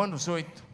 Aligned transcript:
Romanos 0.00 0.28
8, 0.28 0.64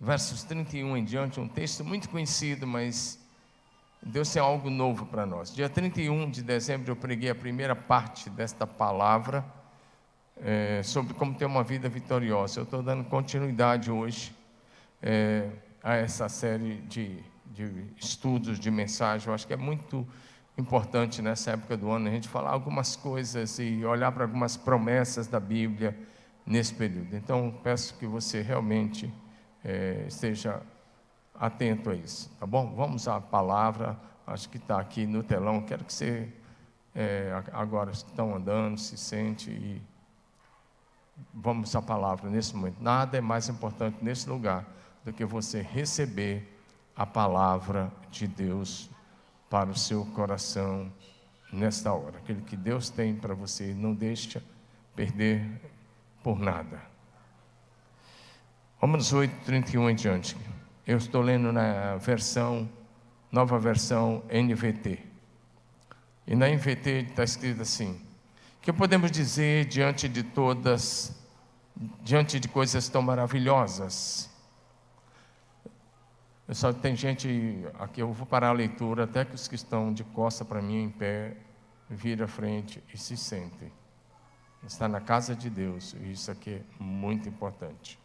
versos 0.00 0.42
31 0.42 0.96
em 0.96 1.04
diante, 1.04 1.38
um 1.38 1.46
texto 1.46 1.84
muito 1.84 2.08
conhecido, 2.08 2.66
mas 2.66 3.16
Deus 4.02 4.28
tem 4.32 4.42
algo 4.42 4.68
novo 4.68 5.06
para 5.06 5.24
nós. 5.24 5.54
Dia 5.54 5.68
31 5.68 6.28
de 6.28 6.42
dezembro 6.42 6.90
eu 6.90 6.96
preguei 6.96 7.30
a 7.30 7.34
primeira 7.36 7.76
parte 7.76 8.28
desta 8.28 8.66
palavra 8.66 9.46
é, 10.42 10.82
sobre 10.82 11.14
como 11.14 11.36
ter 11.36 11.44
uma 11.44 11.62
vida 11.62 11.88
vitoriosa. 11.88 12.58
Eu 12.58 12.64
estou 12.64 12.82
dando 12.82 13.04
continuidade 13.04 13.88
hoje 13.88 14.34
é, 15.00 15.48
a 15.80 15.94
essa 15.94 16.28
série 16.28 16.78
de, 16.88 17.22
de 17.52 17.84
estudos, 17.96 18.58
de 18.58 18.68
mensagem. 18.68 19.28
Eu 19.28 19.34
acho 19.34 19.46
que 19.46 19.52
é 19.52 19.56
muito 19.56 20.04
importante 20.58 21.22
nessa 21.22 21.52
época 21.52 21.76
do 21.76 21.88
ano 21.88 22.08
a 22.08 22.10
gente 22.10 22.26
falar 22.26 22.50
algumas 22.50 22.96
coisas 22.96 23.60
e 23.60 23.84
olhar 23.84 24.10
para 24.10 24.24
algumas 24.24 24.56
promessas 24.56 25.28
da 25.28 25.38
Bíblia 25.38 25.96
nesse 26.46 26.72
período. 26.72 27.16
Então, 27.16 27.58
peço 27.62 27.94
que 27.98 28.06
você 28.06 28.40
realmente 28.40 29.12
é, 29.64 30.04
esteja 30.06 30.62
atento 31.34 31.90
a 31.90 31.94
isso, 31.94 32.30
tá 32.38 32.46
bom? 32.46 32.72
Vamos 32.74 33.08
à 33.08 33.20
palavra, 33.20 33.98
acho 34.26 34.48
que 34.48 34.56
está 34.56 34.80
aqui 34.80 35.06
no 35.06 35.22
telão. 35.22 35.60
Quero 35.62 35.84
que 35.84 35.92
você, 35.92 36.32
é, 36.94 37.42
agora 37.52 37.90
estão 37.90 38.34
andando, 38.34 38.78
se 38.78 38.96
sente 38.96 39.50
e 39.50 39.82
vamos 41.34 41.74
à 41.74 41.82
palavra 41.82 42.30
nesse 42.30 42.54
momento. 42.54 42.80
Nada 42.80 43.18
é 43.18 43.20
mais 43.20 43.48
importante 43.48 43.98
nesse 44.02 44.28
lugar 44.28 44.64
do 45.04 45.12
que 45.12 45.24
você 45.24 45.60
receber 45.60 46.56
a 46.94 47.04
palavra 47.04 47.92
de 48.10 48.26
Deus 48.26 48.88
para 49.50 49.70
o 49.70 49.76
seu 49.76 50.04
coração 50.06 50.90
nesta 51.52 51.92
hora. 51.92 52.18
Aquele 52.18 52.40
que 52.42 52.56
Deus 52.56 52.88
tem 52.90 53.14
para 53.14 53.34
você, 53.34 53.74
não 53.74 53.94
deixa 53.94 54.42
perder 54.94 55.60
por 56.26 56.40
nada. 56.40 56.82
Romanos 58.78 59.12
8, 59.12 59.44
31 59.44 59.90
em 59.90 59.94
diante. 59.94 60.36
Eu 60.84 60.96
estou 60.96 61.22
lendo 61.22 61.52
na 61.52 61.98
versão, 61.98 62.68
nova 63.30 63.60
versão 63.60 64.24
NVT. 64.28 64.98
E 66.26 66.34
na 66.34 66.48
NVT 66.48 67.10
está 67.10 67.22
escrito 67.22 67.62
assim: 67.62 68.00
que 68.60 68.72
podemos 68.72 69.12
dizer 69.12 69.66
diante 69.66 70.08
de 70.08 70.24
todas, 70.24 71.16
diante 72.02 72.40
de 72.40 72.48
coisas 72.48 72.88
tão 72.88 73.02
maravilhosas? 73.02 74.28
Só 76.48 76.72
tem 76.72 76.96
gente 76.96 77.64
aqui, 77.78 78.00
eu 78.00 78.12
vou 78.12 78.26
parar 78.26 78.48
a 78.48 78.52
leitura, 78.52 79.04
até 79.04 79.24
que 79.24 79.36
os 79.36 79.46
que 79.46 79.54
estão 79.54 79.92
de 79.92 80.02
costa 80.02 80.44
para 80.44 80.60
mim 80.60 80.82
em 80.82 80.90
pé, 80.90 81.36
viram 81.88 82.24
à 82.24 82.28
frente 82.28 82.82
e 82.92 82.98
se 82.98 83.16
sentem. 83.16 83.70
Está 84.66 84.88
na 84.88 85.00
casa 85.00 85.34
de 85.34 85.48
Deus, 85.48 85.94
e 85.94 86.10
isso 86.10 86.28
aqui 86.28 86.54
é 86.54 86.82
muito 86.82 87.28
importante. 87.28 87.96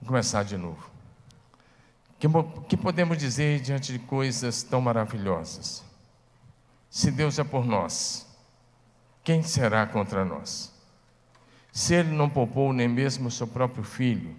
Vou 0.00 0.08
começar 0.08 0.42
de 0.42 0.56
novo. 0.56 0.90
Que, 2.18 2.26
que 2.68 2.76
podemos 2.76 3.16
dizer 3.16 3.60
diante 3.60 3.92
de 3.92 4.00
coisas 4.00 4.64
tão 4.64 4.80
maravilhosas? 4.80 5.84
Se 6.90 7.10
Deus 7.12 7.38
é 7.38 7.44
por 7.44 7.64
nós, 7.64 8.26
quem 9.22 9.44
será 9.44 9.86
contra 9.86 10.24
nós? 10.24 10.72
Se 11.72 11.94
Ele 11.94 12.10
não 12.10 12.28
poupou 12.28 12.72
nem 12.72 12.88
mesmo 12.88 13.28
o 13.28 13.30
seu 13.30 13.46
próprio 13.46 13.84
filho, 13.84 14.34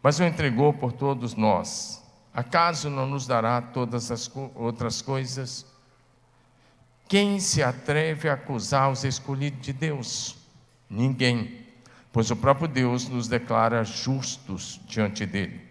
mas 0.00 0.20
o 0.20 0.24
entregou 0.24 0.72
por 0.72 0.92
todos 0.92 1.34
nós, 1.34 2.05
acaso 2.36 2.90
não 2.90 3.06
nos 3.06 3.26
dará 3.26 3.62
todas 3.62 4.10
as 4.10 4.30
outras 4.54 5.00
coisas? 5.00 5.64
Quem 7.08 7.40
se 7.40 7.62
atreve 7.62 8.28
a 8.28 8.34
acusar 8.34 8.92
os 8.92 9.04
escolhidos 9.04 9.62
de 9.62 9.72
Deus? 9.72 10.36
Ninguém, 10.90 11.66
pois 12.12 12.30
o 12.30 12.36
próprio 12.36 12.68
Deus 12.68 13.08
nos 13.08 13.26
declara 13.26 13.82
justos 13.84 14.78
diante 14.86 15.24
dele. 15.24 15.62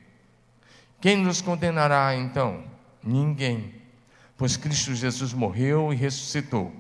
Quem 1.00 1.18
nos 1.18 1.40
condenará 1.40 2.16
então? 2.16 2.64
Ninguém, 3.04 3.76
pois 4.36 4.58
Cristo 4.58 4.96
Jesus 4.96 5.34
morreu 5.34 5.94
e 5.94 5.96
ressuscitou. 5.96 6.74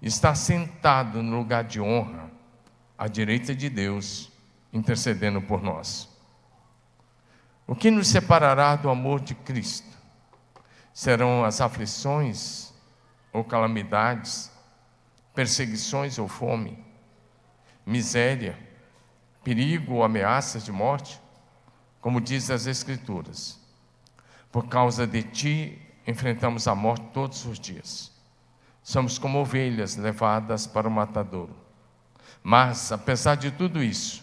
Está 0.00 0.32
sentado 0.34 1.22
no 1.24 1.38
lugar 1.38 1.64
de 1.64 1.80
honra, 1.80 2.30
à 2.96 3.08
direita 3.08 3.52
de 3.52 3.68
Deus, 3.68 4.30
intercedendo 4.72 5.42
por 5.42 5.60
nós. 5.60 6.11
O 7.72 7.74
que 7.74 7.90
nos 7.90 8.08
separará 8.08 8.76
do 8.76 8.90
amor 8.90 9.18
de 9.18 9.34
Cristo? 9.34 9.88
Serão 10.92 11.42
as 11.42 11.58
aflições 11.58 12.70
ou 13.32 13.42
calamidades, 13.42 14.52
perseguições 15.34 16.18
ou 16.18 16.28
fome, 16.28 16.78
miséria, 17.86 18.58
perigo 19.42 19.94
ou 19.94 20.04
ameaças 20.04 20.66
de 20.66 20.70
morte? 20.70 21.18
como 21.98 22.20
diz 22.20 22.50
as 22.50 22.66
Escrituras. 22.66 23.58
Por 24.50 24.68
causa 24.68 25.06
de 25.06 25.22
ti, 25.22 25.80
enfrentamos 26.06 26.68
a 26.68 26.74
morte 26.74 27.06
todos 27.14 27.46
os 27.46 27.58
dias. 27.58 28.12
Somos 28.82 29.18
como 29.18 29.38
ovelhas 29.38 29.96
levadas 29.96 30.66
para 30.66 30.86
o 30.86 30.90
matadouro. 30.90 31.56
Mas, 32.42 32.92
apesar 32.92 33.36
de 33.36 33.50
tudo 33.50 33.82
isso, 33.82 34.21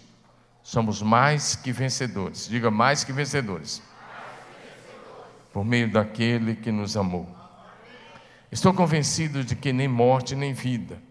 somos 0.70 1.02
mais 1.02 1.56
que 1.56 1.72
vencedores. 1.72 2.48
Diga 2.48 2.70
mais 2.70 3.04
que 3.04 3.12
vencedores. 3.12 3.82
Por 5.52 5.66
meio 5.66 5.92
daquele 5.92 6.56
que 6.56 6.72
nos 6.72 6.96
amou. 6.96 7.28
Estou 8.52 8.74
convencido 8.74 9.44
de 9.44 9.56
que 9.56 9.74
nem 9.74 9.88
morte, 9.88 10.36
nem 10.36 10.54
vida, 10.54 11.02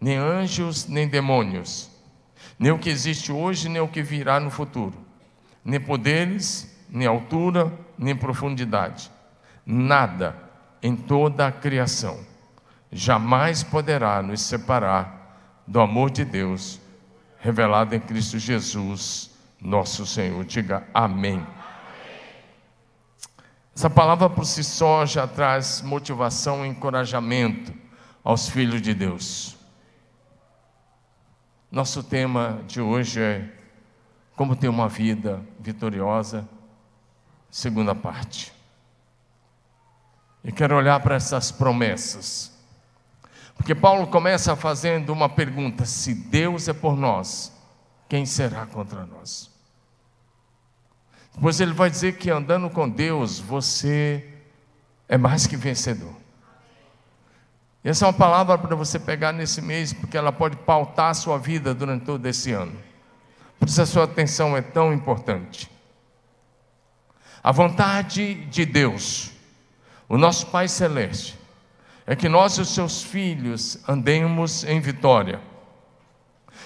nem 0.00 0.16
anjos, 0.16 0.86
nem 0.86 1.08
demônios, 1.08 1.90
nem 2.58 2.70
o 2.70 2.78
que 2.78 2.90
existe 2.90 3.32
hoje, 3.32 3.68
nem 3.68 3.80
o 3.80 3.88
que 3.88 4.02
virá 4.02 4.38
no 4.38 4.50
futuro 4.50 5.12
nem 5.64 5.80
poderes, 5.80 6.68
nem 6.88 7.06
altura, 7.06 7.72
nem 7.96 8.16
profundidade. 8.16 9.10
Nada 9.64 10.36
em 10.82 10.96
toda 10.96 11.46
a 11.46 11.52
criação 11.52 12.18
jamais 12.90 13.62
poderá 13.62 14.20
nos 14.22 14.42
separar 14.42 15.62
do 15.66 15.80
amor 15.80 16.10
de 16.10 16.24
Deus 16.24 16.80
revelado 17.42 17.92
em 17.92 18.00
Cristo 18.00 18.38
Jesus, 18.38 19.30
nosso 19.60 20.06
Senhor. 20.06 20.44
Diga 20.44 20.86
amém. 20.94 21.44
Essa 23.74 23.90
palavra 23.90 24.30
por 24.30 24.46
si 24.46 24.62
só 24.62 25.04
já 25.04 25.26
traz 25.26 25.82
motivação 25.82 26.64
e 26.64 26.68
encorajamento 26.68 27.74
aos 28.22 28.48
filhos 28.48 28.80
de 28.80 28.94
Deus. 28.94 29.56
Nosso 31.68 32.04
tema 32.04 32.60
de 32.68 32.80
hoje 32.80 33.20
é 33.20 33.48
como 34.36 34.54
ter 34.54 34.68
uma 34.68 34.88
vida 34.88 35.42
vitoriosa, 35.58 36.48
segunda 37.50 37.92
parte. 37.92 38.52
E 40.44 40.52
quero 40.52 40.76
olhar 40.76 41.00
para 41.00 41.16
essas 41.16 41.50
promessas. 41.50 42.51
Porque 43.62 43.76
Paulo 43.76 44.08
começa 44.08 44.56
fazendo 44.56 45.12
uma 45.12 45.28
pergunta: 45.28 45.84
se 45.84 46.12
Deus 46.12 46.66
é 46.66 46.72
por 46.72 46.96
nós, 46.96 47.52
quem 48.08 48.26
será 48.26 48.66
contra 48.66 49.06
nós? 49.06 49.48
Depois 51.32 51.60
ele 51.60 51.72
vai 51.72 51.88
dizer 51.88 52.18
que 52.18 52.28
andando 52.28 52.68
com 52.68 52.88
Deus, 52.88 53.38
você 53.38 54.28
é 55.08 55.16
mais 55.16 55.46
que 55.46 55.56
vencedor. 55.56 56.12
Essa 57.84 58.04
é 58.04 58.08
uma 58.08 58.12
palavra 58.12 58.58
para 58.58 58.74
você 58.74 58.98
pegar 58.98 59.30
nesse 59.30 59.62
mês, 59.62 59.92
porque 59.92 60.16
ela 60.16 60.32
pode 60.32 60.56
pautar 60.56 61.10
a 61.10 61.14
sua 61.14 61.38
vida 61.38 61.72
durante 61.72 62.04
todo 62.04 62.26
esse 62.26 62.50
ano. 62.50 62.76
Por 63.60 63.68
isso 63.68 63.80
a 63.80 63.86
sua 63.86 64.04
atenção 64.04 64.56
é 64.56 64.60
tão 64.60 64.92
importante. 64.92 65.70
A 67.40 67.52
vontade 67.52 68.34
de 68.46 68.66
Deus, 68.66 69.30
o 70.08 70.18
nosso 70.18 70.48
Pai 70.48 70.66
Celeste, 70.66 71.38
é 72.06 72.16
que 72.16 72.28
nós 72.28 72.58
e 72.58 72.60
os 72.60 72.74
seus 72.74 73.02
filhos 73.02 73.78
andemos 73.88 74.64
em 74.64 74.80
vitória 74.80 75.40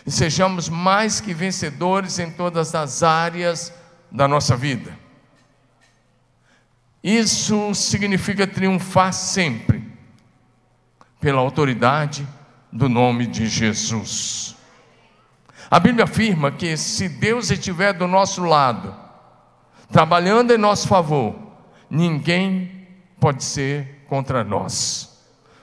e 0.06 0.10
sejamos 0.10 0.68
mais 0.68 1.20
que 1.20 1.34
vencedores 1.34 2.18
em 2.18 2.30
todas 2.30 2.74
as 2.74 3.02
áreas 3.02 3.72
da 4.10 4.28
nossa 4.28 4.56
vida. 4.56 4.96
Isso 7.02 7.74
significa 7.74 8.46
triunfar 8.46 9.12
sempre 9.12 9.84
pela 11.20 11.40
autoridade 11.40 12.26
do 12.72 12.88
nome 12.88 13.26
de 13.26 13.46
Jesus. 13.48 14.56
A 15.68 15.80
Bíblia 15.80 16.04
afirma 16.04 16.52
que 16.52 16.76
se 16.76 17.08
Deus 17.08 17.50
estiver 17.50 17.92
do 17.92 18.06
nosso 18.06 18.44
lado, 18.44 18.94
trabalhando 19.90 20.52
em 20.52 20.58
nosso 20.58 20.86
favor, 20.86 21.34
ninguém 21.90 22.86
pode 23.18 23.42
ser 23.42 24.04
contra 24.08 24.44
nós. 24.44 25.15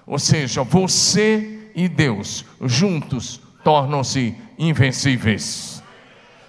Ou 0.05 0.19
seja, 0.19 0.63
você 0.63 1.69
e 1.75 1.87
Deus 1.87 2.45
juntos 2.61 3.41
tornam-se 3.63 4.35
invencíveis. 4.57 5.81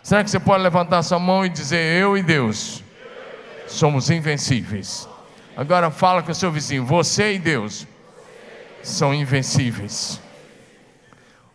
Será 0.02 0.22
que 0.22 0.30
você 0.30 0.40
pode 0.40 0.62
levantar 0.62 1.02
sua 1.02 1.18
mão 1.18 1.46
e 1.46 1.48
dizer: 1.48 2.00
Eu 2.00 2.18
e 2.18 2.22
Deus 2.22 2.82
somos 3.66 4.10
invencíveis? 4.10 5.08
Agora 5.56 5.90
fala 5.90 6.22
com 6.22 6.32
o 6.32 6.34
seu 6.34 6.50
vizinho: 6.50 6.84
Você 6.84 7.34
e 7.34 7.38
Deus 7.38 7.86
são 8.82 9.14
invencíveis. 9.14 10.20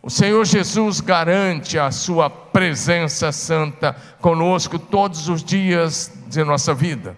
O 0.01 0.09
Senhor 0.09 0.45
Jesus 0.45 1.01
garante 1.01 1.77
a 1.77 1.91
sua 1.91 2.29
presença 2.29 3.31
santa 3.33 3.93
conosco 4.21 4.79
todos 4.79 5.27
os 5.27 5.43
dias 5.43 6.11
de 6.27 6.43
nossa 6.43 6.73
vida. 6.73 7.17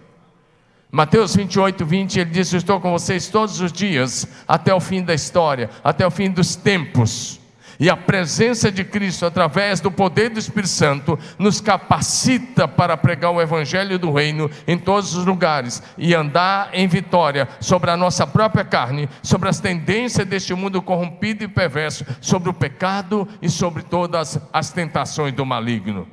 Mateus 0.94 1.34
28, 1.34 1.86
20, 1.86 2.20
ele 2.20 2.30
diz: 2.30 2.52
Estou 2.52 2.78
com 2.78 2.90
vocês 2.90 3.26
todos 3.28 3.62
os 3.62 3.72
dias, 3.72 4.28
até 4.46 4.74
o 4.74 4.78
fim 4.78 5.02
da 5.02 5.14
história, 5.14 5.70
até 5.82 6.06
o 6.06 6.10
fim 6.10 6.30
dos 6.30 6.54
tempos. 6.54 7.40
E 7.80 7.88
a 7.88 7.96
presença 7.96 8.70
de 8.70 8.84
Cristo, 8.84 9.24
através 9.24 9.80
do 9.80 9.90
poder 9.90 10.28
do 10.28 10.38
Espírito 10.38 10.68
Santo, 10.68 11.18
nos 11.38 11.62
capacita 11.62 12.68
para 12.68 12.94
pregar 12.94 13.30
o 13.30 13.40
Evangelho 13.40 13.98
do 13.98 14.12
Reino 14.12 14.50
em 14.68 14.76
todos 14.76 15.16
os 15.16 15.24
lugares 15.24 15.82
e 15.96 16.14
andar 16.14 16.68
em 16.74 16.86
vitória 16.86 17.48
sobre 17.58 17.90
a 17.90 17.96
nossa 17.96 18.26
própria 18.26 18.62
carne, 18.62 19.08
sobre 19.22 19.48
as 19.48 19.58
tendências 19.58 20.28
deste 20.28 20.52
mundo 20.52 20.82
corrompido 20.82 21.42
e 21.42 21.48
perverso, 21.48 22.04
sobre 22.20 22.50
o 22.50 22.54
pecado 22.54 23.26
e 23.40 23.48
sobre 23.48 23.82
todas 23.82 24.38
as 24.52 24.70
tentações 24.70 25.32
do 25.32 25.46
maligno. 25.46 26.06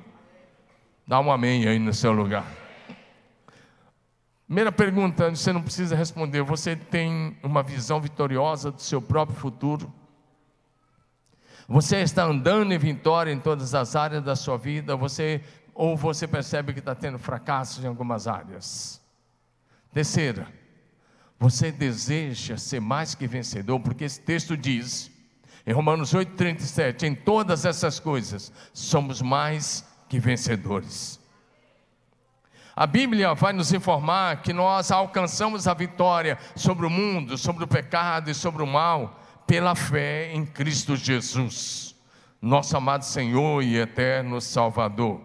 Dá 1.05 1.19
um 1.19 1.29
amém 1.29 1.67
aí 1.67 1.77
no 1.77 1.93
seu 1.93 2.13
lugar. 2.13 2.58
Primeira 4.49 4.71
pergunta, 4.71 5.29
você 5.29 5.53
não 5.53 5.61
precisa 5.61 5.95
responder. 5.95 6.41
Você 6.41 6.75
tem 6.75 7.37
uma 7.43 7.61
visão 7.61 8.01
vitoriosa 8.01 8.71
do 8.71 8.81
seu 8.81 8.99
próprio 8.99 9.37
futuro? 9.37 9.93
Você 11.67 11.97
está 11.97 12.23
andando 12.23 12.73
em 12.73 12.77
vitória 12.79 13.31
em 13.31 13.39
todas 13.39 13.75
as 13.75 13.95
áreas 13.95 14.23
da 14.23 14.35
sua 14.35 14.57
vida, 14.57 14.95
você 14.95 15.43
ou 15.75 15.95
você 15.95 16.27
percebe 16.27 16.73
que 16.73 16.79
está 16.79 16.95
tendo 16.95 17.19
fracassos 17.19 17.85
em 17.85 17.87
algumas 17.87 18.25
áreas. 18.25 18.99
Terceira, 19.93 20.47
você 21.39 21.71
deseja 21.71 22.57
ser 22.57 22.79
mais 22.79 23.13
que 23.13 23.27
vencedor, 23.27 23.79
porque 23.79 24.05
esse 24.05 24.19
texto 24.19 24.57
diz, 24.57 25.11
em 25.63 25.73
Romanos 25.73 26.11
8,37, 26.11 27.03
em 27.03 27.13
todas 27.13 27.65
essas 27.65 27.99
coisas 27.99 28.51
somos 28.73 29.21
mais 29.21 29.85
que 30.09 30.19
vencedores. 30.19 31.18
A 32.79 32.87
Bíblia 32.87 33.33
vai 33.33 33.51
nos 33.51 33.73
informar 33.73 34.41
que 34.41 34.53
nós 34.53 34.89
alcançamos 34.89 35.67
a 35.67 35.73
vitória 35.73 36.37
sobre 36.55 36.85
o 36.85 36.89
mundo, 36.89 37.37
sobre 37.37 37.65
o 37.65 37.67
pecado 37.67 38.31
e 38.31 38.33
sobre 38.33 38.63
o 38.63 38.65
mal 38.65 39.19
pela 39.45 39.75
fé 39.75 40.31
em 40.31 40.45
Cristo 40.45 40.95
Jesus, 40.95 41.93
nosso 42.41 42.77
amado 42.77 43.03
Senhor 43.03 43.61
e 43.61 43.75
eterno 43.75 44.39
Salvador. 44.39 45.19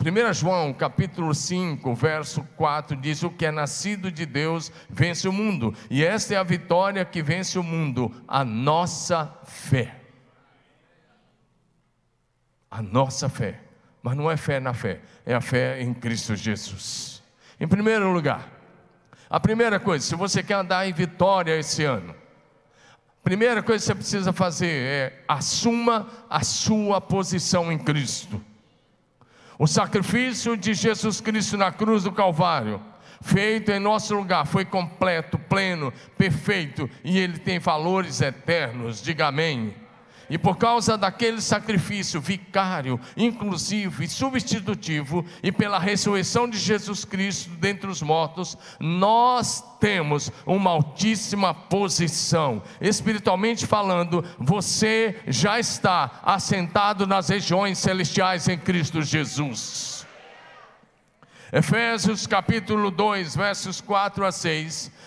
1 0.00 0.32
João 0.32 0.72
capítulo 0.72 1.32
5, 1.32 1.94
verso 1.94 2.42
4 2.56 2.96
diz: 2.96 3.22
O 3.22 3.30
que 3.30 3.46
é 3.46 3.52
nascido 3.52 4.10
de 4.10 4.26
Deus 4.26 4.72
vence 4.88 5.28
o 5.28 5.32
mundo, 5.32 5.72
e 5.88 6.04
esta 6.04 6.34
é 6.34 6.38
a 6.38 6.42
vitória 6.42 7.04
que 7.04 7.22
vence 7.22 7.56
o 7.56 7.62
mundo, 7.62 8.12
a 8.26 8.44
nossa 8.44 9.32
fé. 9.44 9.94
A 12.68 12.82
nossa 12.82 13.28
fé, 13.28 13.60
mas 14.02 14.16
não 14.16 14.30
é 14.30 14.36
fé 14.36 14.60
na 14.60 14.74
fé, 14.74 15.00
é 15.26 15.34
a 15.34 15.40
fé 15.40 15.82
em 15.82 15.92
Cristo 15.92 16.34
Jesus. 16.34 17.22
Em 17.58 17.68
primeiro 17.68 18.10
lugar, 18.12 18.48
a 19.28 19.38
primeira 19.38 19.78
coisa, 19.78 20.04
se 20.04 20.14
você 20.14 20.42
quer 20.42 20.54
andar 20.54 20.88
em 20.88 20.92
vitória 20.92 21.56
esse 21.58 21.84
ano, 21.84 22.14
Primeira 23.22 23.62
coisa 23.62 23.82
que 23.82 23.86
você 23.86 23.94
precisa 23.94 24.32
fazer 24.32 24.70
é 24.70 25.24
assuma 25.28 26.08
a 26.28 26.42
sua 26.42 27.00
posição 27.00 27.70
em 27.70 27.78
Cristo. 27.78 28.42
O 29.58 29.66
sacrifício 29.66 30.56
de 30.56 30.72
Jesus 30.72 31.20
Cristo 31.20 31.56
na 31.58 31.70
cruz 31.70 32.04
do 32.04 32.12
Calvário, 32.12 32.82
feito 33.20 33.70
em 33.70 33.78
nosso 33.78 34.14
lugar, 34.14 34.46
foi 34.46 34.64
completo, 34.64 35.38
pleno, 35.38 35.92
perfeito 36.16 36.88
e 37.04 37.18
ele 37.18 37.38
tem 37.38 37.58
valores 37.58 38.22
eternos. 38.22 39.02
Diga 39.02 39.26
amém. 39.26 39.74
E 40.30 40.38
por 40.38 40.56
causa 40.56 40.96
daquele 40.96 41.40
sacrifício 41.40 42.20
vicário, 42.20 43.00
inclusivo 43.16 44.04
e 44.04 44.08
substitutivo, 44.08 45.26
e 45.42 45.50
pela 45.50 45.80
ressurreição 45.80 46.48
de 46.48 46.56
Jesus 46.56 47.04
Cristo 47.04 47.50
dentre 47.56 47.90
os 47.90 48.00
mortos, 48.00 48.56
nós 48.78 49.60
temos 49.80 50.30
uma 50.46 50.70
altíssima 50.70 51.52
posição. 51.52 52.62
Espiritualmente 52.80 53.66
falando, 53.66 54.24
você 54.38 55.20
já 55.26 55.58
está 55.58 56.20
assentado 56.22 57.08
nas 57.08 57.28
regiões 57.28 57.78
celestiais 57.78 58.46
em 58.46 58.56
Cristo 58.56 59.02
Jesus. 59.02 60.06
Efésios 61.52 62.28
capítulo 62.28 62.92
2, 62.92 63.34
versos 63.34 63.80
4 63.80 64.24
a 64.24 64.30
6 64.30 64.99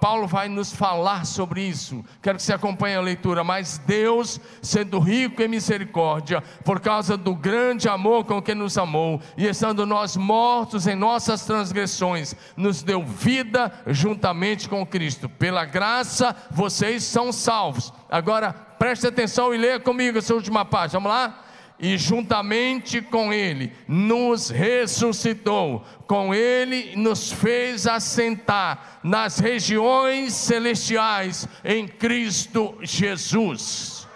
Paulo 0.00 0.26
vai 0.26 0.48
nos 0.48 0.72
falar 0.72 1.26
sobre 1.26 1.60
isso. 1.60 2.02
Quero 2.22 2.38
que 2.38 2.42
você 2.42 2.54
acompanhe 2.54 2.96
a 2.96 3.00
leitura. 3.00 3.44
Mas 3.44 3.76
Deus, 3.78 4.40
sendo 4.62 4.98
rico 4.98 5.42
em 5.42 5.48
misericórdia, 5.48 6.42
por 6.64 6.80
causa 6.80 7.16
do 7.16 7.34
grande 7.34 7.88
amor 7.88 8.24
com 8.24 8.40
que 8.40 8.54
nos 8.54 8.78
amou, 8.78 9.20
e 9.36 9.46
estando 9.46 9.84
nós 9.84 10.16
mortos 10.16 10.86
em 10.86 10.94
nossas 10.94 11.44
transgressões, 11.44 12.34
nos 12.56 12.82
deu 12.82 13.04
vida 13.04 13.70
juntamente 13.86 14.68
com 14.68 14.86
Cristo. 14.86 15.28
Pela 15.28 15.66
graça, 15.66 16.34
vocês 16.50 17.04
são 17.04 17.30
salvos. 17.30 17.92
Agora, 18.08 18.52
preste 18.78 19.06
atenção 19.06 19.54
e 19.54 19.58
leia 19.58 19.78
comigo 19.78 20.18
essa 20.18 20.34
última 20.34 20.64
parte. 20.64 20.92
Vamos 20.92 21.10
lá? 21.10 21.49
E 21.80 21.96
juntamente 21.96 23.00
com 23.00 23.32
Ele 23.32 23.72
nos 23.88 24.50
ressuscitou, 24.50 25.84
com 26.06 26.34
Ele 26.34 26.94
nos 26.96 27.32
fez 27.32 27.86
assentar 27.86 29.00
nas 29.02 29.38
regiões 29.38 30.34
celestiais 30.34 31.48
em 31.64 31.88
Cristo 31.88 32.76
Jesus. 32.82 34.06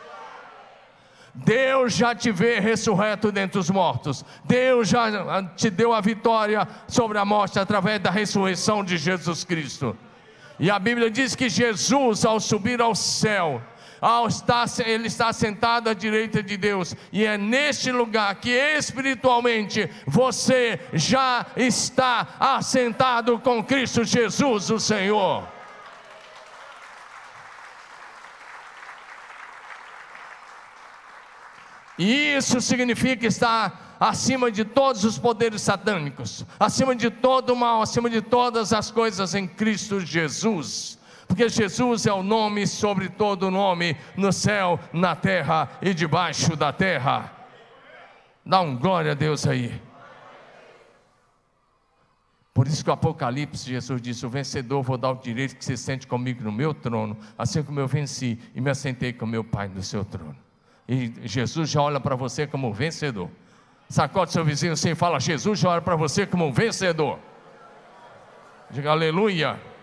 Deus 1.34 1.94
já 1.94 2.14
te 2.14 2.30
vê 2.30 2.60
ressurreto 2.60 3.32
dentre 3.32 3.58
os 3.58 3.68
mortos. 3.68 4.24
Deus 4.44 4.88
já 4.88 5.42
te 5.56 5.68
deu 5.68 5.92
a 5.92 6.00
vitória 6.00 6.68
sobre 6.86 7.18
a 7.18 7.24
morte 7.24 7.58
através 7.58 8.00
da 8.00 8.10
ressurreição 8.10 8.84
de 8.84 8.96
Jesus 8.96 9.42
Cristo. 9.42 9.96
E 10.60 10.70
a 10.70 10.78
Bíblia 10.78 11.10
diz 11.10 11.34
que 11.34 11.48
Jesus, 11.48 12.24
ao 12.24 12.38
subir 12.38 12.80
ao 12.80 12.94
céu, 12.94 13.60
ao 14.04 14.28
estar, 14.28 14.66
ele 14.84 15.06
está 15.06 15.32
sentado 15.32 15.88
à 15.88 15.94
direita 15.94 16.42
de 16.42 16.58
Deus, 16.58 16.94
e 17.10 17.24
é 17.24 17.38
neste 17.38 17.90
lugar 17.90 18.34
que 18.34 18.50
espiritualmente 18.50 19.88
você 20.06 20.78
já 20.92 21.46
está 21.56 22.36
assentado 22.38 23.38
com 23.38 23.64
Cristo 23.64 24.04
Jesus, 24.04 24.68
o 24.68 24.78
Senhor. 24.78 25.48
E 31.98 32.36
isso 32.36 32.60
significa 32.60 33.26
estar 33.26 33.96
acima 33.98 34.50
de 34.50 34.66
todos 34.66 35.02
os 35.04 35.18
poderes 35.18 35.62
satânicos, 35.62 36.44
acima 36.60 36.94
de 36.94 37.08
todo 37.08 37.54
o 37.54 37.56
mal, 37.56 37.80
acima 37.80 38.10
de 38.10 38.20
todas 38.20 38.74
as 38.74 38.90
coisas 38.90 39.34
em 39.34 39.46
Cristo 39.46 39.98
Jesus 39.98 41.02
porque 41.26 41.48
Jesus 41.48 42.06
é 42.06 42.12
o 42.12 42.22
nome 42.22 42.66
sobre 42.66 43.08
todo 43.08 43.50
nome, 43.50 43.96
no 44.16 44.32
céu, 44.32 44.78
na 44.92 45.16
terra 45.16 45.70
e 45.80 45.94
debaixo 45.94 46.54
da 46.56 46.72
terra. 46.72 47.32
Dá 48.44 48.60
um 48.60 48.76
glória 48.76 49.12
a 49.12 49.14
Deus 49.14 49.46
aí. 49.46 49.80
Por 52.52 52.68
isso 52.68 52.84
que 52.84 52.90
o 52.90 52.92
Apocalipse, 52.92 53.68
Jesus 53.68 54.00
disse: 54.00 54.24
O 54.24 54.28
vencedor 54.28 54.82
vou 54.82 54.96
dar 54.96 55.10
o 55.10 55.16
direito 55.16 55.56
que 55.56 55.64
se 55.64 55.76
sente 55.76 56.06
comigo 56.06 56.44
no 56.44 56.52
meu 56.52 56.72
trono, 56.72 57.16
assim 57.36 57.62
como 57.62 57.80
eu 57.80 57.88
venci 57.88 58.38
e 58.54 58.60
me 58.60 58.70
assentei 58.70 59.12
com 59.12 59.26
meu 59.26 59.42
Pai 59.42 59.68
no 59.68 59.82
seu 59.82 60.04
trono. 60.04 60.36
E 60.86 61.12
Jesus 61.24 61.70
já 61.70 61.80
olha 61.80 61.98
para 61.98 62.14
você 62.14 62.46
como 62.46 62.72
vencedor. 62.72 63.30
Sacode 63.88 64.30
seu 64.30 64.44
vizinho 64.44 64.74
assim 64.74 64.90
e 64.90 64.94
fala: 64.94 65.18
Jesus 65.18 65.58
já 65.58 65.70
olha 65.70 65.82
para 65.82 65.96
você 65.96 66.26
como 66.26 66.52
vencedor. 66.52 67.18
Diga 68.70 68.90
aleluia 68.90 69.73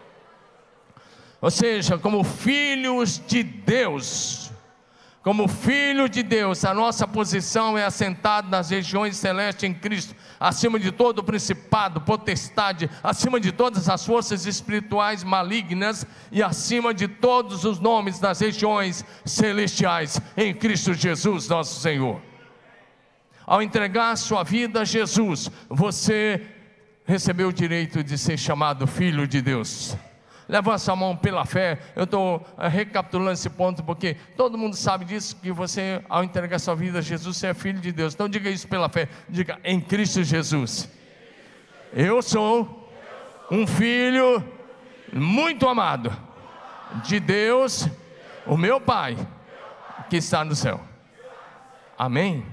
ou 1.42 1.50
seja, 1.50 1.98
como 1.98 2.24
filhos 2.24 3.20
de 3.26 3.42
Deus, 3.42 4.52
como 5.24 5.48
filho 5.48 6.08
de 6.08 6.22
Deus, 6.22 6.64
a 6.64 6.74
nossa 6.74 7.08
posição 7.08 7.76
é 7.78 7.84
assentada 7.84 8.48
nas 8.48 8.70
regiões 8.70 9.18
celestes 9.18 9.64
em 9.64 9.74
Cristo, 9.74 10.16
acima 10.40 10.80
de 10.80 10.92
todo 10.92 11.24
principado, 11.24 12.02
potestade, 12.02 12.90
acima 13.04 13.40
de 13.40 13.52
todas 13.52 13.90
as 13.90 14.06
forças 14.06 14.46
espirituais 14.46 15.24
malignas 15.24 16.06
e 16.32 16.44
acima 16.44 16.94
de 16.94 17.08
todos 17.08 17.66
os 17.66 17.80
nomes 17.80 18.20
das 18.20 18.40
regiões 18.40 19.04
celestiais 19.26 20.22
em 20.38 20.54
Cristo 20.54 20.94
Jesus, 20.94 21.48
nosso 21.48 21.80
Senhor. 21.80 22.22
Ao 23.46 23.62
entregar 23.62 24.16
sua 24.16 24.44
vida 24.44 24.82
a 24.82 24.86
Jesus, 24.86 25.52
você 25.70 26.42
recebeu 27.06 27.50
o 27.50 27.54
direito 27.54 28.04
de 28.04 28.18
ser 28.18 28.38
chamado 28.38 28.88
filho 28.88 29.28
de 29.28 29.42
Deus. 29.42 29.98
Leva 30.52 30.76
a 30.76 30.96
mão 30.98 31.16
pela 31.16 31.46
fé. 31.46 31.80
Eu 31.96 32.04
estou 32.04 32.46
eh, 32.58 32.68
recapitulando 32.68 33.32
esse 33.32 33.50
ponto 33.50 33.82
porque 33.82 34.18
todo 34.36 34.58
mundo 34.58 34.76
sabe 34.76 35.06
disso, 35.06 35.38
que 35.42 35.50
você, 35.50 36.04
ao 36.10 36.26
entregar 36.26 36.60
sua 36.60 36.76
vida 36.76 37.00
a 37.00 37.02
Jesus, 37.02 37.38
você 37.38 37.48
é 37.48 37.54
filho 37.54 37.80
de 37.80 37.90
Deus. 37.90 38.14
Então 38.14 38.28
diga 38.28 38.50
isso 38.50 38.68
pela 38.68 38.90
fé. 38.90 39.08
Diga, 39.30 39.58
em 39.64 39.80
Cristo 39.80 40.22
Jesus. 40.26 40.92
Eu 41.94 42.22
sou 42.22 42.92
um 43.50 43.66
filho 43.66 44.44
muito 45.14 45.70
amado 45.70 46.12
de 47.06 47.22
Deus 47.22 47.88
o 48.46 48.58
meu 48.58 48.82
Pai 48.82 49.16
que 50.10 50.18
está 50.18 50.44
no 50.44 50.54
céu. 50.54 50.82
Amém? 51.98 52.46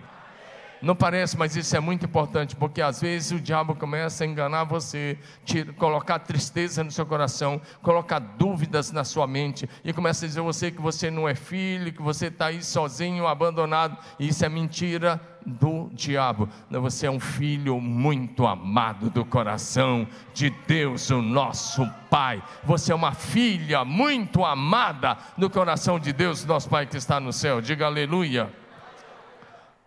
Não 0.81 0.95
parece, 0.95 1.37
mas 1.37 1.57
isso 1.57 1.77
é 1.77 1.81
muito 1.81 2.07
importante, 2.07 2.55
porque 2.55 2.81
às 2.81 3.01
vezes 3.01 3.33
o 3.33 3.41
diabo 3.41 3.75
começa 3.75 4.25
a 4.25 4.27
enganar 4.27 4.65
você, 4.65 5.19
te, 5.45 5.65
colocar 5.65 6.19
tristeza 6.21 6.85
no 6.85 6.91
seu 6.91 7.05
coração, 7.05 7.61
colocar 7.83 8.19
dúvidas 8.19 8.93
na 8.93 9.05
sua 9.05 9.27
mente, 9.27 9.69
e 9.85 9.93
começa 9.93 10.25
a 10.25 10.29
dizer 10.29 10.41
você 10.41 10.71
que 10.71 10.81
você 10.81 11.11
não 11.11 11.29
é 11.29 11.35
filho, 11.35 11.93
que 11.93 12.03
você 12.03 12.27
está 12.27 12.47
aí 12.47 12.63
sozinho, 12.63 13.27
abandonado, 13.27 13.97
e 14.19 14.29
isso 14.29 14.45
é 14.45 14.49
mentira 14.49 15.21
do 15.45 15.91
diabo. 15.93 16.49
Você 16.71 17.07
é 17.07 17.11
um 17.11 17.21
filho 17.21 17.81
muito 17.81 18.47
amado 18.47 19.11
do 19.11 19.25
coração 19.25 20.07
de 20.35 20.51
Deus, 20.67 21.11
o 21.11 21.23
nosso 21.23 21.89
Pai. 22.11 22.43
Você 22.65 22.93
é 22.93 22.95
uma 22.95 23.13
filha 23.13 23.85
muito 23.85 24.45
amada 24.45 25.17
do 25.37 25.51
coração 25.51 25.99
de 25.99 26.13
Deus, 26.13 26.45
nosso 26.45 26.69
Pai 26.69 26.87
que 26.87 26.97
está 26.97 27.19
no 27.19 27.33
céu. 27.33 27.61
Diga 27.61 27.87
aleluia. 27.87 28.51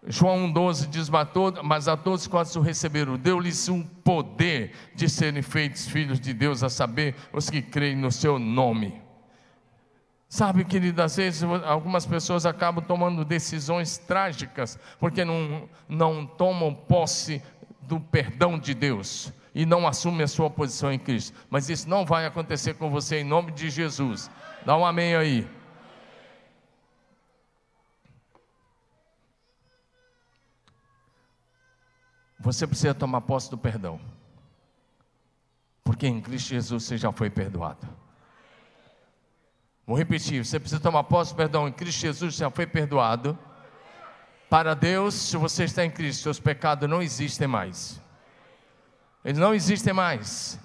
João 0.08 0.51
1,12 0.51 0.89
diz: 0.89 1.10
Mas 1.63 1.88
a 1.88 1.96
todos 1.96 2.25
quantos 2.27 2.55
o 2.55 2.62
receberam, 2.62 3.17
deu-lhes 3.17 3.70
um 3.70 3.84
poder 3.84 4.74
de 4.96 5.08
serem 5.08 5.41
feitos 5.41 5.88
filhos 5.88 6.20
de 6.20 6.34
Deus, 6.34 6.63
a 6.63 6.70
saber, 6.70 7.15
os 7.31 7.50
que 7.50 7.62
creem 7.62 7.96
no 7.96 8.12
seu 8.12 8.39
nome. 8.39 9.01
Sabe, 10.27 10.63
querido, 10.63 11.01
às 11.01 11.17
vezes 11.17 11.43
algumas 11.43 12.05
pessoas 12.05 12.46
acabam 12.46 12.84
tomando 12.84 13.25
decisões 13.25 13.98
trágicas, 13.98 14.79
porque 14.98 15.25
não, 15.25 15.70
não 15.89 16.25
tomam 16.25 16.74
posse 16.74 17.41
do 17.81 18.00
perdão 18.00 18.58
de 18.58 18.74
Deus 18.74 19.34
e 19.53 19.65
não 19.65 19.86
assumem 19.86 20.24
a 20.24 20.27
sua 20.27 20.50
posição 20.50 20.91
em 20.91 20.98
Cristo. 20.98 21.38
Mas 21.50 21.70
isso 21.70 21.89
não 21.89 22.05
vai 22.05 22.25
acontecer 22.25 22.75
com 22.75 22.89
você 22.89 23.20
em 23.20 23.25
nome 23.25 23.51
de 23.51 23.70
Jesus. 23.70 24.31
Dá 24.65 24.77
um 24.77 24.86
amém 24.86 25.15
aí. 25.15 25.48
Você 32.42 32.66
precisa 32.66 32.94
tomar 32.94 33.22
posse 33.22 33.50
do 33.50 33.58
perdão. 33.58 34.00
Porque 35.84 36.08
em 36.08 36.20
Cristo 36.20 36.50
Jesus 36.50 36.84
você 36.84 36.98
já 36.98 37.12
foi 37.12 37.30
perdoado. 37.30 37.88
Vou 39.86 39.98
repetir, 39.98 40.44
você 40.44 40.60
precisa 40.60 40.82
tomar 40.82 41.04
posse 41.04 41.34
do 41.34 41.38
perdão. 41.38 41.68
Em 41.68 41.72
Cristo 41.72 42.02
Jesus 42.02 42.36
você 42.36 42.40
já 42.40 42.50
foi 42.50 42.66
perdoado. 42.66 43.38
Para 44.50 44.74
Deus, 44.74 45.14
se 45.14 45.38
você 45.38 45.66
está 45.66 45.86
em 45.86 45.92
Cristo, 45.92 46.24
seus 46.24 46.40
pecados 46.40 46.90
não 46.90 47.02
existem 47.02 47.48
mais. 47.48 48.02
Eles 49.24 49.40
não 49.40 49.54
existem 49.54 49.94
mais. 49.94 50.60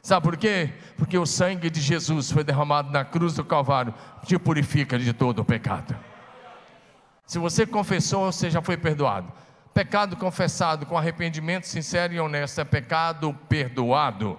Sabe 0.00 0.24
por 0.24 0.36
quê? 0.36 0.72
Porque 0.96 1.18
o 1.18 1.26
sangue 1.26 1.68
de 1.68 1.80
Jesus 1.80 2.30
foi 2.30 2.42
derramado 2.42 2.90
na 2.90 3.04
cruz 3.04 3.34
do 3.34 3.44
Calvário, 3.44 3.94
te 4.24 4.38
purifica 4.38 4.98
de 4.98 5.12
todo 5.12 5.40
o 5.40 5.44
pecado. 5.44 5.96
Se 7.26 7.38
você 7.38 7.66
confessou, 7.66 8.30
você 8.30 8.50
já 8.50 8.60
foi 8.62 8.76
perdoado. 8.76 9.32
Pecado 9.74 10.16
confessado 10.16 10.84
com 10.84 10.98
arrependimento 10.98 11.66
sincero 11.66 12.12
e 12.12 12.20
honesto 12.20 12.60
é 12.60 12.64
pecado 12.64 13.34
perdoado. 13.48 14.38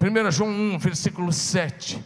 1 0.00 0.30
João 0.30 0.50
1, 0.50 0.78
versículo 0.78 1.32
7. 1.32 2.02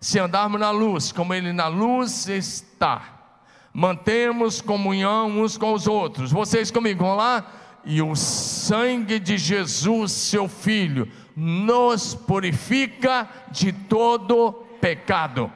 Se 0.00 0.18
andarmos 0.18 0.60
na 0.60 0.70
luz, 0.70 1.12
como 1.12 1.32
Ele 1.32 1.52
na 1.52 1.68
luz 1.68 2.28
está, 2.28 3.02
mantemos 3.72 4.60
comunhão 4.60 5.40
uns 5.40 5.56
com 5.56 5.72
os 5.72 5.86
outros. 5.86 6.32
Vocês 6.32 6.70
comigo, 6.70 7.04
vão 7.04 7.14
lá? 7.14 7.46
E 7.84 8.02
o 8.02 8.14
sangue 8.14 9.18
de 9.18 9.38
Jesus, 9.38 10.12
seu 10.12 10.48
Filho, 10.48 11.10
nos 11.34 12.14
purifica 12.14 13.28
de 13.50 13.72
todo 13.72 14.52
pecado. 14.80 15.50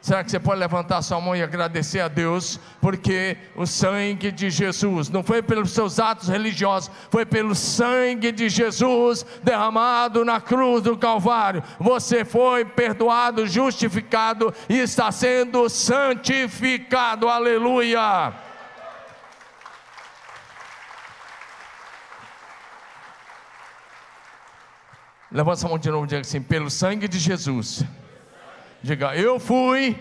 Será 0.00 0.22
que 0.22 0.30
você 0.30 0.38
pode 0.38 0.60
levantar 0.60 1.02
sua 1.02 1.20
mão 1.20 1.34
e 1.34 1.42
agradecer 1.42 2.00
a 2.00 2.08
Deus? 2.08 2.58
Porque 2.80 3.36
o 3.56 3.66
sangue 3.66 4.30
de 4.30 4.48
Jesus, 4.48 5.08
não 5.10 5.24
foi 5.24 5.42
pelos 5.42 5.72
seus 5.72 5.98
atos 5.98 6.28
religiosos, 6.28 6.90
foi 7.10 7.26
pelo 7.26 7.54
sangue 7.54 8.30
de 8.30 8.48
Jesus 8.48 9.26
derramado 9.42 10.24
na 10.24 10.40
cruz 10.40 10.82
do 10.82 10.96
Calvário. 10.96 11.62
Você 11.80 12.24
foi 12.24 12.64
perdoado, 12.64 13.46
justificado 13.46 14.54
e 14.68 14.78
está 14.78 15.10
sendo 15.10 15.68
santificado. 15.68 17.28
Aleluia! 17.28 18.32
Levanta 25.30 25.66
a 25.66 25.68
mão 25.68 25.76
de 25.76 25.90
novo 25.90 26.04
e 26.04 26.08
diga 26.08 26.20
assim: 26.20 26.40
pelo 26.40 26.70
sangue 26.70 27.08
de 27.08 27.18
Jesus 27.18 27.84
Diga, 28.82 29.16
eu 29.16 29.40
fui 29.40 29.98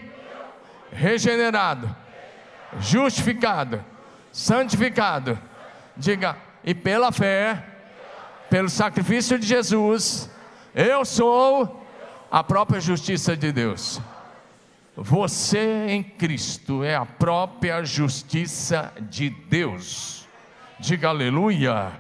regenerado, 0.92 1.94
justificado, 2.80 3.84
santificado. 4.32 5.40
Diga, 5.96 6.38
e 6.64 6.76
pela 6.76 7.12
fé, 7.12 7.64
pelo 8.50 8.70
sacrifício 8.70 9.40
de 9.40 9.48
Jesus, 9.48 10.30
eu 10.76 11.04
sou 11.04 11.86
a 12.30 12.44
própria 12.44 12.80
justiça 12.80 13.36
de 13.36 13.52
Deus. 13.52 14.00
Você 14.96 15.88
em 15.90 16.04
Cristo 16.04 16.84
é 16.84 16.96
a 16.96 17.06
própria 17.06 17.84
justiça 17.84 18.94
de 19.02 19.30
Deus. 19.30 20.28
Diga 20.80 21.10
aleluia. 21.10 21.92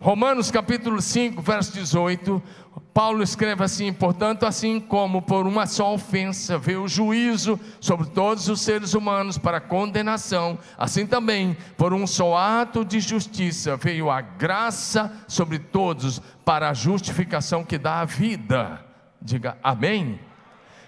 Romanos 0.00 0.50
capítulo 0.50 1.00
5, 1.00 1.40
verso 1.40 1.72
18. 1.72 2.42
Paulo 2.80 3.22
escreve 3.22 3.62
assim: 3.62 3.92
portanto, 3.92 4.44
assim 4.46 4.80
como 4.80 5.22
por 5.22 5.46
uma 5.46 5.66
só 5.66 5.92
ofensa 5.94 6.58
veio 6.58 6.84
o 6.84 6.88
juízo 6.88 7.58
sobre 7.80 8.08
todos 8.08 8.48
os 8.48 8.60
seres 8.60 8.94
humanos 8.94 9.38
para 9.38 9.60
condenação, 9.60 10.58
assim 10.78 11.06
também 11.06 11.56
por 11.76 11.92
um 11.92 12.06
só 12.06 12.36
ato 12.36 12.84
de 12.84 13.00
justiça 13.00 13.76
veio 13.76 14.10
a 14.10 14.20
graça 14.20 15.12
sobre 15.26 15.58
todos 15.58 16.20
para 16.44 16.70
a 16.70 16.74
justificação 16.74 17.64
que 17.64 17.78
dá 17.78 18.00
a 18.00 18.04
vida. 18.04 18.84
Diga 19.20 19.56
amém. 19.62 20.20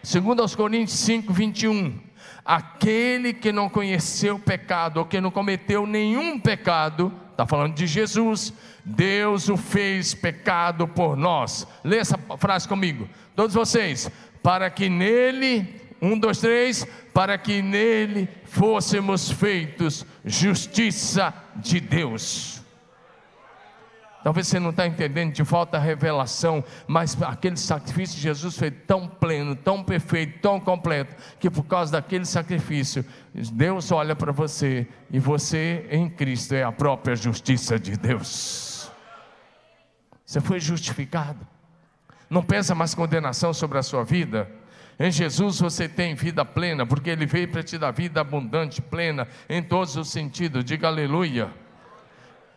Segundo 0.03 0.41
aos 0.41 0.55
Coríntios 0.55 0.99
5, 1.01 1.33
21. 1.33 1.99
Aquele 2.45 3.33
que 3.33 3.51
não 3.51 3.69
conheceu 3.69 4.39
pecado, 4.39 4.99
ou 4.99 5.05
que 5.05 5.21
não 5.21 5.33
cometeu 5.33 5.85
nenhum 5.85 6.39
pecado, 6.39 7.13
está 7.37 7.47
falando 7.47 7.75
de 7.75 7.87
Jesus, 7.87 8.53
Deus 8.83 9.51
o 9.51 9.59
fez 9.59 10.15
pecado 10.15 10.89
por 10.89 11.17
nós. 11.17 11.67
Lê 11.85 11.99
essa 11.99 12.19
frase 12.39 12.67
comigo, 12.67 13.07
todos 13.35 13.55
vocês, 13.55 14.11
para 14.43 14.71
que 14.71 14.89
nele, 14.89 15.83
um, 16.01 16.19
dois, 16.19 16.39
três, 16.39 16.87
para 17.13 17.37
que 17.37 17.61
nele 17.61 18.27
fôssemos 18.47 19.31
feitos 19.31 20.07
justiça 20.25 21.33
de 21.57 21.79
Deus. 21.79 22.63
Talvez 24.27 24.49
você 24.49 24.59
não 24.59 24.71
está 24.71 24.85
entendendo, 24.85 25.33
te 25.33 25.45
falta 25.45 25.79
revelação, 25.79 26.65
mas 26.89 27.17
aquele 27.23 27.57
sacrifício 27.57 28.17
de 28.17 28.23
Jesus 28.23 28.59
foi 28.59 28.73
tão 28.73 29.07
pleno, 29.07 29.55
tão 29.55 29.85
perfeito, 29.85 30.41
tão 30.41 30.59
completo, 30.59 31.15
que 31.39 31.49
por 31.49 31.63
causa 31.63 31.93
daquele 31.93 32.25
sacrifício, 32.25 33.07
Deus 33.33 33.93
olha 33.93 34.17
para 34.17 34.33
você 34.33 34.89
e 35.13 35.21
você 35.21 35.87
em 35.93 36.11
Cristo 36.11 36.57
é 36.57 36.65
a 36.65 36.73
própria 36.73 37.15
justiça 37.15 37.79
de 37.79 37.97
Deus. 37.97 38.91
Você 40.25 40.41
foi 40.41 40.59
justificado. 40.59 41.47
Não 42.29 42.43
pensa 42.43 42.75
mais 42.75 42.97
condenação 42.97 43.55
sobre 43.55 43.79
a 43.79 43.83
sua 43.85 44.03
vida. 44.03 44.51
Em 44.99 45.13
Jesus 45.13 45.61
você 45.61 45.89
tem 45.89 46.17
vida 46.17 46.45
plena, 46.45 46.85
porque 46.85 47.11
Ele 47.11 47.27
veio 47.27 47.47
para 47.47 47.63
te 47.63 47.79
dar 47.79 47.93
vida 47.93 48.23
abundante, 48.23 48.83
plena, 48.83 49.29
em 49.49 49.63
todos 49.63 49.95
os 49.95 50.11
sentidos. 50.11 50.65
Diga 50.65 50.89
aleluia. 50.89 51.65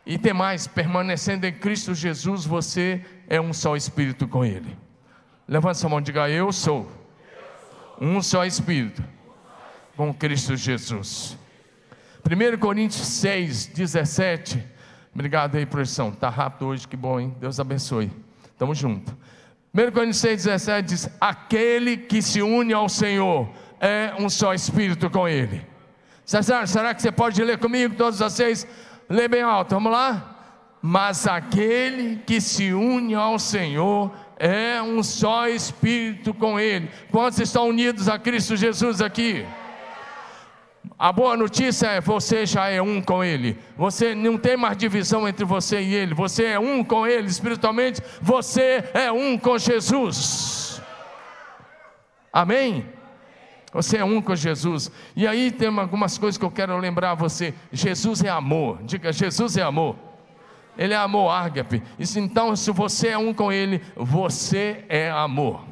E 0.10 0.18
tem 0.18 0.34
mais, 0.34 0.66
permanecendo 0.66 1.46
em 1.46 1.54
Cristo 1.54 1.94
Jesus, 1.94 2.44
você 2.44 3.06
é 3.28 3.40
um 3.40 3.54
só 3.54 3.76
espírito 3.76 4.28
com 4.28 4.44
Ele. 4.44 4.76
Levanta 5.48 5.76
sua 5.76 5.88
mão 5.88 6.00
e 6.00 6.02
diga: 6.02 6.28
Eu 6.28 6.52
sou 6.52 6.92
um 8.02 8.20
só 8.20 8.44
espírito 8.44 9.04
com 9.96 10.12
Cristo 10.12 10.56
Jesus. 10.56 11.38
1 12.26 12.58
Coríntios 12.58 13.06
6, 13.08 13.68
17. 13.68 14.66
Obrigado 15.14 15.58
aí, 15.58 15.66
profissão. 15.68 16.10
Está 16.10 16.28
rápido 16.28 16.66
hoje, 16.66 16.88
que 16.88 16.98
bom, 16.98 17.20
hein? 17.20 17.36
Deus 17.40 17.60
abençoe. 17.60 18.12
Tamo 18.58 18.74
junto. 18.74 19.16
1 19.72 19.92
Coríntios 19.92 20.18
6, 20.18 20.46
17 20.46 20.88
diz: 20.90 21.10
Aquele 21.22 21.98
que 21.98 22.20
se 22.24 22.42
une 22.42 22.74
ao 22.74 22.90
Senhor 22.90 23.48
é 23.80 24.12
um 24.18 24.28
só 24.28 24.56
espírito 24.56 25.08
com 25.12 25.28
Ele. 25.28 25.70
César, 26.26 26.68
será 26.68 26.96
que 26.96 27.02
você 27.04 27.12
pode 27.12 27.44
ler 27.44 27.60
comigo, 27.60 27.94
todos 27.94 28.18
vocês? 28.18 28.68
Lê 29.10 29.28
bem 29.28 29.42
alto, 29.42 29.74
vamos 29.74 29.92
lá? 29.92 30.36
Mas 30.82 31.28
aquele 31.28 32.18
que 32.18 32.40
se 32.40 32.72
une 32.72 33.16
ao 33.16 33.40
Senhor 33.40 34.12
é 34.38 34.82
um 34.82 35.02
só 35.02 35.48
espírito 35.48 36.34
com 36.34 36.60
Ele. 36.60 36.90
Quantos 37.12 37.40
estão 37.40 37.68
unidos 37.68 38.08
a 38.08 38.20
Cristo 38.20 38.56
Jesus 38.56 39.02
aqui? 39.02 39.46
A 40.98 41.12
boa 41.12 41.36
notícia 41.36 41.88
é: 41.88 42.00
você 42.00 42.46
já 42.46 42.70
é 42.70 42.82
um 42.82 43.02
com 43.02 43.24
Ele. 43.24 43.58
Você 43.76 44.14
não 44.14 44.38
tem 44.38 44.56
mais 44.56 44.78
divisão 44.78 45.28
entre 45.28 45.44
você 45.44 45.82
e 45.82 45.94
Ele. 45.94 46.14
Você 46.14 46.46
é 46.46 46.60
um 46.60 46.84
com 46.84 47.06
Ele 47.06 47.28
espiritualmente. 47.28 48.02
Você 48.22 48.84
é 48.94 49.12
um 49.12 49.38
com 49.38 49.58
Jesus. 49.58 50.82
Amém? 52.32 52.99
Você 53.72 53.98
é 53.98 54.04
um 54.04 54.22
com 54.22 54.36
Jesus. 54.36 54.92
E 55.16 55.28
aí 55.28 55.52
tem 55.52 55.68
algumas 55.68 56.18
coisas 56.18 56.38
que 56.38 56.46
eu 56.46 56.52
quero 56.52 56.78
lembrar 56.78 57.12
a 57.12 57.16
você. 57.16 57.54
Jesus 57.72 58.24
é 58.24 58.30
amor. 58.30 58.80
Diga, 58.84 59.14
Jesus 59.14 59.58
é 59.58 59.62
amor. 59.62 59.96
Ele 60.78 60.94
é 60.94 60.98
amor 60.98 61.30
ágape. 61.30 61.84
Então, 62.16 62.56
se 62.56 62.72
você 62.72 63.10
é 63.10 63.18
um 63.18 63.34
com 63.34 63.52
Ele, 63.52 63.82
você 63.96 64.86
é 64.88 65.12
amor. 65.12 65.66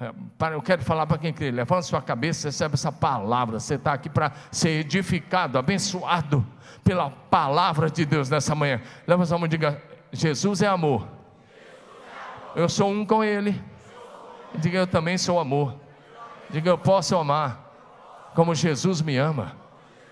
É, 0.00 0.54
eu 0.54 0.62
quero 0.62 0.82
falar 0.82 1.06
para 1.06 1.18
quem 1.18 1.32
crê, 1.32 1.50
levanta 1.50 1.82
sua 1.82 2.00
cabeça, 2.00 2.48
recebe 2.48 2.74
essa 2.74 2.90
palavra. 2.90 3.60
Você 3.60 3.74
está 3.74 3.92
aqui 3.92 4.08
para 4.08 4.32
ser 4.50 4.80
edificado, 4.80 5.58
abençoado 5.58 6.44
pela 6.82 7.10
palavra 7.10 7.90
de 7.90 8.04
Deus 8.04 8.30
nessa 8.30 8.54
manhã. 8.54 8.80
Levanta 9.06 9.28
sua 9.28 9.38
mão 9.38 9.46
e 9.46 9.50
diga: 9.50 9.80
Jesus 10.10 10.62
é 10.62 10.66
amor. 10.66 11.06
Eu 12.56 12.68
sou 12.68 12.90
um 12.90 13.04
com 13.04 13.22
Ele. 13.22 13.62
Diga: 14.54 14.78
Eu 14.78 14.86
também 14.86 15.16
sou 15.18 15.38
amor. 15.38 15.74
Diga: 16.50 16.70
Eu 16.70 16.78
posso 16.78 17.16
amar 17.16 17.70
como 18.34 18.54
Jesus 18.54 19.00
me 19.00 19.16
ama. 19.16 19.56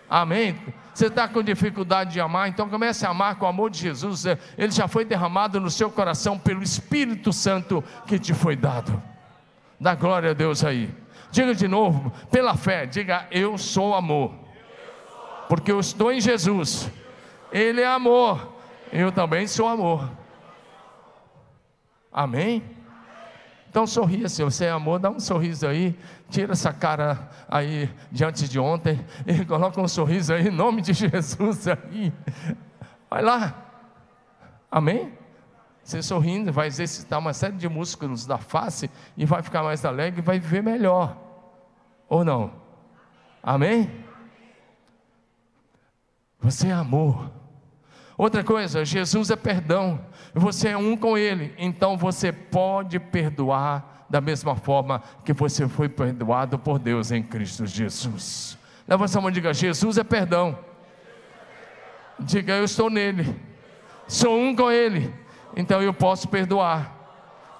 Amém? 0.08 0.58
Você 0.94 1.06
está 1.06 1.28
com 1.28 1.42
dificuldade 1.42 2.12
de 2.12 2.20
amar, 2.20 2.48
então 2.48 2.68
comece 2.68 3.06
a 3.06 3.10
amar 3.10 3.36
com 3.36 3.44
o 3.44 3.48
amor 3.48 3.70
de 3.70 3.78
Jesus. 3.78 4.24
Ele 4.56 4.72
já 4.72 4.88
foi 4.88 5.04
derramado 5.04 5.60
no 5.60 5.70
seu 5.70 5.90
coração 5.90 6.38
pelo 6.38 6.62
Espírito 6.62 7.32
Santo 7.32 7.84
que 8.06 8.18
te 8.18 8.32
foi 8.32 8.56
dado. 8.56 9.00
Dá 9.78 9.94
glória 9.94 10.30
a 10.30 10.34
Deus 10.34 10.64
aí. 10.64 10.92
Diga 11.30 11.54
de 11.54 11.68
novo, 11.68 12.10
pela 12.30 12.56
fé, 12.56 12.86
diga: 12.86 13.26
Eu 13.30 13.58
sou 13.58 13.94
amor. 13.94 14.32
Porque 15.48 15.70
eu 15.70 15.80
estou 15.80 16.12
em 16.12 16.20
Jesus. 16.20 16.90
Ele 17.52 17.80
é 17.80 17.86
amor. 17.86 18.54
Eu 18.92 19.12
também 19.12 19.46
sou 19.46 19.68
amor. 19.68 20.10
Amém? 22.12 22.62
Então 23.68 23.86
sorria, 23.86 24.28
se 24.28 24.42
você 24.42 24.64
é 24.64 24.70
amor, 24.70 24.98
dá 24.98 25.10
um 25.10 25.20
sorriso 25.20 25.66
aí, 25.66 25.96
tira 26.30 26.52
essa 26.52 26.72
cara 26.72 27.28
aí 27.48 27.90
diante 28.10 28.48
de 28.48 28.58
ontem 28.58 29.04
e 29.26 29.44
coloca 29.46 29.80
um 29.80 29.88
sorriso 29.88 30.32
aí 30.32 30.48
em 30.48 30.50
nome 30.50 30.80
de 30.80 30.92
Jesus 30.94 31.68
aí. 31.68 32.12
Vai 33.10 33.22
lá. 33.22 33.54
Amém? 34.70 35.12
Você 35.82 36.02
sorrindo 36.02 36.52
vai 36.52 36.66
exercitar 36.66 37.18
uma 37.18 37.32
série 37.32 37.56
de 37.56 37.68
músculos 37.68 38.26
da 38.26 38.38
face 38.38 38.90
e 39.16 39.24
vai 39.24 39.42
ficar 39.42 39.62
mais 39.62 39.84
alegre 39.84 40.20
e 40.20 40.24
vai 40.24 40.38
viver 40.38 40.62
melhor. 40.62 41.16
Ou 42.08 42.24
não? 42.24 42.52
Amém? 43.42 43.90
Você 46.40 46.68
é 46.68 46.72
amor. 46.72 47.37
Outra 48.18 48.44
coisa, 48.44 48.84
Jesus 48.84 49.30
é 49.30 49.36
perdão. 49.36 50.00
Você 50.34 50.68
é 50.68 50.76
um 50.76 50.96
com 50.96 51.16
Ele, 51.16 51.54
então 51.56 51.96
você 51.96 52.30
pode 52.30 52.98
perdoar 52.98 54.04
da 54.10 54.20
mesma 54.20 54.56
forma 54.56 55.02
que 55.24 55.32
você 55.32 55.66
foi 55.66 55.88
perdoado 55.88 56.58
por 56.58 56.78
Deus 56.78 57.10
em 57.10 57.22
Cristo 57.22 57.64
Jesus. 57.64 58.58
Levanta 58.86 59.18
a 59.18 59.20
mão 59.22 59.30
e 59.30 59.32
diga: 59.32 59.54
Jesus 59.54 59.96
é 59.96 60.04
perdão. 60.04 60.58
Diga: 62.18 62.54
Eu 62.54 62.64
estou 62.64 62.90
nele, 62.90 63.34
sou 64.06 64.36
um 64.36 64.54
com 64.54 64.70
Ele 64.70 65.28
então 65.56 65.82
eu 65.82 65.92
posso 65.92 66.28
perdoar, 66.28 66.94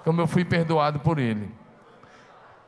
como 0.03 0.21
eu 0.21 0.27
fui 0.27 0.45
perdoado 0.45 0.99
por 0.99 1.19
Ele. 1.19 1.49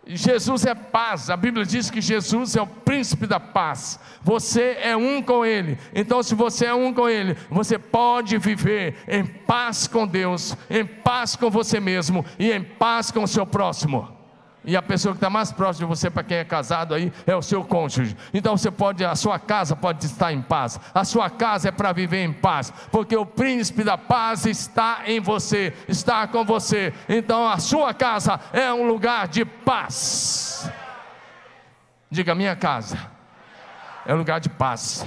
Jesus 0.06 0.66
é 0.66 0.74
paz, 0.74 1.30
a 1.30 1.38
Bíblia 1.38 1.66
diz 1.66 1.90
que 1.90 2.02
Jesus 2.02 2.56
é 2.56 2.62
o 2.62 2.68
príncipe 2.68 3.28
da 3.28 3.40
paz, 3.40 4.00
você 4.22 4.78
é 4.82 4.98
um 4.98 5.22
com 5.22 5.46
Ele, 5.46 5.78
então, 5.94 6.24
se 6.24 6.34
você 6.34 6.66
é 6.66 6.74
um 6.74 6.92
com 6.92 7.08
Ele, 7.08 7.38
você 7.50 7.78
pode 7.78 8.38
viver 8.38 8.98
em 9.08 9.24
paz 9.24 9.88
com 9.88 10.08
Deus, 10.08 10.58
em 10.70 10.86
paz 10.86 11.36
com 11.36 11.50
você 11.52 11.80
mesmo 11.80 12.26
e 12.40 12.52
em 12.52 12.64
paz 12.64 13.12
com 13.12 13.24
o 13.24 13.28
seu 13.28 13.46
próximo. 13.46 14.21
E 14.64 14.78
a 14.78 14.82
pessoa 14.82 15.14
que 15.14 15.18
está 15.18 15.30
mais 15.30 15.52
próxima 15.52 15.88
de 15.88 15.96
você, 15.96 16.10
para 16.10 16.24
quem 16.24 16.38
é 16.38 16.44
casado 16.44 16.94
aí, 16.94 17.12
é 17.26 17.36
o 17.36 17.42
seu 17.42 17.64
cônjuge. 17.64 18.16
Então 18.34 18.56
você 18.56 18.70
pode, 18.70 19.04
a 19.04 19.16
sua 19.16 19.40
casa 19.40 19.76
pode 19.76 20.06
estar 20.06 20.32
em 20.32 20.42
paz. 20.42 20.80
A 20.94 21.04
sua 21.04 21.30
casa 21.30 21.70
é 21.70 21.72
para 21.72 21.92
viver 21.92 22.24
em 22.24 22.32
paz, 22.32 22.72
porque 22.92 23.16
o 23.16 23.26
príncipe 23.26 23.84
da 23.84 23.98
paz 23.98 24.46
está 24.46 25.02
em 25.06 25.20
você, 25.20 25.74
está 25.88 26.28
com 26.28 26.46
você. 26.46 26.94
Então 27.10 27.48
a 27.48 27.58
sua 27.58 27.94
casa 27.94 28.40
é 28.54 28.72
um 28.72 28.88
lugar 28.88 29.28
de 29.28 29.44
paz. 29.44 30.70
Diga 32.10 32.36
minha 32.36 32.56
casa 32.56 32.98
é 34.06 34.14
um 34.14 34.18
lugar 34.18 34.40
de 34.40 34.50
paz. 34.50 35.06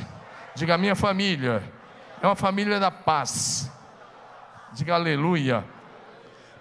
Diga 0.55 0.79
minha 0.79 0.95
família 0.95 1.63
é 2.25 2.27
uma 2.27 2.37
família 2.37 2.81
da 2.81 2.91
paz. 2.91 3.71
Diga 4.73 4.95
aleluia. 4.95 5.63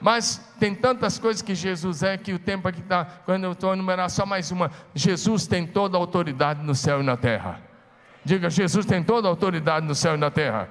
Mas 0.03 0.37
tem 0.59 0.75
tantas 0.75 1.17
coisas 1.17 1.41
que 1.41 1.55
Jesus 1.55 2.03
é 2.03 2.17
que 2.17 2.33
o 2.33 2.37
tempo 2.37 2.67
aqui 2.67 2.81
está, 2.81 3.05
quando 3.05 3.45
eu 3.45 3.53
estou 3.53 3.71
a 3.71 3.73
enumerar 3.73 4.09
só 4.09 4.25
mais 4.25 4.51
uma. 4.51 4.69
Jesus 4.93 5.47
tem 5.47 5.65
toda 5.65 5.95
a 5.95 5.99
autoridade 5.99 6.61
no 6.61 6.75
céu 6.75 6.99
e 6.99 7.03
na 7.03 7.15
terra. 7.15 7.61
Diga, 8.25 8.49
Jesus 8.49 8.85
tem 8.85 9.01
toda 9.01 9.29
a 9.29 9.31
autoridade 9.31 9.85
no 9.85 9.95
céu 9.95 10.15
e 10.15 10.17
na 10.17 10.29
terra. 10.29 10.67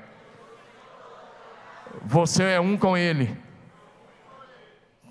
Você 2.05 2.43
é 2.43 2.61
um 2.61 2.77
com 2.77 2.95
Ele. 2.95 3.35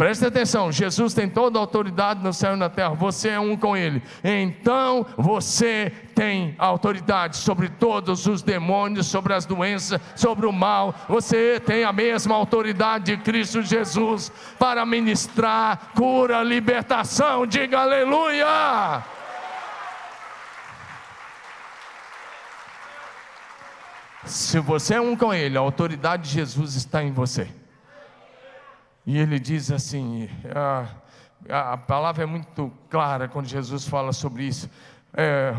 Preste 0.02 0.26
atenção, 0.26 0.72
Jesus 0.72 1.14
tem 1.14 1.30
toda 1.30 1.60
a 1.60 1.62
autoridade 1.62 2.24
no 2.24 2.34
céu 2.34 2.56
e 2.56 2.58
na 2.58 2.72
terra, 2.72 2.96
você 2.96 3.30
é 3.30 3.40
um 3.40 3.56
com 3.56 3.78
Ele. 3.78 4.02
Então 4.24 5.06
você 5.16 5.94
tem 6.16 6.56
autoridade 6.58 7.38
sobre 7.38 7.70
todos 7.70 8.26
os 8.26 8.42
demônios, 8.42 9.06
sobre 9.06 9.32
as 9.32 9.46
doenças, 9.46 10.02
sobre 10.16 10.48
o 10.48 10.52
mal. 10.52 10.96
Você 11.08 11.62
tem 11.64 11.84
a 11.84 11.94
mesma 11.94 12.34
autoridade 12.34 13.16
de 13.16 13.18
Cristo 13.22 13.62
Jesus 13.62 14.32
para 14.58 14.84
ministrar 14.88 15.92
cura, 15.94 16.42
libertação. 16.42 17.46
Diga 17.46 17.82
aleluia! 17.82 19.04
Se 24.26 24.60
você 24.60 24.96
é 24.96 25.02
um 25.02 25.16
com 25.16 25.32
Ele, 25.32 25.60
a 25.60 25.62
autoridade 25.62 26.24
de 26.24 26.30
Jesus 26.30 26.74
está 26.74 27.04
em 27.04 27.12
você. 27.12 27.61
E 29.06 29.18
ele 29.18 29.40
diz 29.40 29.72
assim: 29.72 30.30
a, 30.54 31.74
a 31.74 31.78
palavra 31.78 32.24
é 32.24 32.26
muito 32.26 32.72
clara 32.90 33.28
quando 33.28 33.48
Jesus 33.48 33.88
fala 33.88 34.14
sobre 34.14 34.44
isso. 34.44 34.70
É, 35.14 35.54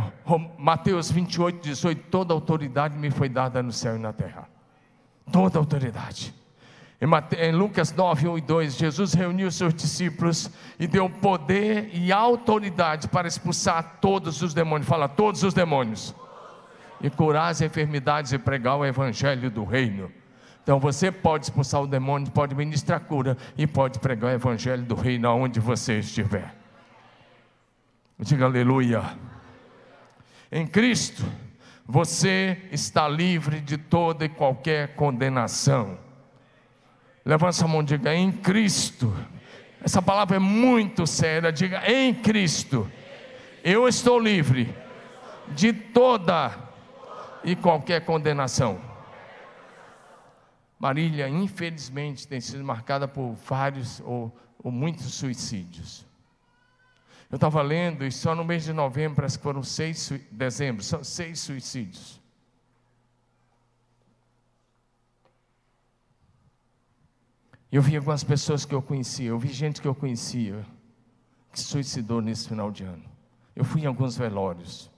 Mateus 0.58 1.10
28, 1.10 1.62
18: 1.62 2.04
Toda 2.10 2.32
autoridade 2.32 2.96
me 2.96 3.10
foi 3.10 3.28
dada 3.28 3.62
no 3.62 3.72
céu 3.72 3.96
e 3.96 3.98
na 3.98 4.12
terra. 4.12 4.48
Toda 5.30 5.58
autoridade. 5.58 6.34
Em 7.36 7.50
Lucas 7.50 7.92
9, 7.92 8.28
1 8.28 8.38
e 8.38 8.40
2, 8.40 8.76
Jesus 8.76 9.12
reuniu 9.12 9.50
seus 9.50 9.74
discípulos 9.74 10.48
e 10.78 10.86
deu 10.86 11.10
poder 11.10 11.90
e 11.92 12.12
autoridade 12.12 13.08
para 13.08 13.26
expulsar 13.26 13.98
todos 14.00 14.40
os 14.40 14.54
demônios. 14.54 14.88
Fala, 14.88 15.08
todos 15.08 15.42
os 15.42 15.52
demônios. 15.52 16.14
E 17.00 17.10
curar 17.10 17.48
as 17.48 17.60
enfermidades 17.60 18.32
e 18.32 18.38
pregar 18.38 18.76
o 18.76 18.86
evangelho 18.86 19.50
do 19.50 19.64
reino. 19.64 20.12
Então 20.62 20.78
você 20.78 21.10
pode 21.10 21.46
expulsar 21.46 21.82
o 21.82 21.86
demônio, 21.86 22.30
pode 22.30 22.54
ministrar 22.54 23.00
cura 23.00 23.36
e 23.58 23.66
pode 23.66 23.98
pregar 23.98 24.30
o 24.30 24.34
evangelho 24.34 24.84
do 24.84 24.94
reino 24.94 25.28
aonde 25.28 25.58
você 25.58 25.98
estiver. 25.98 26.54
Diga 28.18 28.44
aleluia. 28.44 29.02
Em 30.50 30.66
Cristo, 30.66 31.24
você 31.84 32.56
está 32.70 33.08
livre 33.08 33.60
de 33.60 33.76
toda 33.76 34.24
e 34.24 34.28
qualquer 34.28 34.94
condenação. 34.94 35.98
Levanta 37.24 37.64
a 37.64 37.68
mão 37.68 37.82
e 37.82 37.84
diga: 37.84 38.14
em 38.14 38.30
Cristo. 38.30 39.12
Essa 39.82 40.00
palavra 40.00 40.36
é 40.36 40.38
muito 40.38 41.06
séria. 41.06 41.50
Diga: 41.50 41.82
em 41.90 42.14
Cristo. 42.14 42.88
Eu 43.64 43.88
estou 43.88 44.18
livre 44.18 44.72
de 45.48 45.72
toda 45.72 46.52
e 47.42 47.56
qualquer 47.56 48.04
condenação. 48.04 48.91
Marília, 50.82 51.28
infelizmente, 51.28 52.26
tem 52.26 52.40
sido 52.40 52.64
marcada 52.64 53.06
por 53.06 53.34
vários 53.34 54.00
ou, 54.00 54.36
ou 54.58 54.72
muitos 54.72 55.14
suicídios. 55.14 56.04
Eu 57.30 57.36
estava 57.36 57.62
lendo, 57.62 58.04
e 58.04 58.10
só 58.10 58.34
no 58.34 58.44
mês 58.44 58.64
de 58.64 58.72
novembro, 58.72 59.14
parece 59.14 59.38
que 59.38 59.44
foram 59.44 59.62
seis, 59.62 60.10
dezembro, 60.32 60.82
são 60.82 61.04
seis 61.04 61.38
suicídios. 61.38 62.20
Eu 67.70 67.80
vi 67.80 67.96
algumas 67.96 68.24
pessoas 68.24 68.64
que 68.64 68.74
eu 68.74 68.82
conhecia, 68.82 69.28
eu 69.28 69.38
vi 69.38 69.52
gente 69.52 69.80
que 69.80 69.86
eu 69.86 69.94
conhecia, 69.94 70.66
que 71.52 71.60
suicidou 71.60 72.20
nesse 72.20 72.48
final 72.48 72.72
de 72.72 72.82
ano. 72.82 73.04
Eu 73.54 73.64
fui 73.64 73.82
em 73.82 73.86
alguns 73.86 74.16
velórios. 74.16 74.90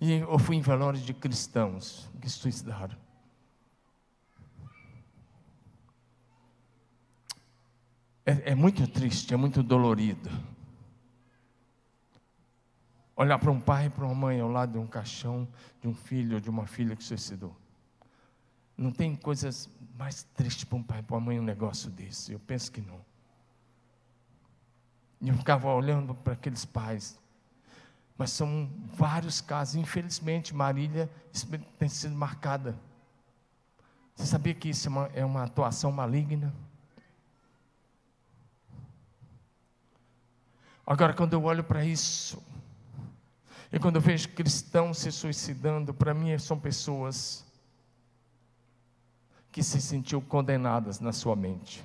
E 0.00 0.14
eu 0.14 0.38
fui 0.40 0.56
em 0.56 0.60
velórios 0.60 1.04
de 1.04 1.14
cristãos 1.14 2.10
que 2.20 2.28
suicidaram. 2.28 3.01
É, 8.24 8.52
é 8.52 8.54
muito 8.54 8.86
triste, 8.86 9.34
é 9.34 9.36
muito 9.36 9.62
dolorido. 9.62 10.30
Olhar 13.16 13.38
para 13.38 13.50
um 13.50 13.60
pai 13.60 13.86
e 13.86 13.90
para 13.90 14.04
uma 14.04 14.14
mãe 14.14 14.40
ao 14.40 14.48
lado 14.48 14.72
de 14.72 14.78
um 14.78 14.86
caixão 14.86 15.46
de 15.80 15.88
um 15.88 15.94
filho 15.94 16.36
ou 16.36 16.40
de 16.40 16.48
uma 16.48 16.66
filha 16.66 16.96
que 16.96 17.04
suicidou. 17.04 17.54
Não 18.76 18.90
tem 18.90 19.14
coisas 19.14 19.68
mais 19.98 20.22
tristes 20.34 20.64
para 20.64 20.78
um 20.78 20.82
pai 20.82 21.00
e 21.00 21.02
para 21.02 21.16
uma 21.16 21.26
mãe 21.26 21.38
um 21.38 21.44
negócio 21.44 21.90
desse. 21.90 22.32
Eu 22.32 22.40
penso 22.40 22.72
que 22.72 22.80
não. 22.80 23.00
E 25.20 25.28
eu 25.28 25.36
ficava 25.36 25.72
olhando 25.72 26.14
para 26.14 26.32
aqueles 26.32 26.64
pais. 26.64 27.20
Mas 28.16 28.30
são 28.30 28.70
vários 28.94 29.40
casos. 29.40 29.76
Infelizmente, 29.76 30.54
Marília 30.54 31.10
tem 31.78 31.88
sido 31.88 32.14
marcada. 32.14 32.76
Você 34.14 34.26
sabia 34.26 34.54
que 34.54 34.68
isso 34.68 34.88
é 34.88 34.90
uma, 34.90 35.06
é 35.14 35.24
uma 35.24 35.44
atuação 35.44 35.92
maligna? 35.92 36.52
Agora, 40.92 41.14
quando 41.14 41.32
eu 41.32 41.42
olho 41.44 41.64
para 41.64 41.82
isso, 41.86 42.38
e 43.72 43.78
quando 43.78 43.96
eu 43.96 44.02
vejo 44.02 44.28
cristãos 44.28 44.98
se 44.98 45.10
suicidando, 45.10 45.94
para 45.94 46.12
mim 46.12 46.36
são 46.38 46.60
pessoas 46.60 47.46
que 49.50 49.62
se 49.62 49.80
sentiu 49.80 50.20
condenadas 50.20 51.00
na 51.00 51.10
sua 51.10 51.34
mente. 51.34 51.82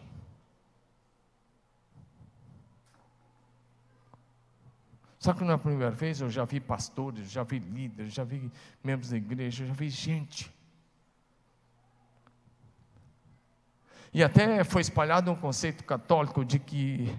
Só 5.17 5.34
que 5.34 5.41
não 5.41 5.54
é 5.54 5.58
primeira 5.58 5.89
vez, 5.89 6.20
eu 6.20 6.30
já 6.30 6.43
vi 6.43 6.60
pastores, 6.60 7.32
já 7.32 7.43
vi 7.43 7.60
líderes, 7.60 8.13
já 8.13 8.26
vi 8.26 8.52
membros 8.84 9.12
da 9.12 9.15
igreja, 9.15 9.65
já 9.65 9.74
vi 9.74 9.89
gente. 9.89 10.54
E 14.13 14.22
até 14.22 14.65
foi 14.65 14.82
espalhado 14.82 15.32
um 15.32 15.36
conceito 15.36 15.86
católico 15.86 16.43
de 16.43 16.60
que 16.60 17.17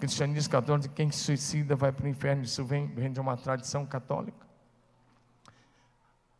cristianismo 0.00 0.50
católico, 0.50 0.94
quem 0.94 1.10
se 1.10 1.18
suicida 1.18 1.76
vai 1.76 1.92
para 1.92 2.06
o 2.06 2.08
inferno, 2.08 2.42
isso 2.42 2.64
vem, 2.64 2.86
vem 2.88 3.12
de 3.12 3.20
uma 3.20 3.36
tradição 3.36 3.84
católica. 3.84 4.46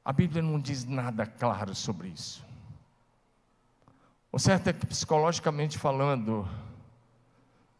A 0.05 0.13
Bíblia 0.13 0.43
não 0.43 0.59
diz 0.59 0.85
nada 0.85 1.27
claro 1.27 1.75
sobre 1.75 2.09
isso. 2.09 2.45
O 4.33 4.39
certo 4.39 4.69
é 4.69 4.73
que 4.73 4.87
psicologicamente 4.87 5.79
falando, 5.79 6.49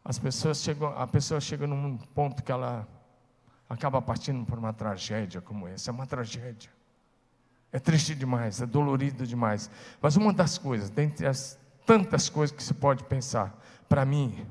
as 0.05 0.19
pessoas 0.19 0.61
chegam, 0.61 0.95
a 0.97 1.07
pessoa 1.07 1.41
chega 1.41 1.65
num 1.65 1.97
ponto 1.97 2.43
que 2.43 2.51
ela 2.51 2.87
acaba 3.67 4.01
partindo 4.01 4.45
por 4.45 4.59
uma 4.59 4.73
tragédia 4.73 5.41
como 5.41 5.67
essa. 5.67 5.89
É 5.89 5.93
uma 5.93 6.05
tragédia. 6.05 6.69
É 7.71 7.79
triste 7.79 8.13
demais, 8.13 8.61
é 8.61 8.65
dolorido 8.65 9.25
demais. 9.25 9.71
Mas 10.01 10.15
uma 10.15 10.31
das 10.31 10.57
coisas, 10.57 10.89
dentre 10.89 11.25
as 11.25 11.57
tantas 11.85 12.29
coisas 12.29 12.55
que 12.55 12.61
se 12.61 12.73
pode 12.73 13.03
pensar, 13.05 13.57
para 13.87 14.05
mim, 14.05 14.45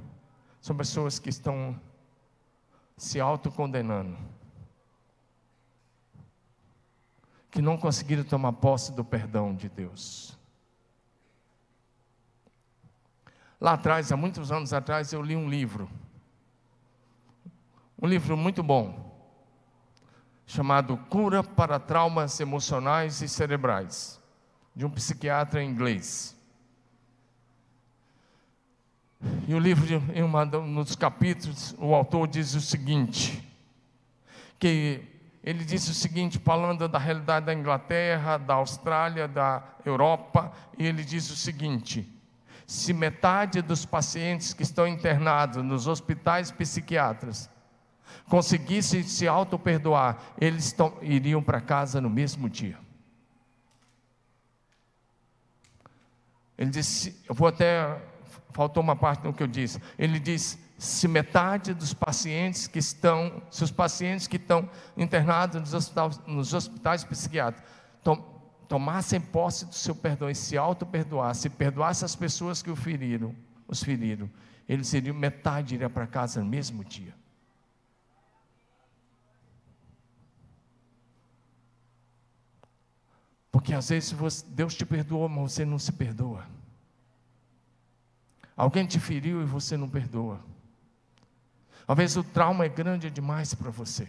são 0.60 0.76
pessoas 0.76 1.18
que 1.18 1.30
estão 1.30 1.80
se 2.96 3.18
autocondenando. 3.18 4.16
Que 7.50 7.62
não 7.62 7.78
conseguiram 7.78 8.22
tomar 8.22 8.52
posse 8.52 8.92
do 8.92 9.04
perdão 9.04 9.54
de 9.54 9.68
Deus. 9.68 10.38
Lá 13.60 13.72
atrás, 13.72 14.12
há 14.12 14.16
muitos 14.16 14.52
anos 14.52 14.72
atrás, 14.72 15.12
eu 15.12 15.22
li 15.22 15.34
um 15.34 15.48
livro. 15.48 15.90
Um 18.00 18.06
livro 18.06 18.36
muito 18.36 18.62
bom. 18.62 19.08
Chamado 20.46 20.96
Cura 20.96 21.42
para 21.42 21.78
Traumas 21.78 22.38
Emocionais 22.40 23.20
e 23.22 23.28
Cerebrais. 23.28 24.20
De 24.74 24.86
um 24.86 24.90
psiquiatra 24.90 25.62
inglês. 25.62 26.39
E 29.46 29.54
o 29.54 29.58
livro, 29.58 29.86
em 30.14 30.22
um 30.22 30.82
dos 30.82 30.96
capítulos, 30.96 31.74
o 31.78 31.94
autor 31.94 32.26
diz 32.26 32.54
o 32.54 32.60
seguinte: 32.60 33.46
que 34.58 35.02
ele 35.42 35.64
disse 35.64 35.90
o 35.90 35.94
seguinte, 35.94 36.38
falando 36.38 36.88
da 36.88 36.98
realidade 36.98 37.46
da 37.46 37.54
Inglaterra, 37.54 38.38
da 38.38 38.54
Austrália, 38.54 39.26
da 39.26 39.62
Europa, 39.84 40.52
e 40.78 40.86
ele 40.86 41.04
diz 41.04 41.30
o 41.30 41.36
seguinte: 41.36 42.10
se 42.66 42.92
metade 42.92 43.60
dos 43.60 43.84
pacientes 43.84 44.54
que 44.54 44.62
estão 44.62 44.86
internados 44.86 45.62
nos 45.62 45.86
hospitais 45.86 46.50
psiquiátricos 46.50 47.50
conseguissem 48.28 49.02
se 49.02 49.26
auto-perdoar, 49.26 50.34
eles 50.40 50.74
iriam 51.02 51.42
para 51.42 51.60
casa 51.60 52.00
no 52.00 52.08
mesmo 52.08 52.48
dia. 52.48 52.78
Ele 56.56 56.70
disse: 56.70 57.20
Eu 57.28 57.34
vou 57.34 57.48
até. 57.48 58.00
Faltou 58.52 58.82
uma 58.82 58.96
parte 58.96 59.22
do 59.22 59.32
que 59.32 59.42
eu 59.42 59.46
disse. 59.46 59.80
Ele 59.98 60.18
diz: 60.18 60.58
se 60.78 61.06
metade 61.06 61.74
dos 61.74 61.92
pacientes 61.92 62.66
que 62.66 62.78
estão, 62.78 63.42
se 63.50 63.62
os 63.62 63.70
pacientes 63.70 64.26
que 64.26 64.36
estão 64.36 64.68
internados 64.96 65.60
nos 65.60 65.74
hospitais, 65.74 66.20
nos 66.26 66.54
hospitais 66.54 67.04
psiquiátricos 67.04 67.70
tomassem 68.70 69.20
posse 69.20 69.66
do 69.66 69.74
seu 69.74 69.96
perdão 69.96 70.30
e 70.30 70.34
se 70.34 70.56
auto-perdoassem, 70.56 71.50
perdoassem 71.50 72.06
as 72.06 72.14
pessoas 72.14 72.62
que 72.62 72.70
o 72.70 72.76
feriram, 72.76 73.34
os 73.66 73.82
feriram, 73.82 74.30
eles 74.68 74.92
iriam, 74.92 75.12
metade 75.12 75.74
iria 75.74 75.90
para 75.90 76.06
casa 76.06 76.40
no 76.40 76.48
mesmo 76.48 76.84
dia. 76.84 77.12
Porque 83.50 83.74
às 83.74 83.88
vezes 83.88 84.42
Deus 84.42 84.76
te 84.76 84.86
perdoou, 84.86 85.28
mas 85.28 85.52
você 85.52 85.64
não 85.64 85.76
se 85.78 85.90
perdoa. 85.90 86.46
Alguém 88.60 88.84
te 88.84 89.00
feriu 89.00 89.40
e 89.40 89.46
você 89.46 89.74
não 89.74 89.88
perdoa. 89.88 90.38
Vezes 91.96 92.18
o 92.18 92.22
trauma 92.22 92.66
é 92.66 92.68
grande 92.68 93.10
demais 93.10 93.54
para 93.54 93.70
você. 93.70 94.06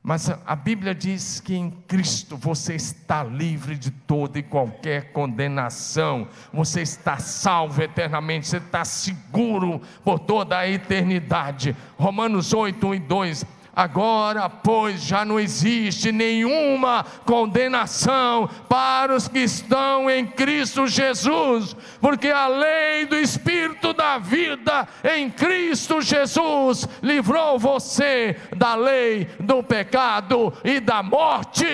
Mas 0.00 0.30
a 0.30 0.54
Bíblia 0.54 0.94
diz 0.94 1.40
que 1.40 1.56
em 1.56 1.68
Cristo 1.68 2.36
você 2.36 2.76
está 2.76 3.24
livre 3.24 3.76
de 3.76 3.90
toda 3.90 4.38
e 4.38 4.44
qualquer 4.44 5.10
condenação, 5.10 6.28
você 6.52 6.82
está 6.82 7.18
salvo 7.18 7.82
eternamente, 7.82 8.46
você 8.46 8.58
está 8.58 8.84
seguro 8.84 9.80
por 10.04 10.20
toda 10.20 10.56
a 10.56 10.68
eternidade. 10.68 11.76
Romanos 11.98 12.54
8, 12.54 12.86
1 12.86 12.94
e 12.94 12.98
2. 13.00 13.46
Agora, 13.76 14.48
pois, 14.48 15.02
já 15.02 15.22
não 15.22 15.38
existe 15.38 16.10
nenhuma 16.10 17.04
condenação 17.26 18.48
para 18.70 19.14
os 19.14 19.28
que 19.28 19.40
estão 19.40 20.08
em 20.08 20.26
Cristo 20.26 20.86
Jesus, 20.86 21.76
porque 22.00 22.30
a 22.30 22.48
lei 22.48 23.04
do 23.04 23.18
Espírito 23.18 23.92
da 23.92 24.16
vida 24.16 24.88
em 25.04 25.28
Cristo 25.28 26.00
Jesus 26.00 26.88
livrou 27.02 27.58
você 27.58 28.40
da 28.56 28.74
lei 28.74 29.26
do 29.38 29.62
pecado 29.62 30.54
e 30.64 30.80
da 30.80 31.02
morte. 31.02 31.66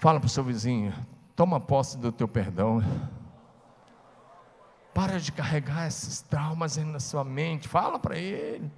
Fala 0.00 0.18
para 0.18 0.26
o 0.26 0.30
seu 0.30 0.44
vizinho, 0.44 0.94
Toma 1.36 1.60
posse 1.60 1.98
do 1.98 2.10
teu 2.10 2.26
perdão. 2.26 2.82
Para 4.94 5.20
de 5.20 5.30
carregar 5.30 5.86
esses 5.86 6.22
traumas 6.22 6.78
na 6.78 6.98
sua 6.98 7.22
mente. 7.22 7.68
Fala 7.68 7.98
para 7.98 8.16
ele. 8.16 8.70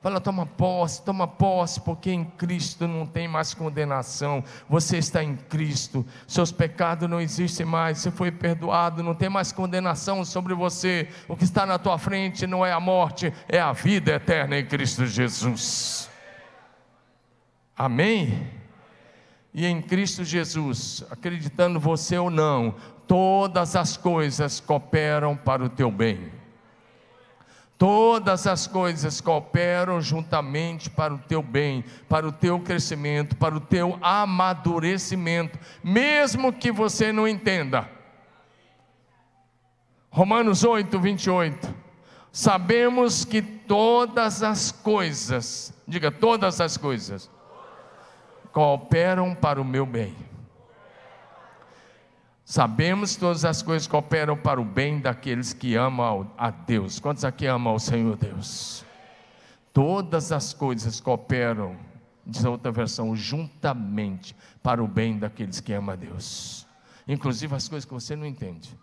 Fala, 0.00 0.20
toma 0.20 0.46
posse, 0.46 1.02
toma 1.02 1.26
posse, 1.26 1.80
porque 1.80 2.12
em 2.12 2.24
Cristo 2.24 2.86
não 2.86 3.04
tem 3.06 3.26
mais 3.26 3.52
condenação. 3.52 4.42
Você 4.68 4.98
está 4.98 5.22
em 5.22 5.36
Cristo, 5.36 6.06
seus 6.28 6.52
pecados 6.52 7.08
não 7.08 7.20
existem 7.20 7.66
mais, 7.66 7.98
você 7.98 8.10
foi 8.10 8.30
perdoado, 8.30 9.02
não 9.02 9.14
tem 9.14 9.28
mais 9.28 9.50
condenação 9.50 10.24
sobre 10.24 10.54
você. 10.54 11.08
O 11.26 11.36
que 11.36 11.44
está 11.44 11.66
na 11.66 11.78
tua 11.78 11.98
frente 11.98 12.46
não 12.46 12.64
é 12.64 12.72
a 12.72 12.78
morte, 12.78 13.32
é 13.48 13.58
a 13.58 13.72
vida 13.72 14.12
eterna 14.12 14.58
em 14.58 14.64
Cristo 14.64 15.06
Jesus. 15.06 16.08
Amém? 17.76 18.48
E 19.56 19.64
em 19.64 19.80
Cristo 19.80 20.22
Jesus, 20.22 21.02
acreditando 21.10 21.80
você 21.80 22.18
ou 22.18 22.28
não, 22.28 22.74
todas 23.08 23.74
as 23.74 23.96
coisas 23.96 24.60
cooperam 24.60 25.34
para 25.34 25.64
o 25.64 25.68
teu 25.70 25.90
bem. 25.90 26.30
Todas 27.78 28.46
as 28.46 28.66
coisas 28.66 29.18
cooperam 29.18 29.98
juntamente 29.98 30.90
para 30.90 31.14
o 31.14 31.18
teu 31.18 31.42
bem, 31.42 31.82
para 32.06 32.28
o 32.28 32.32
teu 32.32 32.60
crescimento, 32.60 33.34
para 33.34 33.56
o 33.56 33.60
teu 33.60 33.98
amadurecimento, 34.02 35.58
mesmo 35.82 36.52
que 36.52 36.70
você 36.70 37.10
não 37.10 37.26
entenda. 37.26 37.88
Romanos 40.10 40.64
8, 40.64 41.00
28. 41.00 41.74
Sabemos 42.30 43.24
que 43.24 43.40
todas 43.40 44.42
as 44.42 44.70
coisas, 44.70 45.72
diga 45.88 46.10
todas 46.10 46.60
as 46.60 46.76
coisas, 46.76 47.30
cooperam 48.56 49.34
para 49.34 49.60
o 49.60 49.64
meu 49.66 49.84
bem. 49.84 50.16
Sabemos 52.42 53.12
que 53.12 53.20
todas 53.20 53.44
as 53.44 53.60
coisas 53.60 53.86
cooperam 53.86 54.34
para 54.34 54.58
o 54.58 54.64
bem 54.64 54.98
daqueles 54.98 55.52
que 55.52 55.76
amam 55.76 56.32
a 56.38 56.48
Deus. 56.50 56.98
Quantos 56.98 57.22
aqui 57.22 57.46
amam 57.46 57.74
ao 57.74 57.78
Senhor 57.78 58.16
Deus? 58.16 58.82
Todas 59.74 60.32
as 60.32 60.54
coisas 60.54 61.02
cooperam, 61.02 61.76
diz 62.26 62.46
a 62.46 62.48
outra 62.48 62.72
versão, 62.72 63.14
juntamente 63.14 64.34
para 64.62 64.82
o 64.82 64.88
bem 64.88 65.18
daqueles 65.18 65.60
que 65.60 65.74
amam 65.74 65.92
a 65.92 65.96
Deus. 65.96 66.66
Inclusive 67.06 67.54
as 67.54 67.68
coisas 67.68 67.84
que 67.84 67.92
você 67.92 68.16
não 68.16 68.24
entende. 68.24 68.74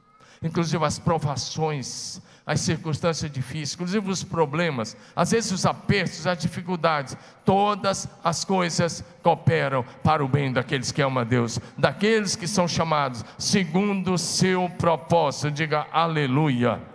Inclusive 0.43 0.86
as 0.86 0.99
provações, 0.99 2.21
as 2.45 2.60
circunstâncias 2.62 3.32
difíceis, 3.32 3.73
inclusive 3.73 4.10
os 4.10 4.23
problemas, 4.23 4.97
às 5.15 5.32
vezes 5.32 5.51
os 5.51 5.65
apertos, 5.65 6.27
as 6.27 6.38
dificuldades, 6.38 7.17
todas 7.45 8.08
as 8.23 8.43
coisas 8.43 9.03
cooperam 9.21 9.84
para 10.03 10.23
o 10.23 10.27
bem 10.27 10.51
daqueles 10.51 10.91
que 10.91 11.01
amam 11.01 11.21
a 11.21 11.25
Deus, 11.25 11.60
daqueles 11.77 12.36
que 12.36 12.47
são 12.47 12.67
chamados 12.67 13.23
segundo 13.38 14.13
o 14.13 14.17
seu 14.17 14.69
propósito. 14.77 15.51
Diga 15.51 15.88
aleluia. 15.91 16.92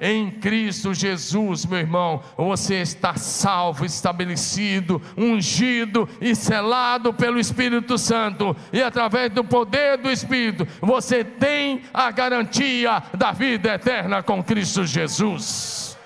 Em 0.00 0.30
Cristo 0.30 0.94
Jesus, 0.94 1.66
meu 1.66 1.78
irmão, 1.78 2.22
você 2.34 2.76
está 2.76 3.16
salvo, 3.16 3.84
estabelecido, 3.84 5.00
ungido 5.14 6.08
e 6.22 6.34
selado 6.34 7.12
pelo 7.12 7.38
Espírito 7.38 7.98
Santo, 7.98 8.56
e 8.72 8.80
através 8.80 9.30
do 9.30 9.44
poder 9.44 9.98
do 9.98 10.10
Espírito, 10.10 10.66
você 10.80 11.22
tem 11.22 11.82
a 11.92 12.10
garantia 12.10 13.02
da 13.14 13.30
vida 13.30 13.74
eterna 13.74 14.22
com 14.22 14.42
Cristo 14.42 14.86
Jesus. 14.86 15.98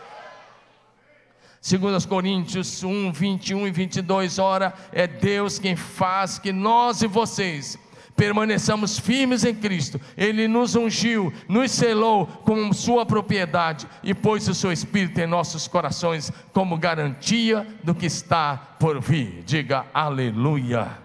2 1.62 2.04
Coríntios 2.04 2.82
1, 2.82 3.12
21 3.12 3.68
e 3.68 3.70
22, 3.70 4.38
ora, 4.40 4.74
é 4.92 5.06
Deus 5.06 5.58
quem 5.58 5.76
faz 5.76 6.38
que 6.38 6.52
nós 6.52 7.00
e 7.00 7.06
vocês 7.06 7.78
permaneçamos 8.16 8.98
firmes 8.98 9.44
em 9.44 9.54
Cristo. 9.54 10.00
Ele 10.16 10.48
nos 10.48 10.74
ungiu, 10.74 11.32
nos 11.48 11.70
selou 11.70 12.26
com 12.26 12.72
sua 12.72 13.04
propriedade 13.04 13.86
e 14.02 14.14
pôs 14.14 14.48
o 14.48 14.54
seu 14.54 14.72
Espírito 14.72 15.20
em 15.20 15.26
nossos 15.26 15.68
corações 15.68 16.32
como 16.52 16.78
garantia 16.78 17.66
do 17.82 17.94
que 17.94 18.06
está 18.06 18.56
por 18.78 19.00
vir. 19.00 19.42
Diga 19.44 19.86
aleluia. 19.92 21.03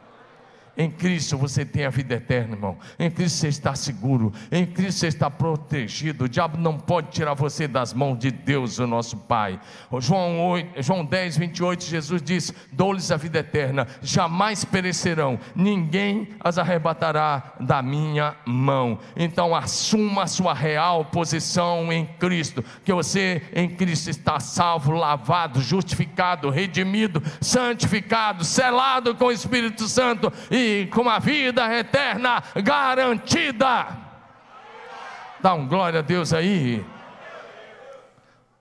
Em 0.80 0.90
Cristo 0.90 1.38
você 1.38 1.66
tem 1.66 1.84
a 1.84 1.90
vida 1.90 2.16
eterna, 2.16 2.56
irmão. 2.56 2.78
Em 2.98 3.12
Cristo 3.12 3.40
você 3.40 3.50
está 3.50 3.76
seguro. 3.76 4.32
Em 4.50 4.66
Cristo 4.66 5.00
você 5.00 5.08
está 5.08 5.30
protegido. 5.30 6.24
O 6.24 6.30
diabo 6.30 6.58
não 6.58 6.78
pode 6.78 7.10
tirar 7.10 7.34
você 7.34 7.68
das 7.68 7.94
mãos 7.94 8.18
de 8.18 8.32
Deus, 8.32 8.80
o 8.80 8.88
nosso 8.88 9.18
Pai. 9.18 9.60
João, 10.00 10.40
8, 10.52 10.82
João 10.82 11.04
10, 11.04 11.36
28, 11.36 11.84
Jesus 11.84 12.22
diz: 12.22 12.54
Dou-lhes 12.72 13.12
a 13.12 13.18
vida 13.18 13.40
eterna, 13.40 13.88
jamais 14.02 14.64
perecerão, 14.64 15.38
ninguém 15.54 16.30
as 16.40 16.58
arrebatará 16.58 17.56
da 17.60 17.82
minha 17.82 18.38
mão. 18.46 19.00
Então 19.18 19.54
assuma 19.54 20.24
a 20.24 20.28
sua 20.28 20.54
real 20.54 21.04
posição 21.04 21.92
em 21.92 22.06
Cristo, 22.06 22.64
que 22.86 22.94
você 22.94 23.42
em 23.54 23.68
Cristo 23.68 24.10
está 24.10 24.40
salvo, 24.40 24.94
lavado, 24.94 25.62
justificado, 25.62 26.50
redimido, 26.50 27.22
santificado, 27.42 28.46
selado 28.46 29.14
com 29.14 29.26
o 29.26 29.32
Espírito 29.34 29.86
Santo 29.86 30.32
e 30.50 30.69
com 30.94 31.10
a 31.10 31.20
vida 31.20 31.72
eterna 31.78 32.44
garantida. 32.64 33.88
Dá 35.42 35.54
um 35.54 35.68
glória 35.68 36.00
a 36.00 36.04
Deus 36.04 36.34
aí. 36.34 36.86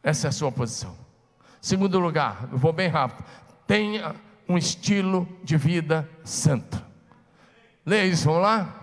Essa 0.02 0.26
é 0.26 0.30
a 0.30 0.32
sua 0.32 0.52
posição. 0.52 0.96
Segundo 1.60 1.98
lugar, 1.98 2.48
eu 2.52 2.58
vou 2.58 2.72
bem 2.72 2.88
rápido. 2.88 3.26
Tenha 3.66 4.14
um 4.48 4.56
estilo 4.56 5.28
de 5.42 5.56
vida 5.56 6.08
santo. 6.24 6.82
Leia 7.84 8.06
isso, 8.06 8.24
vamos 8.24 8.42
lá? 8.42 8.74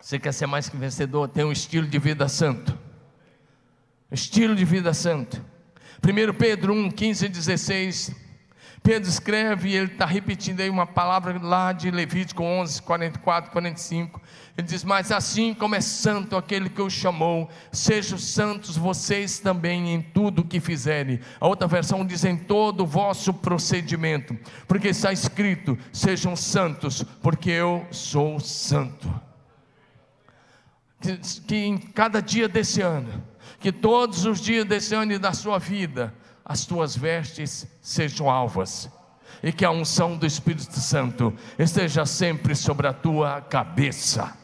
Você 0.00 0.18
quer 0.18 0.32
ser 0.32 0.46
mais 0.46 0.68
que 0.68 0.76
vencedor? 0.76 1.28
Tem 1.28 1.44
um 1.44 1.52
estilo 1.52 1.86
de 1.86 1.98
vida 1.98 2.28
santo. 2.28 2.76
Estilo 4.10 4.56
de 4.56 4.64
vida 4.64 4.94
santo. 4.94 5.44
1 6.02 6.34
Pedro 6.34 6.72
1, 6.72 6.90
15 6.90 7.26
e 7.26 7.28
16. 7.28 8.28
Pedro 8.82 9.08
escreve 9.08 9.68
e 9.68 9.76
ele 9.76 9.92
está 9.92 10.06
repetindo 10.06 10.60
aí 10.60 10.70
uma 10.70 10.86
palavra 10.86 11.38
lá 11.42 11.72
de 11.72 11.90
Levítico 11.90 12.42
11, 12.42 12.80
44, 12.82 13.50
45. 13.50 14.20
Ele 14.56 14.66
diz: 14.66 14.84
Mas 14.84 15.12
assim 15.12 15.52
como 15.52 15.74
é 15.74 15.80
santo 15.80 16.36
aquele 16.36 16.68
que 16.68 16.80
o 16.80 16.88
chamou, 16.88 17.50
sejam 17.72 18.16
santos 18.16 18.76
vocês 18.76 19.38
também 19.40 19.92
em 19.92 20.00
tudo 20.00 20.42
o 20.42 20.44
que 20.44 20.60
fizerem. 20.60 21.20
A 21.40 21.46
outra 21.46 21.66
versão 21.66 22.06
diz: 22.06 22.24
Em 22.24 22.36
todo 22.36 22.82
o 22.82 22.86
vosso 22.86 23.34
procedimento, 23.34 24.36
porque 24.66 24.88
está 24.88 25.12
escrito: 25.12 25.76
Sejam 25.92 26.34
santos, 26.34 27.02
porque 27.22 27.50
eu 27.50 27.86
sou 27.90 28.40
santo. 28.40 29.12
Que, 31.00 31.16
que 31.46 31.56
em 31.56 31.78
cada 31.78 32.20
dia 32.20 32.48
desse 32.48 32.80
ano, 32.80 33.22
que 33.60 33.72
todos 33.72 34.24
os 34.24 34.40
dias 34.40 34.64
desse 34.64 34.94
ano 34.94 35.12
e 35.12 35.18
da 35.18 35.32
sua 35.32 35.58
vida, 35.58 36.14
as 36.44 36.64
tuas 36.64 36.96
vestes 36.96 37.66
sejam 37.80 38.30
alvas, 38.30 38.90
e 39.42 39.52
que 39.52 39.64
a 39.64 39.70
unção 39.70 40.16
do 40.16 40.26
Espírito 40.26 40.78
Santo 40.80 41.34
esteja 41.58 42.06
sempre 42.06 42.54
sobre 42.54 42.86
a 42.86 42.92
tua 42.92 43.40
cabeça. 43.40 44.36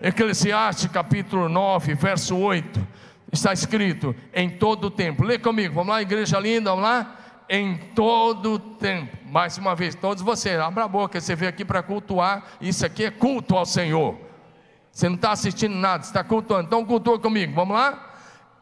Eclesiastes 0.00 0.90
capítulo 0.90 1.48
9, 1.48 1.94
verso 1.94 2.36
8, 2.36 2.86
está 3.32 3.52
escrito: 3.52 4.14
em 4.34 4.50
todo 4.50 4.90
tempo, 4.90 5.22
lê 5.22 5.38
comigo, 5.38 5.74
vamos 5.74 5.90
lá, 5.90 6.02
igreja 6.02 6.40
linda, 6.40 6.70
vamos 6.70 6.84
lá. 6.84 7.16
Em 7.52 7.76
todo 7.96 8.60
tempo, 8.60 9.16
mais 9.26 9.58
uma 9.58 9.74
vez, 9.74 9.96
todos 9.96 10.22
vocês, 10.22 10.56
abra 10.60 10.84
a 10.84 10.88
boca, 10.88 11.20
você 11.20 11.34
veio 11.34 11.48
aqui 11.48 11.64
para 11.64 11.82
cultuar, 11.82 12.44
isso 12.60 12.86
aqui 12.86 13.04
é 13.04 13.10
culto 13.10 13.56
ao 13.56 13.66
Senhor. 13.66 14.29
Você 15.00 15.08
não 15.08 15.16
está 15.16 15.32
assistindo 15.32 15.74
nada, 15.74 16.04
está 16.04 16.22
cultuando. 16.22 16.66
Então 16.66 16.84
cultua 16.84 17.18
comigo, 17.18 17.54
vamos 17.54 17.74
lá? 17.74 18.12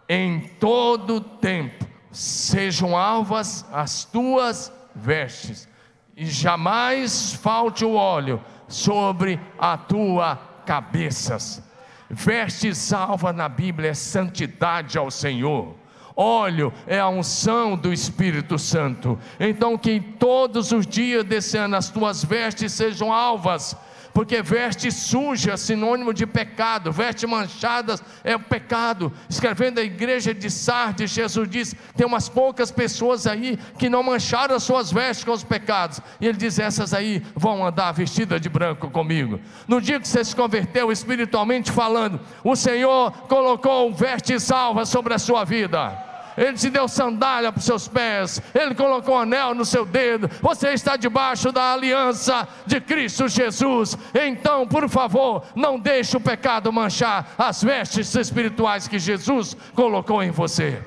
Em 0.09 0.39
todo 0.61 1.21
tempo 1.21 1.85
sejam 2.13 2.97
alvas 2.97 3.67
as 3.73 4.05
tuas 4.05 4.73
vestes, 4.95 5.69
e 6.17 6.27
jamais 6.27 7.33
falte 7.33 7.85
o 7.85 7.95
óleo 7.95 8.41
sobre 8.69 9.41
a 9.59 9.77
tua 9.77 10.37
cabeça. 10.65 11.65
Vestes 12.09 12.93
alva 12.93 13.33
na 13.33 13.49
Bíblia 13.49 13.91
é 13.91 13.95
santidade 13.95 14.97
ao 14.97 15.11
Senhor 15.11 15.75
óleo 16.21 16.73
é 16.85 16.99
a 16.99 17.09
unção 17.09 17.77
do 17.77 17.93
Espírito 17.93 18.59
Santo. 18.59 19.17
Então, 19.39 19.79
que 19.79 20.01
todos 20.01 20.73
os 20.73 20.85
dias 20.85 21.23
desse 21.23 21.57
ano 21.57 21.77
as 21.77 21.91
tuas 21.91 22.25
vestes 22.25 22.73
sejam 22.73 23.13
alvas 23.13 23.77
porque 24.19 24.43
veste 24.43 24.91
suja, 24.91 25.57
sinônimo 25.57 26.13
de 26.13 26.27
pecado, 26.27 26.91
veste 26.91 27.25
manchadas 27.25 28.03
é 28.25 28.35
o 28.35 28.41
pecado. 28.41 29.13
Escrevendo 29.31 29.79
a 29.79 29.83
igreja 29.85 30.35
de 30.35 30.51
Sardes, 30.51 31.13
Jesus 31.13 31.49
diz: 31.49 31.77
tem 31.97 32.05
umas 32.05 32.29
poucas 32.29 32.73
pessoas 32.73 33.29
aí 33.29 33.57
que 33.79 33.89
não 33.89 34.03
mancharam 34.03 34.57
as 34.57 34.65
suas 34.65 34.91
vestes 34.91 35.25
com 35.25 35.31
os 35.31 35.45
pecados, 35.45 36.01
e 36.21 36.27
ele 36.27 36.37
diz: 36.37 36.59
essas 36.59 36.93
aí 36.93 37.23
vão 37.37 37.65
andar 37.65 37.93
vestidas 37.93 38.41
de 38.41 38.49
branco 38.49 38.91
comigo. 38.91 39.39
No 39.69 39.81
dia 39.81 40.01
que 40.01 40.09
você 40.09 40.25
se 40.25 40.35
converteu 40.35 40.91
espiritualmente 40.91 41.71
falando, 41.71 42.19
o 42.43 42.57
Senhor 42.57 43.13
colocou 43.29 43.95
veste 43.95 44.41
salva 44.41 44.85
sobre 44.85 45.15
a 45.15 45.19
sua 45.21 45.45
vida. 45.45 46.08
Ele 46.39 46.57
te 46.57 46.71
deu 46.71 46.87
sandália 46.87 47.51
para 47.51 47.59
os 47.59 47.65
seus 47.65 47.89
pés, 47.89 48.41
Ele 48.55 48.73
colocou 48.73 49.17
um 49.17 49.19
anel 49.19 49.57
no 49.57 49.65
seu 49.65 49.85
dedo. 49.85 50.31
Você 50.41 50.69
está 50.69 50.97
debaixo 50.97 51.51
da 51.51 51.73
aliança 51.73 52.47
de 52.65 52.81
Cristo 52.81 53.27
Jesus. 53.27 53.99
Então, 54.15 54.67
por 54.67 54.89
favor, 54.89 55.45
não 55.57 55.81
deixe 55.81 56.17
o 56.17 56.21
pecado 56.21 56.73
manchar 56.73 57.35
as 57.37 57.61
vestes 57.61 58.15
espirituais 58.15 58.87
que 58.87 59.01
Jesus 59.01 59.57
colocou 59.75 60.23
em 60.23 60.31
você. 60.31 60.81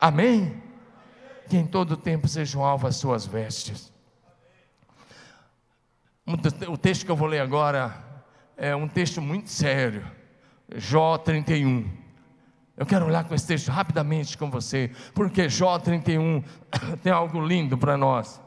Amém? 0.00 0.60
Que 1.48 1.56
em 1.56 1.66
todo 1.66 1.96
tempo 1.96 2.26
sejam 2.26 2.64
alvas 2.64 2.96
as 2.96 3.00
suas 3.00 3.24
vestes. 3.24 3.92
O 6.68 6.76
texto 6.76 7.04
que 7.04 7.10
eu 7.10 7.16
vou 7.16 7.28
ler 7.28 7.40
agora 7.40 7.94
é 8.56 8.74
um 8.74 8.88
texto 8.88 9.22
muito 9.22 9.48
sério. 9.48 10.04
Jó 10.74 11.18
31. 11.18 12.01
Eu 12.76 12.86
quero 12.86 13.06
olhar 13.06 13.24
com 13.24 13.34
esse 13.34 13.46
texto 13.46 13.68
rapidamente 13.68 14.36
com 14.38 14.50
você, 14.50 14.90
porque 15.14 15.48
Jó 15.48 15.78
31 15.78 16.42
tem 17.02 17.12
algo 17.12 17.44
lindo 17.44 17.76
para 17.76 17.96
nós. 17.96 18.40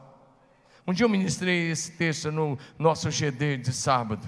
Um 0.86 0.92
dia 0.92 1.04
eu 1.04 1.08
ministrei 1.08 1.70
esse 1.70 1.92
texto 1.92 2.30
no 2.32 2.58
nosso 2.78 3.08
GD 3.10 3.58
de 3.58 3.72
sábado, 3.72 4.26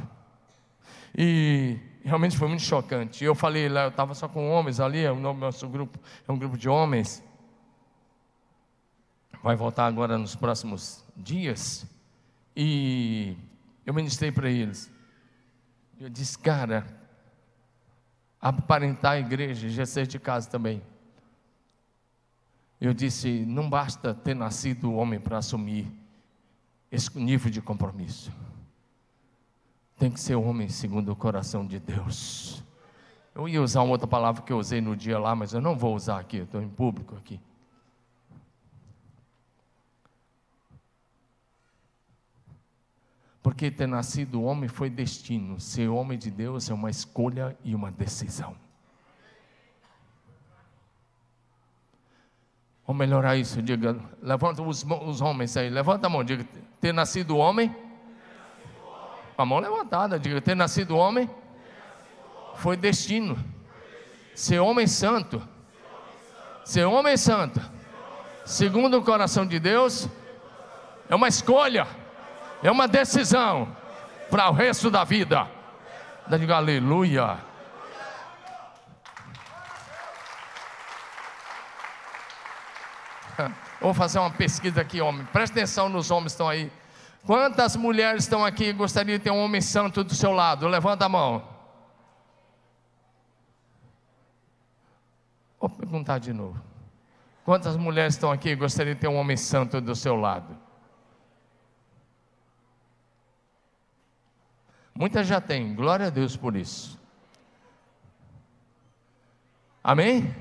e 1.17 1.79
realmente 2.05 2.37
foi 2.37 2.49
muito 2.49 2.63
chocante. 2.63 3.25
Eu 3.25 3.35
falei 3.35 3.69
lá, 3.69 3.85
eu 3.85 3.89
estava 3.89 4.15
só 4.15 4.29
com 4.29 4.51
homens 4.51 4.79
ali, 4.79 5.07
o 5.07 5.17
nome 5.17 5.41
do 5.41 5.47
nosso 5.47 5.69
grupo 5.69 5.99
é 6.27 6.33
um 6.33 6.39
grupo 6.39 6.57
de 6.57 6.69
homens. 6.69 7.23
Vai 9.43 9.57
voltar 9.57 9.87
agora 9.87 10.17
nos 10.17 10.35
próximos 10.35 11.05
dias, 11.17 11.87
e 12.57 13.37
eu 13.85 13.93
ministrei 13.93 14.31
para 14.31 14.49
eles. 14.49 14.91
Eu 16.01 16.09
disse, 16.09 16.39
cara, 16.39 16.98
aparentar 18.41 19.13
a 19.13 19.19
igreja, 19.19 19.69
já 19.69 19.85
ser 19.85 20.07
de 20.07 20.19
casa 20.19 20.49
também. 20.49 20.83
Eu 22.81 22.95
disse: 22.95 23.45
não 23.47 23.69
basta 23.69 24.15
ter 24.15 24.35
nascido 24.35 24.95
homem 24.95 25.19
para 25.19 25.39
assumir 25.39 25.87
esse 26.91 27.19
nível 27.19 27.51
de 27.51 27.61
compromisso. 27.61 28.33
Tem 29.99 30.11
que 30.11 30.21
ser 30.21 30.37
homem 30.37 30.69
segundo 30.69 31.11
o 31.11 31.17
coração 31.17 31.67
de 31.67 31.81
Deus. 31.81 32.63
Eu 33.35 33.49
ia 33.49 33.63
usar 33.63 33.83
uma 33.83 33.93
outra 33.93 34.07
palavra 34.07 34.43
que 34.43 34.53
eu 34.53 34.59
usei 34.59 34.81
no 34.81 34.97
dia 34.97 35.19
lá, 35.19 35.35
mas 35.35 35.53
eu 35.53 35.61
não 35.61 35.77
vou 35.77 35.95
usar 35.95 36.19
aqui, 36.19 36.39
estou 36.39 36.63
em 36.63 36.69
público 36.69 37.17
aqui. 37.17 37.41
Porque 43.43 43.71
ter 43.71 43.87
nascido 43.87 44.43
homem 44.43 44.69
foi 44.69 44.91
destino, 44.91 45.61
ser 45.61 45.89
homem 45.89 46.19
de 46.19 46.31
Deus 46.31 46.69
é 46.71 46.75
uma 46.75 46.91
escolha 46.91 47.57
e 47.65 47.75
uma 47.75 47.91
decisão. 47.91 48.57
Vamos 52.87 53.01
melhorar 53.01 53.37
isso, 53.37 53.61
diga, 53.61 53.97
levanta 54.23 54.63
os, 54.63 54.83
os 54.83 55.21
homens 55.21 55.57
aí, 55.57 55.69
levanta 55.69 56.07
a 56.07 56.11
mão, 56.11 56.25
diga, 56.25 56.45
ter 56.81 56.93
nascido 56.93 57.37
homem? 57.37 57.75
A 59.37 59.45
mão 59.45 59.59
levantada, 59.59 60.19
diga, 60.19 60.41
ter 60.41 60.57
nascido 60.57 60.97
homem? 60.97 61.29
Foi 62.55 62.77
destino. 62.77 63.39
Ser 64.35 64.59
homem 64.59 64.87
santo. 64.87 65.47
Ser 66.65 66.87
homem 66.87 67.17
santo. 67.17 67.61
Segundo 68.45 68.99
o 68.99 69.05
coração 69.05 69.47
de 69.47 69.61
Deus, 69.61 70.09
é 71.09 71.15
uma 71.15 71.29
escolha. 71.29 71.87
É 72.63 72.71
uma 72.71 72.89
decisão 72.89 73.77
para 74.31 74.49
o 74.51 74.53
resto 74.53 74.91
da 74.91 75.05
vida. 75.05 75.49
Diga 76.29 76.57
aleluia. 76.57 77.39
vou 83.81 83.95
fazer 83.95 84.19
uma 84.19 84.31
pesquisa 84.31 84.81
aqui, 84.81 85.01
homem. 85.01 85.25
Presta 85.27 85.59
atenção 85.59 85.89
nos 85.89 86.11
homens 86.11 86.33
que 86.33 86.35
estão 86.35 86.49
aí. 86.49 86.73
Quantas 87.25 87.77
mulheres 87.77 88.25
estão 88.25 88.45
aqui 88.45 88.65
e 88.65 88.73
gostariam 88.73 89.19
de 89.19 89.25
ter 89.25 89.31
um 89.31 89.43
homem 89.43 89.61
santo 89.61 90.03
do 90.03 90.15
seu 90.15 90.33
lado? 90.33 90.67
Levanta 90.67 91.05
a 91.05 91.09
mão. 91.09 91.43
Vou 95.61 95.71
perguntar 95.71 96.19
de 96.19 96.33
novo. 96.33 96.61
Quantas 97.45 97.77
mulheres 97.77 98.15
estão 98.15 98.31
aqui 98.31 98.51
e 98.51 98.57
gostariam 98.57 98.95
de 98.95 99.01
ter 99.01 99.09
um 99.09 99.17
homem 99.17 99.37
santo 99.37 99.81
do 99.81 99.95
seu 99.95 100.17
lado? 100.17 100.68
Muitas 104.99 105.29
já 105.29 105.41
têm, 105.41 105.77
glória 105.77 106.09
a 106.09 106.11
Deus 106.11 106.37
por 106.37 106.57
isso. 106.57 106.99
Amém? 109.81 110.35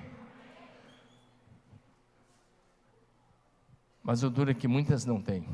Mas 4.01 4.23
o 4.23 4.31
duro 4.31 4.49
é 4.49 4.55
que 4.55 4.67
muitas 4.67 5.05
não 5.05 5.21
têm. 5.21 5.47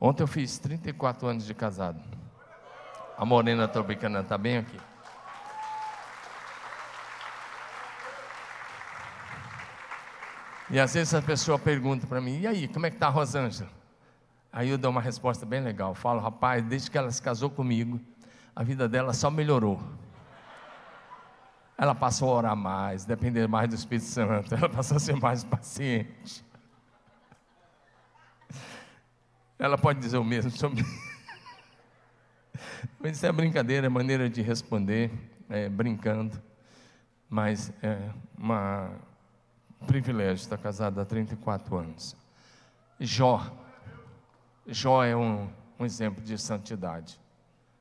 Ontem 0.00 0.24
eu 0.24 0.26
fiz 0.26 0.58
34 0.58 1.28
anos 1.28 1.46
de 1.46 1.54
casado. 1.54 2.02
A 3.16 3.24
Morena 3.24 3.68
Tropicana 3.68 4.18
está 4.18 4.36
bem 4.36 4.56
aqui. 4.56 4.80
E 10.70 10.80
às 10.80 10.92
vezes 10.92 11.14
a 11.14 11.22
pessoa 11.22 11.56
pergunta 11.56 12.04
para 12.04 12.20
mim: 12.20 12.40
e 12.40 12.48
aí, 12.48 12.66
como 12.66 12.86
é 12.86 12.90
que 12.90 12.96
está 12.96 13.06
a 13.06 13.10
Rosângela? 13.10 13.79
Aí 14.52 14.68
eu 14.68 14.78
dou 14.78 14.90
uma 14.90 15.00
resposta 15.00 15.46
bem 15.46 15.60
legal. 15.60 15.94
falo, 15.94 16.20
rapaz, 16.20 16.64
desde 16.64 16.90
que 16.90 16.98
ela 16.98 17.10
se 17.10 17.22
casou 17.22 17.48
comigo, 17.48 18.00
a 18.54 18.64
vida 18.64 18.88
dela 18.88 19.12
só 19.12 19.30
melhorou. 19.30 19.80
Ela 21.78 21.94
passou 21.94 22.32
a 22.32 22.36
orar 22.36 22.56
mais, 22.56 23.04
depender 23.04 23.46
mais 23.46 23.68
do 23.68 23.74
Espírito 23.74 24.06
Santo, 24.06 24.52
ela 24.56 24.68
passou 24.68 24.96
a 24.96 25.00
ser 25.00 25.16
mais 25.16 25.44
paciente. 25.44 26.44
Ela 29.58 29.78
pode 29.78 30.00
dizer 30.00 30.18
o 30.18 30.24
mesmo 30.24 30.50
sobre. 30.50 30.84
Mas 32.98 33.16
isso 33.16 33.26
é 33.26 33.32
brincadeira, 33.32 33.86
é 33.86 33.90
maneira 33.90 34.28
de 34.28 34.42
responder, 34.42 35.10
é, 35.48 35.68
brincando. 35.68 36.42
Mas 37.28 37.72
é 37.82 38.10
um 39.80 39.86
privilégio 39.86 40.42
estar 40.42 40.58
casado 40.58 41.00
há 41.00 41.04
34 41.04 41.76
anos. 41.76 42.16
Jó 42.98 43.59
Jó 44.66 45.02
é 45.02 45.16
um, 45.16 45.50
um 45.78 45.84
exemplo 45.84 46.22
de 46.22 46.36
santidade. 46.38 47.18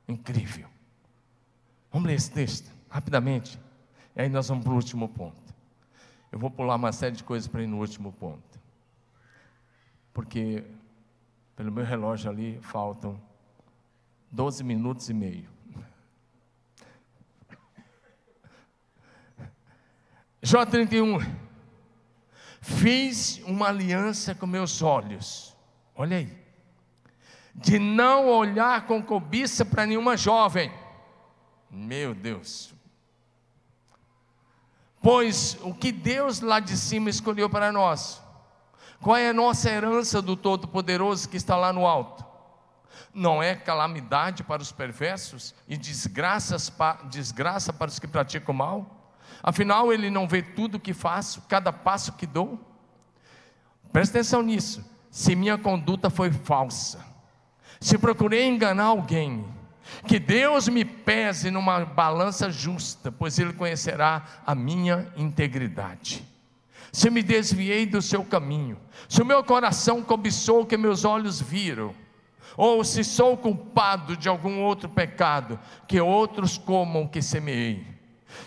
Incrível. 0.08 0.68
Vamos 1.92 2.08
ler 2.08 2.16
esse 2.16 2.32
texto, 2.32 2.72
rapidamente. 2.90 3.60
E 4.16 4.22
aí 4.22 4.30
nós 4.30 4.48
vamos 4.48 4.64
para 4.64 4.74
o 4.74 4.76
último 4.76 5.10
ponto. 5.10 5.54
Eu 6.32 6.40
vou 6.40 6.50
pular 6.50 6.76
uma 6.76 6.92
série 6.92 7.16
de 7.16 7.24
coisas 7.24 7.48
para 7.48 7.64
ir 7.64 7.68
no 7.68 7.78
último 7.80 8.12
ponto. 8.14 8.60
Porque, 10.14 10.64
pelo 11.56 11.72
meu 11.72 11.84
relógio 11.84 12.30
ali, 12.30 12.60
faltam 12.62 13.20
12 14.32 14.64
minutos 14.64 15.10
e 15.10 15.14
meio. 15.14 15.50
Jó 20.42 20.66
31. 20.66 21.20
Fiz 22.62 23.40
uma 23.44 23.68
aliança 23.68 24.34
com 24.34 24.46
meus 24.48 24.82
olhos. 24.82 25.56
Olha 25.96 26.18
aí 26.18 26.49
de 27.62 27.78
não 27.78 28.28
olhar 28.28 28.86
com 28.86 29.04
cobiça 29.04 29.66
para 29.66 29.86
nenhuma 29.86 30.16
jovem. 30.16 30.72
Meu 31.70 32.16
Deus. 32.16 32.74
Pois 35.02 35.58
o 35.62 35.74
que 35.74 35.92
Deus 35.92 36.40
lá 36.40 36.62
de 36.62 36.78
cima 36.78 37.10
escolheu 37.10 37.50
para 37.50 37.72
nós? 37.72 38.22
Qual 39.02 39.18
é 39.18 39.30
a 39.30 39.34
nossa 39.34 39.70
herança 39.70 40.22
do 40.22 40.38
Todo-Poderoso 40.38 41.28
que 41.28 41.36
está 41.36 41.58
lá 41.58 41.74
no 41.74 41.86
alto? 41.86 42.26
Não 43.14 43.44
é 43.44 43.56
calamidade 43.56 44.42
para 44.44 44.62
os 44.62 44.72
perversos 44.72 45.54
e 45.68 45.76
desgraças, 45.76 46.72
desgraça 47.10 47.74
para 47.74 47.90
os 47.90 48.00
que 48.00 48.08
praticam 48.08 48.54
mal? 48.54 49.14
Afinal, 49.44 49.92
Ele 49.92 50.10
não 50.10 50.28
vê 50.28 50.42
tudo 50.42 50.76
o 50.76 50.80
que 50.80 50.94
faço, 50.94 51.44
cada 51.48 51.74
passo 51.74 52.14
que 52.14 52.26
dou? 52.26 52.58
Presta 53.92 54.18
atenção 54.18 54.42
nisso. 54.42 54.86
Se 55.12 55.36
minha 55.36 55.58
conduta 55.58 56.10
foi 56.10 56.32
falsa, 56.32 57.10
se 57.80 57.98
procurei 57.98 58.48
enganar 58.48 58.86
alguém, 58.86 59.46
que 60.08 60.20
Deus 60.20 60.68
me 60.68 60.84
pese 60.86 61.50
numa 61.50 61.86
balança 61.86 62.50
justa, 62.52 63.12
pois 63.12 63.40
Ele 63.40 63.54
conhecerá 63.54 64.24
a 64.46 64.54
minha 64.54 65.12
integridade. 65.16 66.24
Se 66.92 67.10
me 67.10 67.22
desviei 67.22 67.86
do 67.86 68.02
seu 68.02 68.24
caminho, 68.24 68.78
se 69.08 69.22
o 69.22 69.26
meu 69.26 69.44
coração 69.44 70.02
cobiçou 70.02 70.62
o 70.62 70.66
que 70.66 70.78
meus 70.78 71.06
olhos 71.06 71.40
viram, 71.40 71.94
ou 72.58 72.84
se 72.84 73.04
sou 73.04 73.38
culpado 73.38 74.18
de 74.18 74.28
algum 74.28 74.62
outro 74.62 74.90
pecado, 74.90 75.60
que 75.88 76.02
outros 76.02 76.58
comam 76.58 77.08
que 77.08 77.22
semeei, 77.22 77.86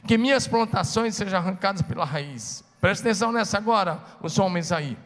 que 0.07 0.19
minhas 0.19 0.47
plantações 0.47 1.15
sejam 1.15 1.39
arrancadas 1.39 1.83
pela 1.83 2.05
raiz. 2.05 2.65
Presta 2.81 3.09
atenção 3.09 3.33
nessa 3.33 3.59
agora, 3.59 4.03
os 4.21 4.39
homens 4.39 4.73
aí. 4.73 4.99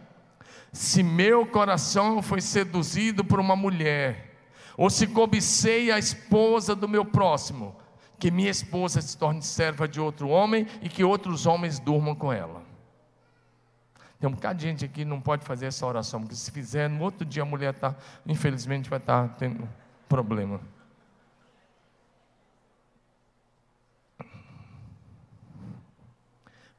Se 0.76 1.02
meu 1.02 1.46
coração 1.46 2.20
foi 2.20 2.42
seduzido 2.42 3.24
por 3.24 3.40
uma 3.40 3.56
mulher, 3.56 4.36
ou 4.76 4.90
se 4.90 5.06
cobicei 5.06 5.90
a 5.90 5.98
esposa 5.98 6.76
do 6.76 6.86
meu 6.86 7.02
próximo, 7.02 7.74
que 8.18 8.30
minha 8.30 8.50
esposa 8.50 9.00
se 9.00 9.16
torne 9.16 9.40
serva 9.40 9.88
de 9.88 9.98
outro 9.98 10.28
homem 10.28 10.66
e 10.82 10.90
que 10.90 11.02
outros 11.02 11.46
homens 11.46 11.78
durmam 11.78 12.14
com 12.14 12.30
ela. 12.30 12.62
Tem 14.20 14.28
um 14.28 14.34
bocado 14.34 14.58
de 14.58 14.66
gente 14.66 14.84
aqui 14.84 14.96
que 14.96 15.04
não 15.06 15.18
pode 15.18 15.46
fazer 15.46 15.64
essa 15.64 15.86
oração, 15.86 16.20
porque 16.20 16.34
se 16.34 16.50
fizer, 16.50 16.90
no 16.90 17.02
outro 17.02 17.24
dia 17.24 17.42
a 17.42 17.46
mulher 17.46 17.72
está, 17.72 17.96
infelizmente, 18.26 18.90
vai 18.90 18.98
estar 18.98 19.28
tá 19.28 19.34
tendo 19.34 19.66
problema. 20.06 20.60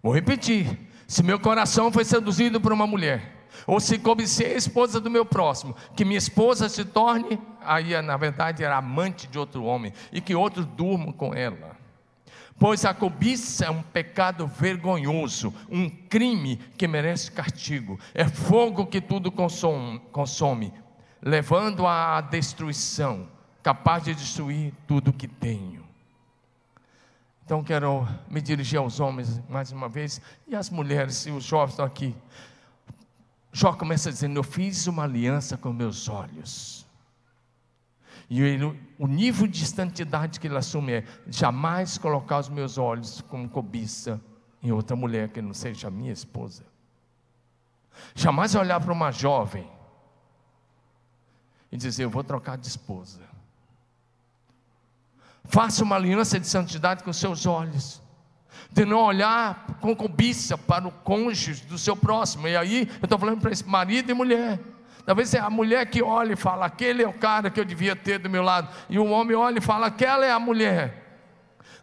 Vou 0.03 0.13
repetir: 0.13 0.87
se 1.07 1.23
meu 1.23 1.39
coração 1.39 1.91
foi 1.91 2.05
seduzido 2.05 2.61
por 2.61 2.71
uma 2.71 2.85
mulher, 2.85 3.36
ou 3.65 3.79
se 3.79 3.97
cobicei 3.97 4.53
a 4.53 4.57
esposa 4.57 4.99
do 4.99 5.09
meu 5.09 5.25
próximo, 5.25 5.75
que 5.95 6.05
minha 6.05 6.17
esposa 6.17 6.69
se 6.69 6.85
torne, 6.85 7.39
aí 7.61 7.99
na 8.01 8.17
verdade 8.17 8.63
era 8.63 8.77
amante 8.77 9.27
de 9.27 9.37
outro 9.37 9.63
homem, 9.63 9.93
e 10.11 10.21
que 10.21 10.35
outros 10.35 10.65
durmam 10.65 11.11
com 11.11 11.33
ela. 11.33 11.77
Pois 12.59 12.85
a 12.85 12.93
cobiça 12.93 13.65
é 13.65 13.69
um 13.69 13.83
pecado 13.83 14.47
vergonhoso, 14.47 15.53
um 15.69 15.87
crime 15.89 16.57
que 16.75 16.87
merece 16.87 17.31
castigo. 17.31 17.99
É 18.15 18.27
fogo 18.27 18.87
que 18.87 18.99
tudo 18.99 19.31
consome, 19.31 19.99
consome 20.11 20.73
levando 21.21 21.85
à 21.85 22.19
destruição, 22.21 23.27
capaz 23.61 24.03
de 24.03 24.15
destruir 24.15 24.73
tudo 24.87 25.13
que 25.13 25.27
tenho. 25.27 25.85
Então 27.45 27.63
quero 27.63 28.07
me 28.29 28.41
dirigir 28.41 28.79
aos 28.79 28.99
homens 28.99 29.41
mais 29.47 29.71
uma 29.71 29.87
vez 29.87 30.19
e 30.47 30.55
às 30.55 30.69
mulheres, 30.69 31.25
e 31.25 31.31
os 31.31 31.43
jovens 31.43 31.73
estão 31.73 31.85
aqui. 31.85 32.15
Jó 33.57 33.73
começa 33.73 34.11
dizendo: 34.11 34.37
Eu 34.37 34.43
fiz 34.43 34.85
uma 34.85 35.01
aliança 35.01 35.57
com 35.57 35.73
meus 35.73 36.07
olhos. 36.07 36.85
E 38.29 38.39
ele, 38.39 38.65
o 38.99 39.07
nível 39.07 39.47
de 39.47 39.65
santidade 39.65 40.39
que 40.39 40.45
ele 40.45 40.57
assume 40.57 40.93
é 40.93 41.03
jamais 41.25 41.97
colocar 41.97 42.37
os 42.37 42.49
meus 42.49 42.77
olhos 42.77 43.19
como 43.21 43.49
cobiça 43.49 44.21
em 44.61 44.71
outra 44.71 44.95
mulher 44.95 45.29
que 45.29 45.41
não 45.41 45.55
seja 45.55 45.89
minha 45.89 46.11
esposa. 46.11 46.67
Jamais 48.13 48.53
olhar 48.53 48.79
para 48.79 48.93
uma 48.93 49.09
jovem 49.09 49.67
e 51.71 51.77
dizer: 51.77 52.03
Eu 52.03 52.11
vou 52.11 52.23
trocar 52.23 52.59
de 52.59 52.67
esposa. 52.67 53.21
Faça 55.45 55.83
uma 55.83 55.95
aliança 55.95 56.39
de 56.39 56.47
santidade 56.47 57.03
com 57.03 57.11
seus 57.11 57.47
olhos. 57.47 58.03
De 58.71 58.85
não 58.85 58.99
olhar 58.99 59.77
com 59.79 59.95
cobiça 59.95 60.57
para 60.57 60.87
o 60.87 60.91
cônjuge 60.91 61.65
do 61.65 61.77
seu 61.77 61.95
próximo. 61.95 62.47
E 62.47 62.55
aí 62.55 62.89
eu 62.99 63.05
estou 63.05 63.17
falando 63.17 63.41
para 63.41 63.51
esse 63.51 63.67
marido 63.67 64.09
e 64.09 64.13
mulher. 64.13 64.59
Talvez 65.05 65.33
é 65.33 65.39
a 65.39 65.49
mulher 65.49 65.85
que 65.85 66.03
olha 66.03 66.33
e 66.33 66.35
fala, 66.35 66.65
aquele 66.65 67.01
é 67.01 67.07
o 67.07 67.13
cara 67.13 67.49
que 67.49 67.59
eu 67.59 67.65
devia 67.65 67.95
ter 67.95 68.19
do 68.19 68.29
meu 68.29 68.43
lado. 68.43 68.67
E 68.89 68.99
o 68.99 69.05
homem 69.05 69.35
olha 69.35 69.59
e 69.59 69.61
fala, 69.61 69.87
aquela 69.87 70.25
é 70.25 70.31
a 70.31 70.39
mulher. 70.39 71.07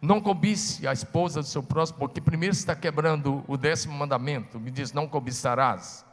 Não 0.05 0.21
cobice 0.21 0.87
a 0.87 0.93
esposa 0.93 1.41
do 1.41 1.47
seu 1.47 1.63
próximo, 1.63 1.99
porque 1.99 2.21
primeiro 2.21 2.55
está 2.55 2.77
quebrando 2.77 3.43
o 3.49 3.57
décimo 3.57 3.95
mandamento, 3.95 4.61
me 4.61 4.71
diz: 4.71 4.93
não 4.93 5.09
cobiçarás. 5.09 6.05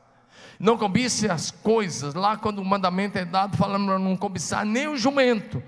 Não 0.58 0.78
cobice 0.78 1.30
as 1.30 1.52
coisas, 1.52 2.14
lá 2.14 2.38
quando 2.38 2.60
o 2.60 2.66
mandamento 2.66 3.18
é 3.18 3.26
dado, 3.26 3.58
falando 3.58 4.00
não 4.00 4.16
cobiçar 4.16 4.66
nem 4.66 4.88
o 4.88 4.96
jumento. 4.96 5.62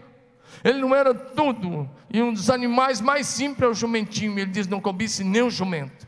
Ele 0.63 0.79
não 0.79 0.95
era 0.95 1.13
tudo, 1.13 1.89
e 2.09 2.21
um 2.21 2.31
dos 2.31 2.49
animais 2.49 3.01
mais 3.01 3.27
simples 3.27 3.63
é 3.63 3.71
o 3.71 3.73
jumentinho. 3.73 4.39
Ele 4.39 4.49
diz: 4.49 4.67
não 4.67 4.79
cobice 4.79 5.23
nem 5.23 5.41
o 5.41 5.49
jumento. 5.49 6.07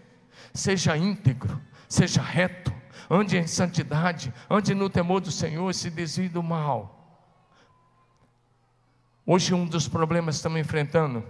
Seja 0.53 0.95
íntegro, 0.95 1.62
seja 1.89 2.22
reto, 2.22 2.74
ande 3.10 3.38
em 3.38 3.45
santidade, 3.45 4.34
ande 4.49 4.74
no 4.74 4.89
temor 4.89 5.20
do 5.20 5.32
Senhor, 5.32 5.74
se 5.74 5.89
desvie 5.89 6.30
do 6.30 6.41
mal. 6.41 6.95
Hoje, 9.26 9.53
um 9.53 9.66
dos 9.66 9.88
problemas 9.88 10.36
que 10.36 10.38
estamos 10.38 10.60
enfrentando 10.60 11.26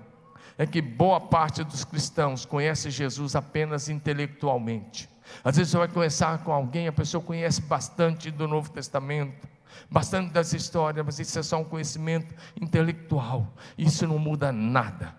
é 0.57 0.65
que 0.65 0.81
boa 0.81 1.19
parte 1.19 1.63
dos 1.63 1.83
cristãos 1.83 2.45
conhece 2.45 2.91
Jesus 2.91 3.35
apenas 3.35 3.89
intelectualmente. 3.89 5.09
Às 5.43 5.57
vezes 5.57 5.71
você 5.71 5.77
vai 5.77 5.87
conversar 5.87 6.43
com 6.43 6.51
alguém, 6.51 6.87
a 6.87 6.91
pessoa 6.91 7.23
conhece 7.23 7.61
bastante 7.61 8.29
do 8.29 8.47
Novo 8.47 8.69
Testamento, 8.69 9.47
bastante 9.89 10.31
das 10.31 10.53
histórias, 10.53 11.05
mas 11.05 11.19
isso 11.19 11.37
é 11.37 11.43
só 11.43 11.59
um 11.59 11.63
conhecimento 11.63 12.33
intelectual. 12.59 13.53
Isso 13.77 14.07
não 14.07 14.19
muda 14.19 14.51
nada. 14.51 15.15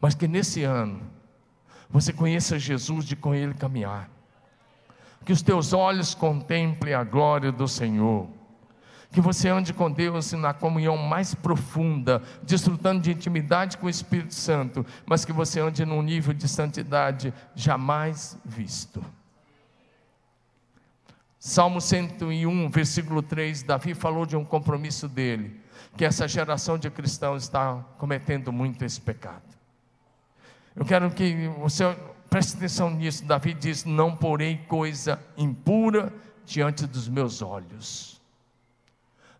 Mas 0.00 0.14
que 0.14 0.28
nesse 0.28 0.62
ano 0.62 1.00
você 1.88 2.12
conheça 2.12 2.58
Jesus 2.58 3.04
de 3.04 3.16
com 3.16 3.34
Ele 3.34 3.54
caminhar. 3.54 4.10
Que 5.24 5.32
os 5.32 5.42
teus 5.42 5.72
olhos 5.72 6.14
contemplem 6.14 6.94
a 6.94 7.02
glória 7.02 7.50
do 7.50 7.66
Senhor 7.66 8.28
que 9.16 9.20
você 9.20 9.48
ande 9.48 9.72
com 9.72 9.90
Deus 9.90 10.32
na 10.32 10.52
comunhão 10.52 10.96
mais 10.96 11.34
profunda, 11.34 12.22
desfrutando 12.42 13.00
de 13.00 13.12
intimidade 13.12 13.78
com 13.78 13.86
o 13.86 13.90
Espírito 13.90 14.34
Santo, 14.34 14.84
mas 15.06 15.24
que 15.24 15.32
você 15.32 15.58
ande 15.58 15.86
num 15.86 16.02
nível 16.02 16.34
de 16.34 16.46
santidade 16.46 17.32
jamais 17.54 18.38
visto. 18.44 19.02
Salmo 21.38 21.80
101, 21.80 22.70
versículo 22.70 23.22
3, 23.22 23.62
Davi 23.62 23.94
falou 23.94 24.26
de 24.26 24.36
um 24.36 24.44
compromisso 24.44 25.08
dele, 25.08 25.60
que 25.96 26.04
essa 26.04 26.26
geração 26.26 26.78
de 26.78 26.90
cristãos 26.90 27.44
está 27.44 27.84
cometendo 27.98 28.52
muito 28.52 28.84
esse 28.84 29.00
pecado. 29.00 29.42
Eu 30.74 30.84
quero 30.84 31.10
que 31.10 31.48
você 31.58 31.84
preste 32.28 32.56
atenção 32.56 32.90
nisso. 32.90 33.24
Davi 33.24 33.54
diz: 33.54 33.84
Não 33.84 34.14
porei 34.14 34.58
coisa 34.68 35.22
impura 35.36 36.12
diante 36.44 36.86
dos 36.86 37.08
meus 37.08 37.40
olhos 37.40 38.16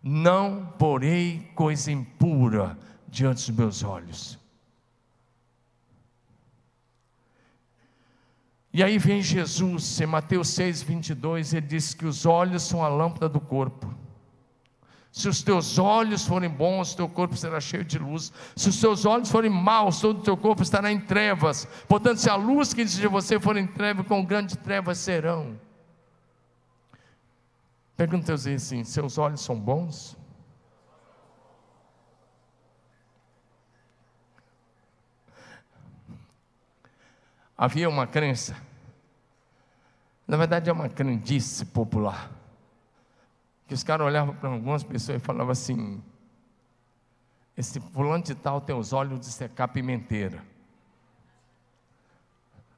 não 0.07 0.65
porei 0.77 1.51
coisa 1.53 1.91
impura 1.91 2.77
diante 3.07 3.51
dos 3.51 3.57
meus 3.57 3.83
olhos. 3.83 4.39
E 8.77 8.83
aí 8.83 8.99
vem 8.99 9.23
Jesus, 9.23 9.99
em 9.99 10.05
Mateus 10.05 10.49
6, 10.49 10.83
22, 10.83 11.51
ele 11.51 11.65
diz 11.65 11.95
que 11.95 12.05
os 12.05 12.27
olhos 12.27 12.61
são 12.61 12.83
a 12.83 12.87
lâmpada 12.87 13.27
do 13.27 13.39
corpo. 13.39 13.91
Se 15.11 15.27
os 15.27 15.41
teus 15.41 15.79
olhos 15.79 16.27
forem 16.27 16.47
bons, 16.47 16.93
teu 16.93 17.09
corpo 17.09 17.35
será 17.35 17.59
cheio 17.59 17.83
de 17.83 17.97
luz. 17.97 18.31
Se 18.55 18.69
os 18.69 18.79
teus 18.79 19.03
olhos 19.03 19.31
forem 19.31 19.49
maus, 19.49 19.99
todo 19.99 20.19
o 20.19 20.21
teu 20.21 20.37
corpo 20.37 20.61
estará 20.61 20.91
em 20.91 20.99
trevas. 20.99 21.65
Portanto, 21.87 22.19
se 22.19 22.29
a 22.29 22.35
luz 22.35 22.71
que 22.71 22.81
existe 22.81 23.01
de 23.01 23.07
você 23.07 23.39
for 23.39 23.57
em 23.57 23.65
trevas, 23.65 24.05
com 24.05 24.23
grandes 24.23 24.55
trevas 24.57 24.99
serão. 24.99 25.59
Pergunta 27.95 28.35
assim: 28.35 28.83
seus 28.83 29.17
olhos 29.17 29.41
são 29.41 29.59
bons? 29.59 30.15
Havia 37.57 37.89
uma 37.89 38.05
crença, 38.05 38.55
na 40.27 40.35
verdade 40.35 40.69
é 40.69 40.73
uma 40.73 40.89
crendice 40.89 41.65
popular, 41.65 42.29
que 43.67 43.73
os 43.73 43.83
caras 43.83 44.05
olhavam 44.05 44.35
para 44.35 44.49
algumas 44.49 44.83
pessoas 44.83 45.21
e 45.21 45.25
falavam 45.25 45.51
assim: 45.51 46.03
esse 47.55 47.79
fulano 47.79 48.23
de 48.23 48.35
tal 48.35 48.59
tem 48.59 48.75
os 48.75 48.93
olhos 48.93 49.19
de 49.19 49.27
secar 49.27 49.69
pimenteira. 49.69 50.43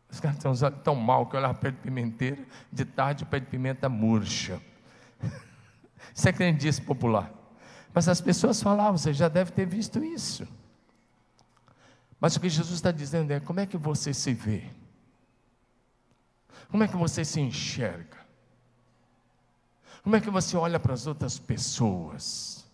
Os 0.10 0.20
caras 0.20 0.38
têm 0.38 0.50
os 0.50 0.64
olhos 0.64 0.82
tão 0.84 0.96
mal 0.96 1.28
que 1.28 1.36
olhavam 1.36 1.56
para 1.56 1.72
pimenteira, 1.72 2.44
de 2.72 2.86
tarde 2.86 3.24
o 3.24 3.28
pé 3.28 3.40
de 3.40 3.46
pimenta 3.46 3.90
murcha. 3.90 4.62
Isso 6.16 6.30
é 6.30 6.34
crendice 6.34 6.82
popular. 6.82 7.32
Mas 7.94 8.08
as 8.08 8.22
pessoas 8.22 8.62
falavam, 8.62 8.98
você 8.98 9.14
já 9.14 9.28
deve 9.28 9.52
ter 9.52 9.66
visto 9.66 10.04
isso. 10.04 10.48
Mas 12.20 12.36
o 12.36 12.40
que 12.40 12.48
Jesus 12.48 12.76
está 12.76 12.92
dizendo 12.92 13.32
é: 13.32 13.40
como 13.40 13.60
é 13.60 13.66
que 13.66 13.78
você 13.78 14.14
se 14.14 14.34
vê? 14.34 14.70
Como 16.70 16.84
é 16.84 16.88
que 16.88 16.98
você 16.98 17.26
se 17.26 17.40
enxerga? 17.40 18.18
Como 20.04 20.16
é 20.16 20.22
que 20.22 20.30
você 20.30 20.56
olha 20.56 20.80
para 20.80 20.94
as 20.94 21.08
outras 21.08 21.38
pessoas? 21.38 22.66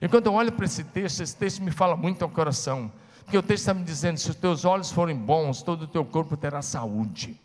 E 0.00 0.08
quando 0.08 0.26
eu 0.26 0.34
olho 0.34 0.52
para 0.52 0.64
esse 0.64 0.84
texto, 0.84 1.22
esse 1.22 1.36
texto 1.36 1.62
me 1.62 1.70
fala 1.70 1.96
muito 1.96 2.22
ao 2.22 2.28
coração, 2.28 2.92
porque 3.24 3.38
o 3.38 3.42
texto 3.42 3.62
está 3.62 3.74
me 3.74 3.84
dizendo: 3.84 4.18
se 4.18 4.30
os 4.30 4.36
teus 4.36 4.64
olhos 4.64 4.90
forem 4.90 5.16
bons, 5.16 5.62
todo 5.62 5.82
o 5.82 5.88
teu 5.88 6.04
corpo 6.04 6.36
terá 6.36 6.62
saúde. 6.62 7.40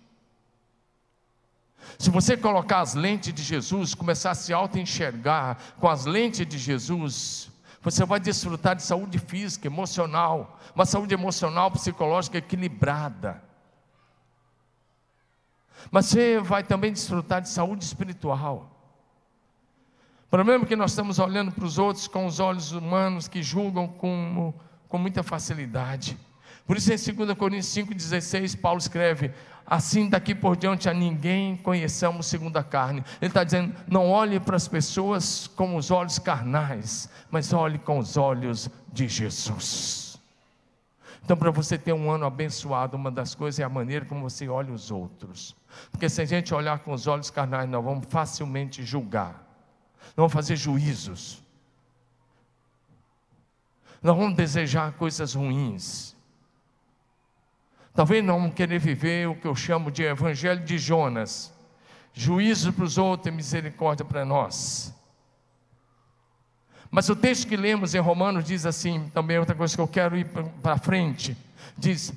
Se 1.97 2.09
você 2.09 2.37
colocar 2.37 2.81
as 2.81 2.93
lentes 2.93 3.33
de 3.33 3.43
Jesus, 3.43 3.95
começar 3.95 4.31
a 4.31 4.35
se 4.35 4.53
auto-enxergar 4.53 5.57
com 5.79 5.87
as 5.87 6.05
lentes 6.05 6.45
de 6.45 6.57
Jesus, 6.57 7.49
você 7.81 8.05
vai 8.05 8.19
desfrutar 8.19 8.75
de 8.75 8.83
saúde 8.83 9.17
física, 9.17 9.67
emocional, 9.67 10.59
uma 10.75 10.85
saúde 10.85 11.13
emocional, 11.13 11.71
psicológica 11.71 12.37
equilibrada. 12.37 13.41
Mas 15.89 16.07
você 16.07 16.39
vai 16.39 16.63
também 16.63 16.91
desfrutar 16.91 17.41
de 17.41 17.49
saúde 17.49 17.83
espiritual. 17.83 18.69
O 20.27 20.29
problema 20.29 20.63
é 20.63 20.67
que 20.67 20.75
nós 20.75 20.91
estamos 20.91 21.19
olhando 21.19 21.51
para 21.51 21.65
os 21.65 21.77
outros 21.77 22.07
com 22.07 22.25
os 22.25 22.39
olhos 22.39 22.71
humanos 22.71 23.27
que 23.27 23.41
julgam 23.41 23.87
com, 23.87 24.53
com 24.87 24.97
muita 24.97 25.23
facilidade. 25.23 26.17
Por 26.65 26.77
isso, 26.77 26.93
em 26.93 27.15
2 27.15 27.37
Coríntios 27.37 27.73
5,16, 27.73 28.57
Paulo 28.59 28.79
escreve: 28.79 29.31
Assim 29.65 30.09
daqui 30.09 30.35
por 30.35 30.57
diante 30.57 30.89
a 30.89 30.93
ninguém 30.93 31.55
conheçamos 31.57 32.25
segundo 32.25 32.57
a 32.57 32.63
carne. 32.63 33.03
Ele 33.21 33.29
está 33.29 33.43
dizendo: 33.43 33.75
não 33.87 34.09
olhe 34.09 34.39
para 34.39 34.55
as 34.55 34.67
pessoas 34.67 35.47
com 35.47 35.75
os 35.75 35.91
olhos 35.91 36.19
carnais, 36.19 37.09
mas 37.29 37.53
olhe 37.53 37.77
com 37.77 37.99
os 37.99 38.17
olhos 38.17 38.69
de 38.91 39.07
Jesus. 39.07 40.10
Então, 41.23 41.37
para 41.37 41.51
você 41.51 41.77
ter 41.77 41.93
um 41.93 42.09
ano 42.09 42.25
abençoado, 42.25 42.97
uma 42.97 43.11
das 43.11 43.35
coisas 43.35 43.59
é 43.59 43.63
a 43.63 43.69
maneira 43.69 44.05
como 44.05 44.21
você 44.21 44.47
olha 44.47 44.73
os 44.73 44.89
outros. 44.89 45.55
Porque 45.91 46.09
se 46.09 46.21
a 46.21 46.25
gente 46.25 46.53
olhar 46.53 46.79
com 46.79 46.93
os 46.93 47.07
olhos 47.07 47.29
carnais, 47.29 47.69
nós 47.69 47.83
vamos 47.83 48.05
facilmente 48.09 48.83
julgar, 48.83 49.33
nós 49.99 50.15
vamos 50.17 50.33
fazer 50.33 50.55
juízos, 50.55 51.43
nós 54.01 54.17
vamos 54.17 54.35
desejar 54.35 54.93
coisas 54.93 55.35
ruins. 55.35 56.15
Talvez 57.93 58.23
não 58.23 58.49
querer 58.49 58.79
viver 58.79 59.27
o 59.27 59.35
que 59.35 59.47
eu 59.47 59.55
chamo 59.55 59.91
de 59.91 60.03
evangelho 60.03 60.63
de 60.63 60.77
Jonas, 60.77 61.53
juízo 62.13 62.73
para 62.73 62.85
os 62.85 62.97
outros 62.97 63.27
e 63.27 63.35
misericórdia 63.35 64.03
para 64.03 64.25
nós. 64.25 64.93
Mas 66.91 67.07
o 67.07 67.15
texto 67.15 67.47
que 67.47 67.55
lemos 67.55 67.95
em 67.95 67.99
Romanos 67.99 68.43
diz 68.43 68.65
assim, 68.65 69.09
também 69.13 69.39
outra 69.39 69.55
coisa 69.55 69.73
que 69.73 69.81
eu 69.81 69.87
quero 69.87 70.17
ir 70.17 70.25
para 70.61 70.77
frente, 70.77 71.37
diz: 71.77 72.13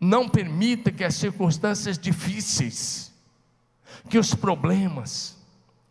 não 0.00 0.28
permita 0.28 0.92
que 0.92 1.02
as 1.02 1.16
circunstâncias 1.16 1.98
difíceis, 1.98 3.12
que 4.08 4.16
os 4.16 4.32
problemas, 4.32 5.36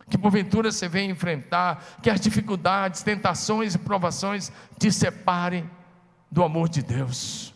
que 0.10 0.18
porventura 0.18 0.72
você 0.72 0.88
venha 0.88 1.12
enfrentar, 1.12 2.00
que 2.02 2.10
as 2.10 2.22
dificuldades, 2.22 3.04
tentações 3.04 3.76
e 3.76 3.78
provações 3.78 4.54
te 4.80 4.90
separem 4.90 5.70
do 6.32 6.44
amor 6.44 6.70
de 6.70 6.82
Deus. 6.82 7.54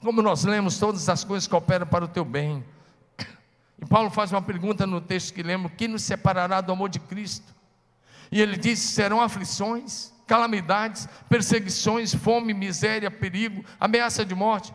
Como 0.00 0.22
nós 0.22 0.44
lemos, 0.44 0.78
todas 0.78 1.08
as 1.08 1.24
coisas 1.24 1.48
cooperam 1.48 1.86
para 1.86 2.04
o 2.04 2.08
teu 2.08 2.24
bem. 2.24 2.64
E 3.78 3.84
Paulo 3.84 4.10
faz 4.10 4.30
uma 4.30 4.40
pergunta 4.40 4.86
no 4.86 5.00
texto 5.00 5.34
que 5.34 5.42
lemos: 5.42 5.72
que 5.76 5.88
nos 5.88 6.02
separará 6.02 6.60
do 6.60 6.70
amor 6.70 6.88
de 6.88 7.00
Cristo? 7.00 7.59
E 8.30 8.40
ele 8.40 8.56
diz: 8.56 8.78
serão 8.78 9.20
aflições, 9.20 10.12
calamidades, 10.26 11.08
perseguições, 11.28 12.14
fome, 12.14 12.54
miséria, 12.54 13.10
perigo, 13.10 13.64
ameaça 13.78 14.24
de 14.24 14.34
morte. 14.34 14.72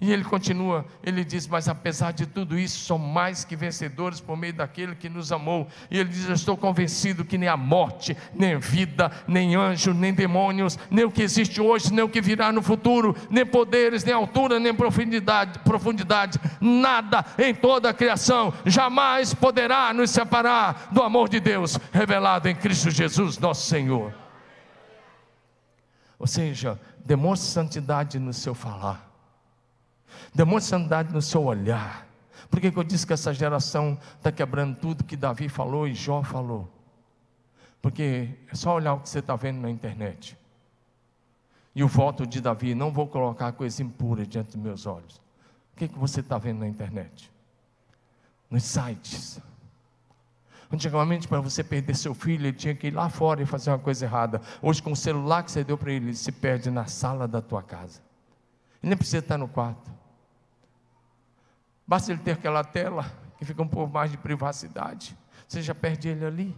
E 0.00 0.10
ele 0.10 0.24
continua, 0.24 0.86
ele 1.02 1.22
diz: 1.22 1.46
Mas 1.46 1.68
apesar 1.68 2.12
de 2.12 2.24
tudo 2.24 2.58
isso, 2.58 2.78
somos 2.86 3.12
mais 3.12 3.44
que 3.44 3.54
vencedores 3.54 4.18
por 4.18 4.34
meio 4.34 4.54
daquele 4.54 4.94
que 4.94 5.10
nos 5.10 5.30
amou. 5.30 5.68
E 5.90 5.98
ele 5.98 6.08
diz: 6.08 6.26
Eu 6.26 6.34
estou 6.34 6.56
convencido 6.56 7.22
que 7.22 7.36
nem 7.36 7.50
a 7.50 7.56
morte, 7.56 8.16
nem 8.34 8.58
vida, 8.58 9.12
nem 9.28 9.54
anjo, 9.56 9.92
nem 9.92 10.14
demônios, 10.14 10.78
nem 10.90 11.04
o 11.04 11.10
que 11.10 11.20
existe 11.20 11.60
hoje, 11.60 11.92
nem 11.92 12.02
o 12.02 12.08
que 12.08 12.22
virá 12.22 12.50
no 12.50 12.62
futuro, 12.62 13.14
nem 13.28 13.44
poderes, 13.44 14.02
nem 14.02 14.14
altura, 14.14 14.58
nem 14.58 14.74
profundidade, 14.74 15.58
profundidade, 15.58 16.40
nada 16.58 17.22
em 17.38 17.54
toda 17.54 17.90
a 17.90 17.94
criação 17.94 18.54
jamais 18.64 19.34
poderá 19.34 19.92
nos 19.92 20.10
separar 20.10 20.88
do 20.92 21.02
amor 21.02 21.28
de 21.28 21.40
Deus 21.40 21.78
revelado 21.92 22.48
em 22.48 22.54
Cristo 22.54 22.90
Jesus, 22.90 23.36
nosso 23.36 23.68
Senhor. 23.68 24.14
Ou 26.18 26.26
seja, 26.26 26.80
demonstre 27.04 27.50
santidade 27.50 28.18
no 28.18 28.32
seu 28.32 28.54
falar 28.54 29.09
Demonstre 30.34 30.70
santidade 30.70 31.12
no 31.12 31.22
seu 31.22 31.44
olhar. 31.44 32.06
Por 32.50 32.60
que, 32.60 32.70
que 32.70 32.78
eu 32.78 32.84
disse 32.84 33.06
que 33.06 33.12
essa 33.12 33.32
geração 33.32 33.98
está 34.16 34.32
quebrando 34.32 34.76
tudo 34.76 35.04
que 35.04 35.16
Davi 35.16 35.48
falou 35.48 35.86
e 35.86 35.94
Jó 35.94 36.22
falou? 36.22 36.68
Porque 37.80 38.36
é 38.50 38.54
só 38.54 38.74
olhar 38.74 38.94
o 38.94 39.00
que 39.00 39.08
você 39.08 39.20
está 39.20 39.36
vendo 39.36 39.60
na 39.60 39.70
internet. 39.70 40.36
E 41.74 41.84
o 41.84 41.88
voto 41.88 42.26
de 42.26 42.40
Davi, 42.40 42.74
não 42.74 42.90
vou 42.90 43.06
colocar 43.06 43.52
coisa 43.52 43.82
impura 43.82 44.26
diante 44.26 44.56
dos 44.56 44.56
meus 44.56 44.86
olhos. 44.86 45.16
O 45.72 45.76
que, 45.76 45.88
que 45.88 45.98
você 45.98 46.20
está 46.20 46.36
vendo 46.36 46.58
na 46.58 46.68
internet? 46.68 47.30
Nos 48.50 48.64
sites. 48.64 49.40
Antigamente, 50.72 51.26
para 51.26 51.40
você 51.40 51.64
perder 51.64 51.96
seu 51.96 52.14
filho, 52.14 52.46
ele 52.46 52.56
tinha 52.56 52.74
que 52.74 52.88
ir 52.88 52.94
lá 52.94 53.08
fora 53.08 53.42
e 53.42 53.46
fazer 53.46 53.70
uma 53.70 53.78
coisa 53.78 54.04
errada. 54.04 54.40
Hoje, 54.60 54.82
com 54.82 54.92
o 54.92 54.96
celular 54.96 55.42
que 55.42 55.50
você 55.50 55.64
deu 55.64 55.78
para 55.78 55.92
ele, 55.92 56.06
ele 56.06 56.16
se 56.16 56.30
perde 56.30 56.70
na 56.70 56.86
sala 56.86 57.26
da 57.26 57.40
tua 57.40 57.62
casa. 57.62 58.00
Ele 58.82 58.90
nem 58.90 58.96
precisa 58.96 59.18
estar 59.18 59.38
no 59.38 59.48
quarto. 59.48 59.90
Basta 61.86 62.12
ele 62.12 62.20
ter 62.20 62.32
aquela 62.32 62.62
tela 62.62 63.04
que 63.36 63.44
fica 63.44 63.62
um 63.62 63.68
pouco 63.68 63.92
mais 63.92 64.10
de 64.10 64.16
privacidade. 64.16 65.16
Você 65.46 65.60
já 65.60 65.74
perde 65.74 66.08
ele 66.08 66.24
ali. 66.24 66.56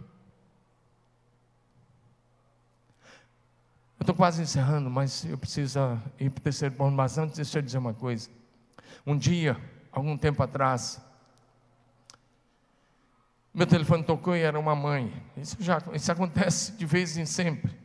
Eu 3.99 4.03
estou 4.03 4.15
quase 4.15 4.41
encerrando, 4.41 4.89
mas 4.89 5.25
eu 5.25 5.37
preciso 5.37 5.79
ir 6.19 6.29
para 6.29 6.41
o 6.41 6.43
terceiro 6.43 6.75
ponto. 6.75 6.93
Mas 6.93 7.17
antes, 7.17 7.37
deixa 7.37 7.59
eu 7.59 7.61
dizer 7.61 7.77
uma 7.77 7.93
coisa. 7.93 8.29
Um 9.05 9.17
dia, 9.17 9.57
algum 9.91 10.17
tempo 10.17 10.43
atrás, 10.43 11.01
meu 13.53 13.67
telefone 13.67 14.03
tocou 14.03 14.35
e 14.35 14.41
era 14.41 14.59
uma 14.59 14.75
mãe. 14.75 15.23
Isso 15.37 15.57
já 15.59 15.81
isso 15.93 16.11
acontece 16.11 16.71
de 16.71 16.85
vez 16.85 17.17
em 17.17 17.25
sempre. 17.25 17.82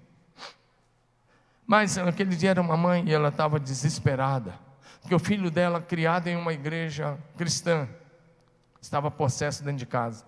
Mas 1.69 1.99
aquele 1.99 2.35
dia 2.35 2.51
era 2.51 2.61
uma 2.63 2.79
mãe 2.79 3.05
e 3.07 3.13
ela 3.13 3.29
estava 3.29 3.61
desesperada 3.61 4.59
que 5.07 5.15
o 5.15 5.19
filho 5.19 5.51
dela, 5.51 5.81
criado 5.81 6.29
em 6.29 6.37
uma 6.37 6.53
igreja 6.53 7.19
cristã, 7.37 7.89
estava 8.81 9.11
possesso 9.11 9.63
dentro 9.63 9.79
de 9.79 9.87
casa. 9.87 10.25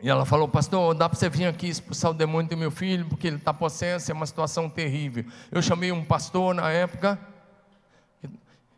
E 0.00 0.08
ela 0.08 0.26
falou, 0.26 0.48
pastor, 0.48 0.94
dá 0.94 1.08
para 1.08 1.18
você 1.18 1.28
vir 1.28 1.46
aqui 1.46 1.68
expulsar 1.68 2.10
o 2.10 2.14
demônio 2.14 2.50
do 2.50 2.56
meu 2.56 2.70
filho, 2.70 3.06
porque 3.06 3.26
ele 3.26 3.36
está 3.36 3.54
possesso, 3.54 4.10
é 4.10 4.14
uma 4.14 4.26
situação 4.26 4.68
terrível. 4.68 5.24
Eu 5.50 5.62
chamei 5.62 5.92
um 5.92 6.04
pastor 6.04 6.54
na 6.54 6.70
época, 6.70 7.18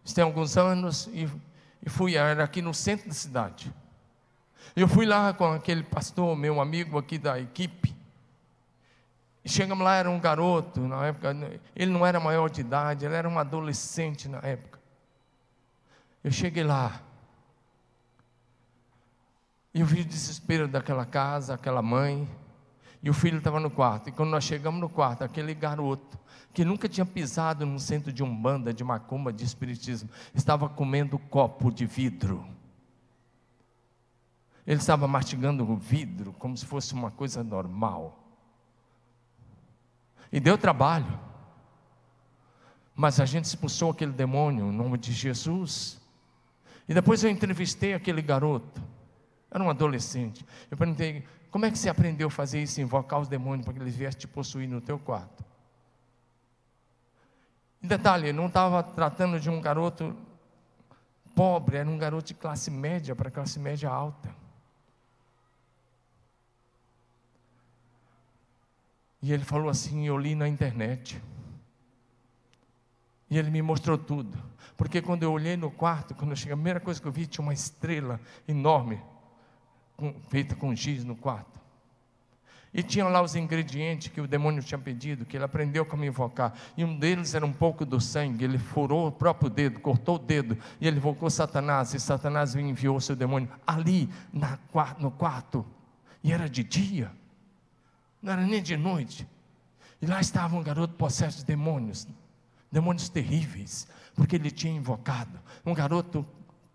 isso 0.04 0.14
tem 0.14 0.22
alguns 0.22 0.56
anos, 0.56 1.08
e, 1.12 1.28
e 1.84 1.88
fui, 1.88 2.16
era 2.16 2.44
aqui 2.44 2.60
no 2.60 2.74
centro 2.74 3.08
da 3.08 3.14
cidade. 3.14 3.72
Eu 4.74 4.86
fui 4.86 5.06
lá 5.06 5.32
com 5.32 5.52
aquele 5.52 5.82
pastor, 5.82 6.36
meu 6.36 6.60
amigo 6.60 6.98
aqui 6.98 7.18
da 7.18 7.40
equipe, 7.40 7.95
e 9.46 9.48
chegamos 9.48 9.84
lá, 9.84 9.94
era 9.94 10.10
um 10.10 10.18
garoto, 10.18 10.80
na 10.80 11.06
época, 11.06 11.32
ele 11.76 11.92
não 11.92 12.04
era 12.04 12.18
maior 12.18 12.50
de 12.50 12.62
idade, 12.62 13.06
ele 13.06 13.14
era 13.14 13.28
um 13.28 13.38
adolescente 13.38 14.28
na 14.28 14.38
época. 14.38 14.80
Eu 16.24 16.32
cheguei 16.32 16.64
lá, 16.64 17.00
e 19.72 19.78
eu 19.78 19.86
vi 19.86 20.00
o 20.00 20.04
desespero 20.04 20.66
daquela 20.66 21.06
casa, 21.06 21.54
aquela 21.54 21.80
mãe, 21.80 22.28
e 23.00 23.08
o 23.08 23.14
filho 23.14 23.38
estava 23.38 23.60
no 23.60 23.70
quarto. 23.70 24.08
E 24.08 24.12
quando 24.12 24.30
nós 24.30 24.42
chegamos 24.42 24.80
no 24.80 24.88
quarto, 24.88 25.22
aquele 25.22 25.54
garoto, 25.54 26.18
que 26.52 26.64
nunca 26.64 26.88
tinha 26.88 27.06
pisado 27.06 27.64
num 27.64 27.78
centro 27.78 28.12
de 28.12 28.24
umbanda, 28.24 28.74
de 28.74 28.82
macumba, 28.82 29.32
de 29.32 29.44
espiritismo, 29.44 30.10
estava 30.34 30.68
comendo 30.68 31.20
copo 31.20 31.70
de 31.70 31.86
vidro. 31.86 32.44
Ele 34.66 34.80
estava 34.80 35.06
mastigando 35.06 35.62
o 35.70 35.76
vidro 35.76 36.32
como 36.32 36.56
se 36.56 36.66
fosse 36.66 36.92
uma 36.94 37.12
coisa 37.12 37.44
normal. 37.44 38.25
E 40.36 40.40
deu 40.40 40.58
trabalho. 40.58 41.18
Mas 42.94 43.18
a 43.20 43.24
gente 43.24 43.46
expulsou 43.46 43.92
aquele 43.92 44.12
demônio 44.12 44.66
em 44.66 44.70
nome 44.70 44.98
de 44.98 45.10
Jesus. 45.10 45.98
E 46.86 46.92
depois 46.92 47.24
eu 47.24 47.30
entrevistei 47.30 47.94
aquele 47.94 48.20
garoto. 48.20 48.82
Era 49.50 49.64
um 49.64 49.70
adolescente. 49.70 50.44
Eu 50.70 50.76
perguntei: 50.76 51.24
como 51.50 51.64
é 51.64 51.70
que 51.70 51.78
você 51.78 51.88
aprendeu 51.88 52.28
a 52.28 52.30
fazer 52.30 52.62
isso, 52.62 52.82
invocar 52.82 53.18
os 53.18 53.28
demônios 53.28 53.64
para 53.64 53.72
que 53.72 53.80
eles 53.80 53.96
viessem 53.96 54.20
te 54.20 54.28
possuir 54.28 54.68
no 54.68 54.78
teu 54.78 54.98
quarto? 54.98 55.42
E 57.82 57.86
detalhe, 57.86 58.30
não 58.30 58.48
estava 58.48 58.82
tratando 58.82 59.40
de 59.40 59.48
um 59.48 59.58
garoto 59.58 60.14
pobre, 61.34 61.78
era 61.78 61.88
um 61.88 61.96
garoto 61.96 62.26
de 62.26 62.34
classe 62.34 62.70
média 62.70 63.16
para 63.16 63.30
classe 63.30 63.58
média 63.58 63.88
alta. 63.88 64.28
E 69.26 69.32
ele 69.32 69.42
falou 69.42 69.68
assim: 69.68 70.06
Eu 70.06 70.16
li 70.16 70.36
na 70.36 70.46
internet. 70.46 71.20
E 73.28 73.36
ele 73.36 73.50
me 73.50 73.60
mostrou 73.60 73.98
tudo. 73.98 74.38
Porque 74.76 75.02
quando 75.02 75.24
eu 75.24 75.32
olhei 75.32 75.56
no 75.56 75.68
quarto, 75.68 76.14
quando 76.14 76.30
eu 76.30 76.36
cheguei, 76.36 76.52
a 76.52 76.56
primeira 76.56 76.78
coisa 76.78 77.02
que 77.02 77.08
eu 77.08 77.10
vi 77.10 77.26
tinha 77.26 77.42
uma 77.42 77.52
estrela 77.52 78.20
enorme, 78.46 79.02
com, 79.96 80.14
feita 80.28 80.54
com 80.54 80.72
giz 80.76 81.02
no 81.02 81.16
quarto. 81.16 81.58
E 82.72 82.84
tinha 82.84 83.08
lá 83.08 83.20
os 83.20 83.34
ingredientes 83.34 84.12
que 84.12 84.20
o 84.20 84.28
demônio 84.28 84.62
tinha 84.62 84.78
pedido, 84.78 85.24
que 85.24 85.36
ele 85.36 85.44
aprendeu 85.44 85.84
como 85.84 86.04
invocar. 86.04 86.54
E 86.76 86.84
um 86.84 86.96
deles 86.96 87.34
era 87.34 87.44
um 87.44 87.52
pouco 87.52 87.84
do 87.84 88.00
sangue. 88.00 88.44
Ele 88.44 88.58
furou 88.58 89.08
o 89.08 89.12
próprio 89.12 89.50
dedo, 89.50 89.80
cortou 89.80 90.14
o 90.14 90.18
dedo, 90.20 90.56
e 90.80 90.86
ele 90.86 90.98
invocou 90.98 91.28
Satanás. 91.30 91.92
E 91.94 91.98
Satanás 91.98 92.54
enviou 92.54 93.00
seu 93.00 93.16
demônio 93.16 93.48
ali 93.66 94.08
na, 94.32 94.56
no 95.00 95.10
quarto. 95.10 95.66
E 96.22 96.32
era 96.32 96.48
de 96.48 96.62
dia 96.62 97.10
não 98.22 98.32
era 98.32 98.46
nem 98.46 98.62
de 98.62 98.76
noite. 98.76 99.26
E 100.00 100.06
lá 100.06 100.20
estava 100.20 100.56
um 100.56 100.62
garoto 100.62 100.94
possesso 100.94 101.38
de 101.38 101.44
demônios, 101.44 102.06
demônios 102.70 103.08
terríveis, 103.08 103.86
porque 104.14 104.36
ele 104.36 104.50
tinha 104.50 104.72
invocado, 104.72 105.40
um 105.64 105.74
garoto 105.74 106.26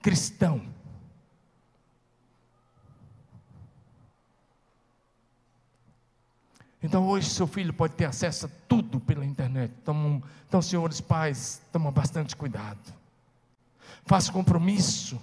cristão. 0.01 0.61
Então 6.81 7.07
hoje 7.07 7.29
seu 7.29 7.45
filho 7.45 7.71
pode 7.71 7.93
ter 7.93 8.05
acesso 8.05 8.47
a 8.47 8.49
tudo 8.67 8.99
pela 8.99 9.23
internet. 9.23 9.71
Então, 9.81 10.23
então 10.47 10.61
senhores 10.61 10.99
pais, 10.99 11.61
toma 11.71 11.91
bastante 11.91 12.35
cuidado. 12.35 12.91
Faça 14.05 14.31
compromisso 14.31 15.21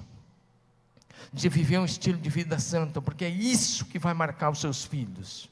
de 1.32 1.48
viver 1.48 1.78
um 1.78 1.84
estilo 1.84 2.18
de 2.18 2.30
vida 2.30 2.58
santo, 2.60 3.02
porque 3.02 3.24
é 3.24 3.28
isso 3.28 3.86
que 3.86 3.98
vai 3.98 4.14
marcar 4.14 4.50
os 4.50 4.60
seus 4.60 4.84
filhos. 4.84 5.50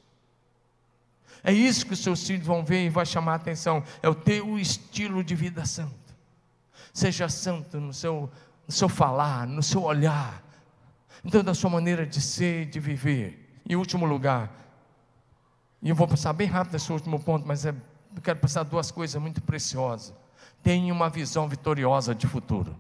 É 1.46 1.52
isso 1.52 1.86
que 1.86 1.92
os 1.92 2.00
seus 2.00 2.26
filhos 2.26 2.44
vão 2.44 2.64
ver 2.64 2.86
e 2.86 2.88
vai 2.88 3.06
chamar 3.06 3.34
a 3.34 3.36
atenção. 3.36 3.80
É 4.02 4.08
o 4.08 4.14
teu 4.16 4.58
estilo 4.58 5.22
de 5.22 5.36
vida 5.36 5.64
santo. 5.64 5.94
Seja 6.92 7.28
santo 7.28 7.78
no 7.78 7.92
seu, 7.92 8.28
no 8.66 8.74
seu 8.74 8.88
falar, 8.88 9.46
no 9.46 9.62
seu 9.62 9.84
olhar, 9.84 10.42
em 11.24 11.30
toda 11.30 11.52
a 11.52 11.54
sua 11.54 11.70
maneira 11.70 12.04
de 12.04 12.20
ser, 12.20 12.66
de 12.66 12.80
viver. 12.80 13.60
Em 13.64 13.76
último 13.76 14.04
lugar, 14.06 14.50
e 15.80 15.88
eu 15.88 15.94
vou 15.94 16.08
passar 16.08 16.32
bem 16.32 16.48
rápido 16.48 16.74
esse 16.74 16.90
último 16.90 17.20
ponto, 17.20 17.46
mas 17.46 17.64
é, 17.64 17.70
eu 17.70 18.20
quero 18.20 18.40
passar 18.40 18.64
duas 18.64 18.90
coisas 18.90 19.22
muito 19.22 19.40
preciosas. 19.40 20.12
Tenha 20.64 20.92
uma 20.92 21.08
visão 21.08 21.48
vitoriosa 21.48 22.12
de 22.12 22.26
futuro. 22.26 22.76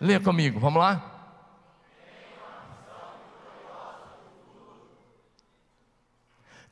Leia 0.00 0.20
comigo, 0.20 0.58
vamos 0.58 0.80
lá? 0.80 1.19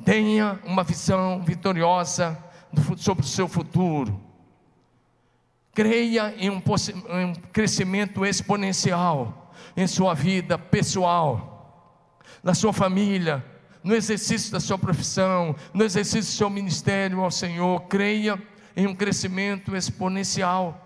Tenha 0.05 0.59
uma 0.65 0.85
visão 0.85 1.43
vitoriosa 1.43 2.39
sobre 2.97 3.25
o 3.25 3.29
seu 3.29 3.49
futuro. 3.49 4.21
Creia 5.75 6.35
em 6.37 6.51
um, 6.51 6.63
em 7.11 7.25
um 7.27 7.35
crescimento 7.35 8.25
exponencial 8.25 9.53
em 9.77 9.87
sua 9.87 10.15
vida 10.15 10.59
pessoal, 10.59 11.85
na 12.43 12.55
sua 12.55 12.73
família, 12.73 13.45
no 13.83 13.95
exercício 13.95 14.51
da 14.53 14.61
sua 14.61 14.79
profissão, 14.79 15.55
no 15.73 15.85
exercício 15.85 16.33
do 16.33 16.37
seu 16.37 16.51
ministério 16.51 17.21
ao 17.21 17.31
Senhor. 17.31 17.83
Creia 17.83 18.41
em 18.77 18.87
um 18.87 18.95
crescimento 18.95 19.77
exponencial. 19.77 20.85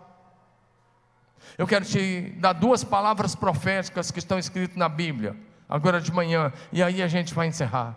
Eu 1.59 1.67
quero 1.67 1.85
te 1.85 2.35
dar 2.39 2.53
duas 2.53 2.83
palavras 2.85 3.35
proféticas 3.35 4.11
que 4.11 4.19
estão 4.19 4.39
escritas 4.39 4.77
na 4.77 4.89
Bíblia, 4.89 5.37
agora 5.69 6.01
de 6.01 6.13
manhã, 6.13 6.53
e 6.73 6.83
aí 6.83 7.03
a 7.03 7.09
gente 7.09 7.35
vai 7.35 7.47
encerrar. 7.47 7.97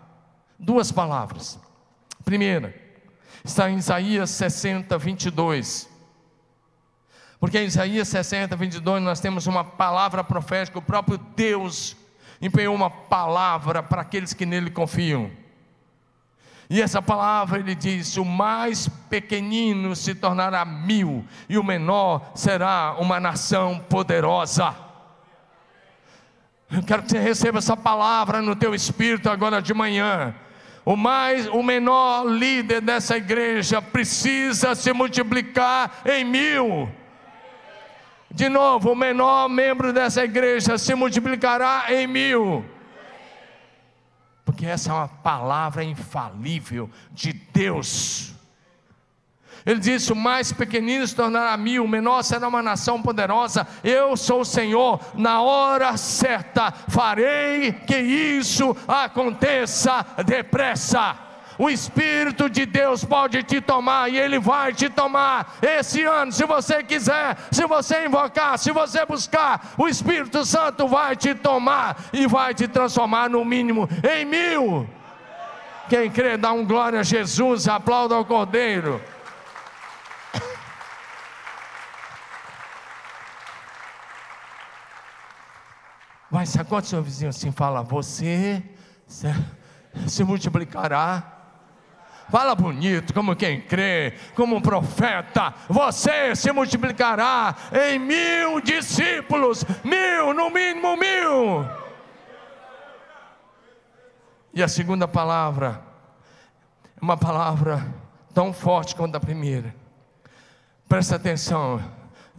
Duas 0.58 0.90
palavras. 0.90 1.58
Primeira, 2.24 2.74
está 3.44 3.70
em 3.70 3.76
Isaías 3.76 4.30
60, 4.30 4.96
22. 4.98 5.88
Porque 7.38 7.58
em 7.58 7.66
Isaías 7.66 8.08
60, 8.08 8.56
22, 8.56 9.02
nós 9.02 9.20
temos 9.20 9.46
uma 9.46 9.62
palavra 9.62 10.24
profética, 10.24 10.78
o 10.78 10.82
próprio 10.82 11.18
Deus 11.36 11.96
empenhou 12.40 12.74
uma 12.74 12.90
palavra 12.90 13.82
para 13.82 14.02
aqueles 14.02 14.32
que 14.32 14.46
nele 14.46 14.70
confiam. 14.70 15.30
E 16.68 16.82
essa 16.82 17.00
palavra 17.00 17.60
ele 17.60 17.74
diz: 17.74 18.16
o 18.16 18.24
mais 18.24 18.88
pequenino 19.08 19.94
se 19.94 20.14
tornará 20.14 20.64
mil, 20.64 21.24
e 21.48 21.56
o 21.58 21.64
menor 21.64 22.32
será 22.34 22.96
uma 22.98 23.20
nação 23.20 23.78
poderosa. 23.88 24.74
Eu 26.70 26.82
quero 26.82 27.02
que 27.04 27.10
você 27.10 27.20
receba 27.20 27.58
essa 27.58 27.76
palavra 27.76 28.42
no 28.42 28.56
teu 28.56 28.74
espírito 28.74 29.30
agora 29.30 29.62
de 29.62 29.72
manhã. 29.72 30.34
O 30.86 30.94
mais, 30.94 31.48
o 31.48 31.64
menor 31.64 32.24
líder 32.26 32.80
dessa 32.80 33.16
igreja 33.16 33.82
precisa 33.82 34.72
se 34.76 34.92
multiplicar 34.92 36.02
em 36.06 36.24
mil. 36.24 36.88
De 38.30 38.48
novo, 38.48 38.92
o 38.92 38.94
menor 38.94 39.48
membro 39.48 39.92
dessa 39.92 40.22
igreja 40.22 40.78
se 40.78 40.94
multiplicará 40.94 41.86
em 41.88 42.06
mil. 42.06 42.64
Porque 44.44 44.64
essa 44.64 44.92
é 44.92 44.94
uma 44.94 45.08
palavra 45.08 45.82
infalível 45.82 46.88
de 47.10 47.32
Deus. 47.32 48.35
Ele 49.66 49.80
disse: 49.80 50.12
O 50.12 50.16
mais 50.16 50.52
pequenino 50.52 51.04
se 51.04 51.14
tornará 51.14 51.56
mil, 51.56 51.84
o 51.84 51.88
menor 51.88 52.22
será 52.22 52.46
uma 52.46 52.62
nação 52.62 53.02
poderosa. 53.02 53.66
Eu 53.82 54.16
sou 54.16 54.42
o 54.42 54.44
Senhor, 54.44 55.00
na 55.14 55.42
hora 55.42 55.96
certa 55.96 56.72
farei 56.88 57.72
que 57.72 57.98
isso 57.98 58.76
aconteça 58.86 60.06
depressa. 60.24 61.16
O 61.58 61.70
Espírito 61.70 62.50
de 62.50 62.66
Deus 62.66 63.02
pode 63.02 63.42
te 63.42 63.60
tomar 63.62 64.10
e 64.10 64.18
Ele 64.18 64.38
vai 64.38 64.74
te 64.74 64.90
tomar 64.90 65.56
esse 65.62 66.02
ano, 66.02 66.30
se 66.30 66.44
você 66.44 66.82
quiser, 66.84 67.36
se 67.50 67.66
você 67.66 68.04
invocar, 68.04 68.58
se 68.58 68.70
você 68.70 69.06
buscar, 69.06 69.72
o 69.78 69.88
Espírito 69.88 70.44
Santo 70.44 70.86
vai 70.86 71.16
te 71.16 71.34
tomar 71.34 71.96
e 72.12 72.26
vai 72.26 72.54
te 72.54 72.68
transformar 72.68 73.30
no 73.30 73.42
mínimo 73.42 73.88
em 74.04 74.26
mil. 74.26 74.86
Quem 75.88 76.10
crê, 76.10 76.36
dá 76.36 76.52
um 76.52 76.64
glória 76.64 77.00
a 77.00 77.02
Jesus, 77.02 77.66
aplauda 77.66 78.14
ao 78.14 78.24
Cordeiro. 78.24 79.00
Vai, 86.30 86.46
sacode 86.46 86.86
seu 86.86 87.02
vizinho 87.02 87.30
assim, 87.30 87.52
fala, 87.52 87.82
você 87.82 88.62
se, 89.06 90.24
multiplicará 90.24 91.32
Fala 92.28 92.56
bonito, 92.56 93.14
como 93.14 93.36
quem 93.36 93.60
crê, 93.60 94.14
como 94.34 94.56
um 94.56 94.60
profeta. 94.60 95.54
Você 95.68 96.34
se 96.34 96.50
multiplicará 96.50 97.54
em 97.72 98.00
mil 98.00 98.60
discípulos, 98.60 99.64
mil, 99.84 100.34
no 100.34 100.50
mínimo 100.50 100.96
mil. 100.96 101.64
E 104.52 104.60
a 104.60 104.66
segunda 104.66 105.06
palavra 105.06 105.86
uma 107.00 107.16
palavra 107.16 107.86
tão 108.34 108.52
forte 108.52 108.96
quanto 108.96 109.16
a 109.16 109.20
primeira. 109.20 109.74
Presta 110.88 111.16
atenção, 111.16 111.80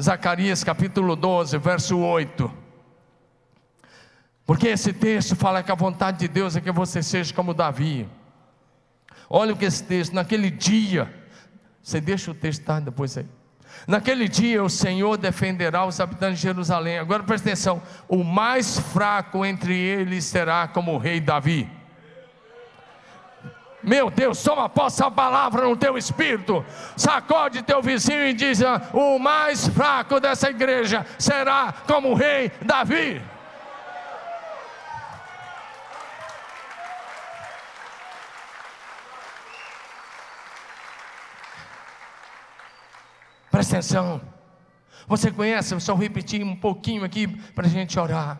Zacarias 0.02 0.64
capítulo 0.64 1.16
12, 1.16 1.58
verso 1.58 1.98
8. 1.98 2.67
Porque 4.48 4.70
esse 4.70 4.94
texto 4.94 5.36
fala 5.36 5.62
que 5.62 5.70
a 5.70 5.76
vontade 5.76 6.20
de 6.20 6.28
Deus 6.30 6.56
é 6.56 6.62
que 6.62 6.72
você 6.72 7.04
seja 7.04 7.34
como 7.34 7.54
Davi. 7.54 8.10
Olha 9.30 9.54
o 9.54 9.58
que 9.58 9.66
esse 9.66 9.84
texto, 9.84 10.14
naquele 10.14 10.50
dia, 10.50 11.14
você 11.84 12.00
deixa 12.00 12.32
o 12.32 12.34
texto 12.34 12.64
tá, 12.64 12.80
depois 12.80 13.18
aí. 13.18 13.26
Naquele 13.86 14.30
dia 14.30 14.64
o 14.64 14.70
Senhor 14.70 15.18
defenderá 15.18 15.86
os 15.86 16.00
habitantes 16.00 16.38
de 16.38 16.44
Jerusalém. 16.44 16.98
Agora 16.98 17.24
presta 17.24 17.50
atenção: 17.50 17.84
o 18.08 18.24
mais 18.24 18.80
fraco 18.80 19.46
entre 19.46 19.78
eles 19.78 20.24
será 20.24 20.66
como 20.66 20.94
o 20.94 20.98
rei 20.98 21.20
Davi. 21.20 21.70
Meu 23.84 24.10
Deus, 24.10 24.42
toma 24.42 24.70
posse 24.70 25.04
a 25.04 25.12
palavra 25.12 25.68
no 25.68 25.76
teu 25.76 25.98
espírito. 25.98 26.66
Sacode 26.96 27.64
teu 27.64 27.82
vizinho 27.82 28.26
e 28.28 28.34
diz: 28.34 28.62
o 28.94 29.20
mais 29.20 29.68
fraco 29.68 30.22
dessa 30.22 30.50
igreja 30.50 31.06
será 31.20 31.74
como 31.86 32.12
o 32.12 32.16
rei 32.16 32.50
Davi. 32.62 33.22
Presta 43.58 43.78
atenção. 43.78 44.22
Você 45.08 45.32
conhece, 45.32 45.74
eu 45.74 45.80
só 45.80 45.96
repetir 45.96 46.44
um 46.44 46.56
pouquinho 46.56 47.04
aqui 47.04 47.26
para 47.26 47.66
a 47.66 47.68
gente 47.68 48.00
orar. 48.00 48.40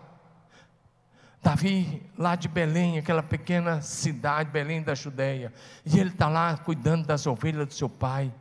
Davi, 1.42 2.04
lá 2.16 2.36
de 2.36 2.48
Belém, 2.48 3.00
aquela 3.00 3.24
pequena 3.24 3.82
cidade, 3.82 4.52
Belém 4.52 4.84
da 4.84 4.94
Judéia, 4.94 5.52
e 5.84 6.00
ele 6.00 6.12
está 6.12 6.30
lá 6.30 6.56
cuidando 6.58 7.08
das 7.08 7.26
ovelhas 7.26 7.66
do 7.66 7.74
seu 7.74 7.90
pai, 7.90 8.32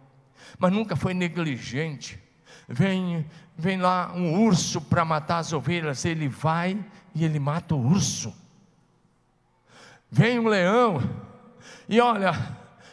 mas 0.59 0.71
nunca 0.71 0.95
foi 0.97 1.15
negligente. 1.15 2.23
Vem, 2.69 3.25
vem 3.57 3.79
lá 3.79 4.13
um 4.15 4.45
urso 4.45 4.79
para 4.79 5.03
matar 5.03 5.39
as 5.39 5.55
ovelhas, 5.55 6.05
ele 6.05 6.29
vai 6.29 6.79
e 7.15 7.25
ele 7.25 7.39
mata 7.39 7.75
o 7.75 7.81
urso. 7.81 8.35
Vem 10.11 10.39
um 10.39 10.47
leão, 10.47 11.01
e 11.89 11.99
olha, 12.03 12.35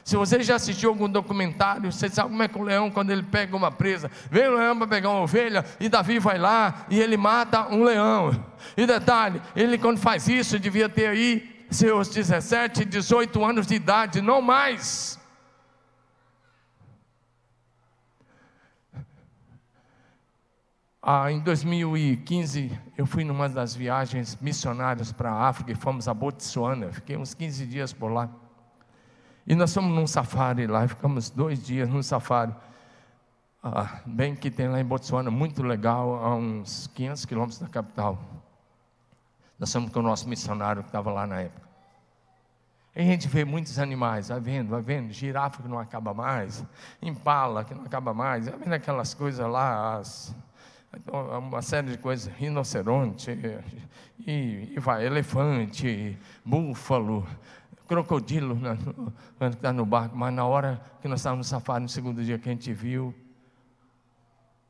se 0.03 0.17
você 0.17 0.43
já 0.43 0.55
assistiu 0.55 0.89
algum 0.89 1.07
documentário, 1.07 1.91
você 1.91 2.09
sabe 2.09 2.29
como 2.29 2.43
é 2.43 2.47
que 2.47 2.57
o 2.57 2.63
leão, 2.63 2.91
quando 2.91 3.11
ele 3.11 3.23
pega 3.23 3.55
uma 3.55 3.71
presa, 3.71 4.11
vem 4.29 4.47
o 4.47 4.55
leão 4.55 4.77
para 4.77 4.87
pegar 4.87 5.09
uma 5.09 5.21
ovelha, 5.21 5.63
e 5.79 5.87
Davi 5.87 6.19
vai 6.19 6.37
lá 6.37 6.85
e 6.89 6.99
ele 6.99 7.15
mata 7.15 7.67
um 7.73 7.83
leão. 7.83 8.31
E 8.75 8.85
detalhe, 8.85 9.41
ele 9.55 9.77
quando 9.77 9.97
faz 9.97 10.27
isso, 10.27 10.59
devia 10.59 10.89
ter 10.89 11.07
aí 11.07 11.65
seus 11.71 12.09
17, 12.09 12.83
18 12.83 13.43
anos 13.43 13.65
de 13.65 13.75
idade, 13.75 14.21
não 14.21 14.41
mais. 14.41 15.17
Ah, 21.01 21.29
em 21.31 21.39
2015, 21.39 22.71
eu 22.97 23.05
fui 23.05 23.23
numa 23.25 23.49
das 23.49 23.75
viagens 23.75 24.37
missionárias 24.39 25.11
para 25.11 25.31
a 25.31 25.49
África 25.49 25.71
e 25.71 25.75
fomos 25.75 26.07
a 26.07 26.13
Botsuana. 26.13 26.93
Fiquei 26.93 27.17
uns 27.17 27.33
15 27.33 27.65
dias 27.65 27.91
por 27.91 28.09
lá. 28.09 28.29
E 29.45 29.55
nós 29.55 29.73
fomos 29.73 29.93
num 29.93 30.07
safari 30.07 30.67
lá, 30.67 30.87
ficamos 30.87 31.29
dois 31.29 31.63
dias 31.63 31.89
num 31.89 32.01
safari. 32.01 32.53
Ah, 33.61 34.01
bem 34.05 34.35
que 34.35 34.51
tem 34.51 34.67
lá 34.67 34.79
em 34.79 34.85
Botsuana, 34.85 35.31
muito 35.31 35.63
legal, 35.63 36.15
a 36.23 36.35
uns 36.35 36.87
500 36.87 37.25
quilômetros 37.25 37.59
da 37.59 37.67
capital. 37.67 38.19
Nós 39.57 39.71
fomos 39.71 39.91
com 39.91 39.99
o 39.99 40.03
nosso 40.03 40.27
missionário 40.27 40.81
que 40.81 40.89
estava 40.89 41.11
lá 41.11 41.25
na 41.25 41.41
época. 41.41 41.63
E 42.95 43.01
a 43.01 43.03
gente 43.03 43.27
vê 43.27 43.43
muitos 43.43 43.79
animais, 43.79 44.27
vai 44.27 44.39
vendo, 44.39 44.69
vai 44.69 44.81
vendo, 44.81 45.11
girafa 45.11 45.63
que 45.63 45.67
não 45.67 45.79
acaba 45.79 46.13
mais, 46.13 46.63
impala 47.01 47.63
que 47.63 47.73
não 47.73 47.85
acaba 47.85 48.13
mais, 48.13 48.45
vai 48.47 48.57
vendo 48.59 48.73
aquelas 48.73 49.13
coisas 49.13 49.47
lá, 49.47 49.97
as, 49.97 50.35
uma 51.11 51.61
série 51.61 51.91
de 51.91 51.97
coisas, 51.97 52.31
rinoceronte, 52.35 53.31
e, 54.19 54.73
e 54.75 54.79
vai, 54.79 55.05
elefante, 55.05 56.17
búfalo, 56.45 57.25
crocodilo 57.87 58.55
né, 58.55 58.77
quando 59.37 59.53
está 59.53 59.73
no 59.73 59.85
barco, 59.85 60.15
mas 60.15 60.33
na 60.33 60.45
hora 60.45 60.81
que 61.01 61.07
nós 61.07 61.19
estávamos 61.19 61.47
no 61.47 61.49
safari, 61.49 61.83
no 61.83 61.89
segundo 61.89 62.23
dia 62.23 62.37
que 62.39 62.49
a 62.49 62.51
gente 62.51 62.71
viu 62.73 63.13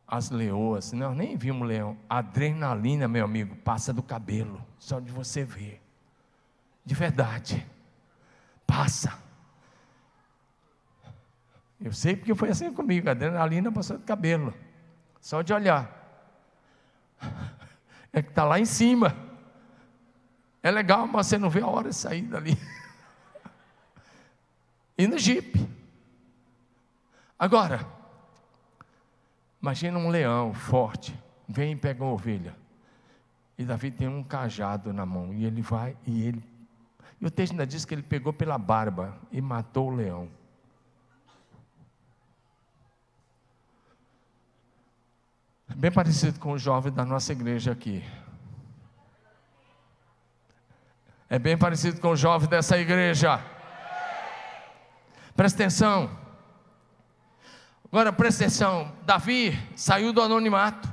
as 0.08 0.30
leoas, 0.30 0.92
nós 0.92 1.16
nem 1.16 1.36
vimos 1.38 1.68
leão, 1.68 1.98
a 2.10 2.20
adrenalina, 2.20 3.08
meu 3.08 3.26
amigo, 3.26 3.56
passa 3.58 3.92
do 3.92 4.04
cabelo, 4.04 4.64
só 4.78 5.00
de 5.00 5.12
você 5.12 5.44
ver, 5.44 5.82
de 6.86 6.94
verdade, 6.94 7.66
passa. 8.68 9.18
Eu 11.80 11.92
sei 11.92 12.16
porque 12.16 12.36
foi 12.36 12.50
assim 12.50 12.72
comigo, 12.72 13.10
a 13.10 13.12
adrenalina 13.12 13.72
passou 13.72 13.98
do 13.98 14.04
cabelo, 14.04 14.54
só 15.20 15.42
de 15.42 15.54
olhar. 15.54 16.02
É 18.12 18.22
que 18.22 18.30
está 18.30 18.44
lá 18.44 18.60
em 18.60 18.66
cima. 18.66 19.16
É 20.62 20.70
legal, 20.70 21.08
mas 21.08 21.28
você 21.28 21.38
não 21.38 21.50
vê 21.50 21.62
a 21.62 21.68
hora 21.68 21.90
de 21.90 21.96
sair 21.96 22.22
dali. 22.22 22.58
e 24.98 25.08
no 25.08 25.18
jipe. 25.18 25.68
Agora, 27.38 27.86
imagina 29.62 29.98
um 29.98 30.10
leão 30.10 30.54
forte, 30.54 31.18
vem 31.48 31.74
e 31.74 31.76
pega 31.76 32.04
uma 32.04 32.14
ovelha. 32.14 32.56
E 33.58 33.66
Davi 33.66 33.92
tem 33.92 34.08
um 34.08 34.24
cajado 34.24 34.94
na 34.94 35.06
mão, 35.06 35.34
e 35.34 35.46
ele 35.46 35.62
vai 35.62 35.96
e 36.06 36.24
ele. 36.24 36.44
E 37.20 37.26
o 37.26 37.32
texto 37.32 37.52
ainda 37.52 37.66
diz 37.66 37.86
que 37.86 37.94
ele 37.94 38.04
pegou 38.04 38.34
pela 38.34 38.58
barba 38.58 39.18
e 39.32 39.42
matou 39.42 39.92
o 39.92 39.96
leão. 39.96 40.30
Bem 45.76 45.92
parecido 45.92 46.40
com 46.40 46.52
o 46.52 46.58
jovem 46.58 46.94
da 46.94 47.04
nossa 47.04 47.32
igreja 47.32 47.72
aqui. 47.72 48.04
É 51.30 51.40
bem 51.40 51.58
parecido 51.58 52.00
com 52.00 52.10
o 52.10 52.16
jovem 52.16 52.48
dessa 52.48 52.78
igreja. 52.78 53.44
Presta 55.36 55.64
atenção. 55.64 56.10
Agora 57.86 58.14
presta 58.14 58.44
atenção: 58.44 58.92
Davi 59.04 59.58
saiu 59.76 60.14
do 60.14 60.22
anonimato 60.22 60.93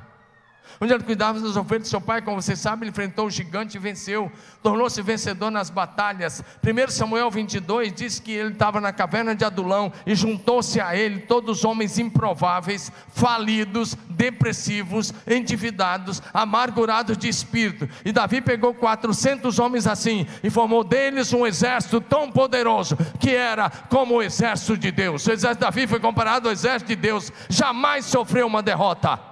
onde 0.80 0.94
ele 0.94 1.04
cuidava 1.04 1.38
das 1.38 1.56
ovelhas 1.56 1.84
de 1.84 1.90
seu 1.90 2.00
pai, 2.00 2.22
como 2.22 2.40
você 2.40 2.56
sabe, 2.56 2.84
ele 2.84 2.90
enfrentou 2.90 3.26
o 3.26 3.30
gigante 3.30 3.76
e 3.76 3.80
venceu, 3.80 4.32
tornou-se 4.62 5.02
vencedor 5.02 5.50
nas 5.50 5.68
batalhas. 5.68 6.42
1 6.64 6.90
Samuel 6.90 7.30
22 7.30 7.92
diz 7.92 8.18
que 8.18 8.32
ele 8.32 8.52
estava 8.52 8.80
na 8.80 8.90
caverna 8.90 9.34
de 9.34 9.44
Adulão 9.44 9.92
e 10.06 10.14
juntou-se 10.14 10.80
a 10.80 10.96
ele 10.96 11.20
todos 11.20 11.58
os 11.58 11.64
homens 11.64 11.98
improváveis, 11.98 12.90
falidos, 13.08 13.94
depressivos, 14.08 15.12
endividados, 15.26 16.22
amargurados 16.32 17.18
de 17.18 17.28
espírito. 17.28 17.86
E 18.02 18.10
Davi 18.10 18.40
pegou 18.40 18.72
400 18.72 19.58
homens 19.58 19.86
assim 19.86 20.26
e 20.42 20.48
formou 20.48 20.82
deles 20.82 21.32
um 21.34 21.46
exército 21.46 22.00
tão 22.00 22.32
poderoso 22.32 22.96
que 23.18 23.34
era 23.34 23.68
como 23.68 24.14
o 24.14 24.22
exército 24.22 24.78
de 24.78 24.90
Deus. 24.90 25.26
O 25.26 25.32
exército 25.32 25.60
de 25.60 25.66
Davi 25.66 25.86
foi 25.86 26.00
comparado 26.00 26.48
ao 26.48 26.52
exército 26.52 26.88
de 26.88 26.96
Deus, 26.96 27.30
jamais 27.50 28.06
sofreu 28.06 28.46
uma 28.46 28.62
derrota. 28.62 29.29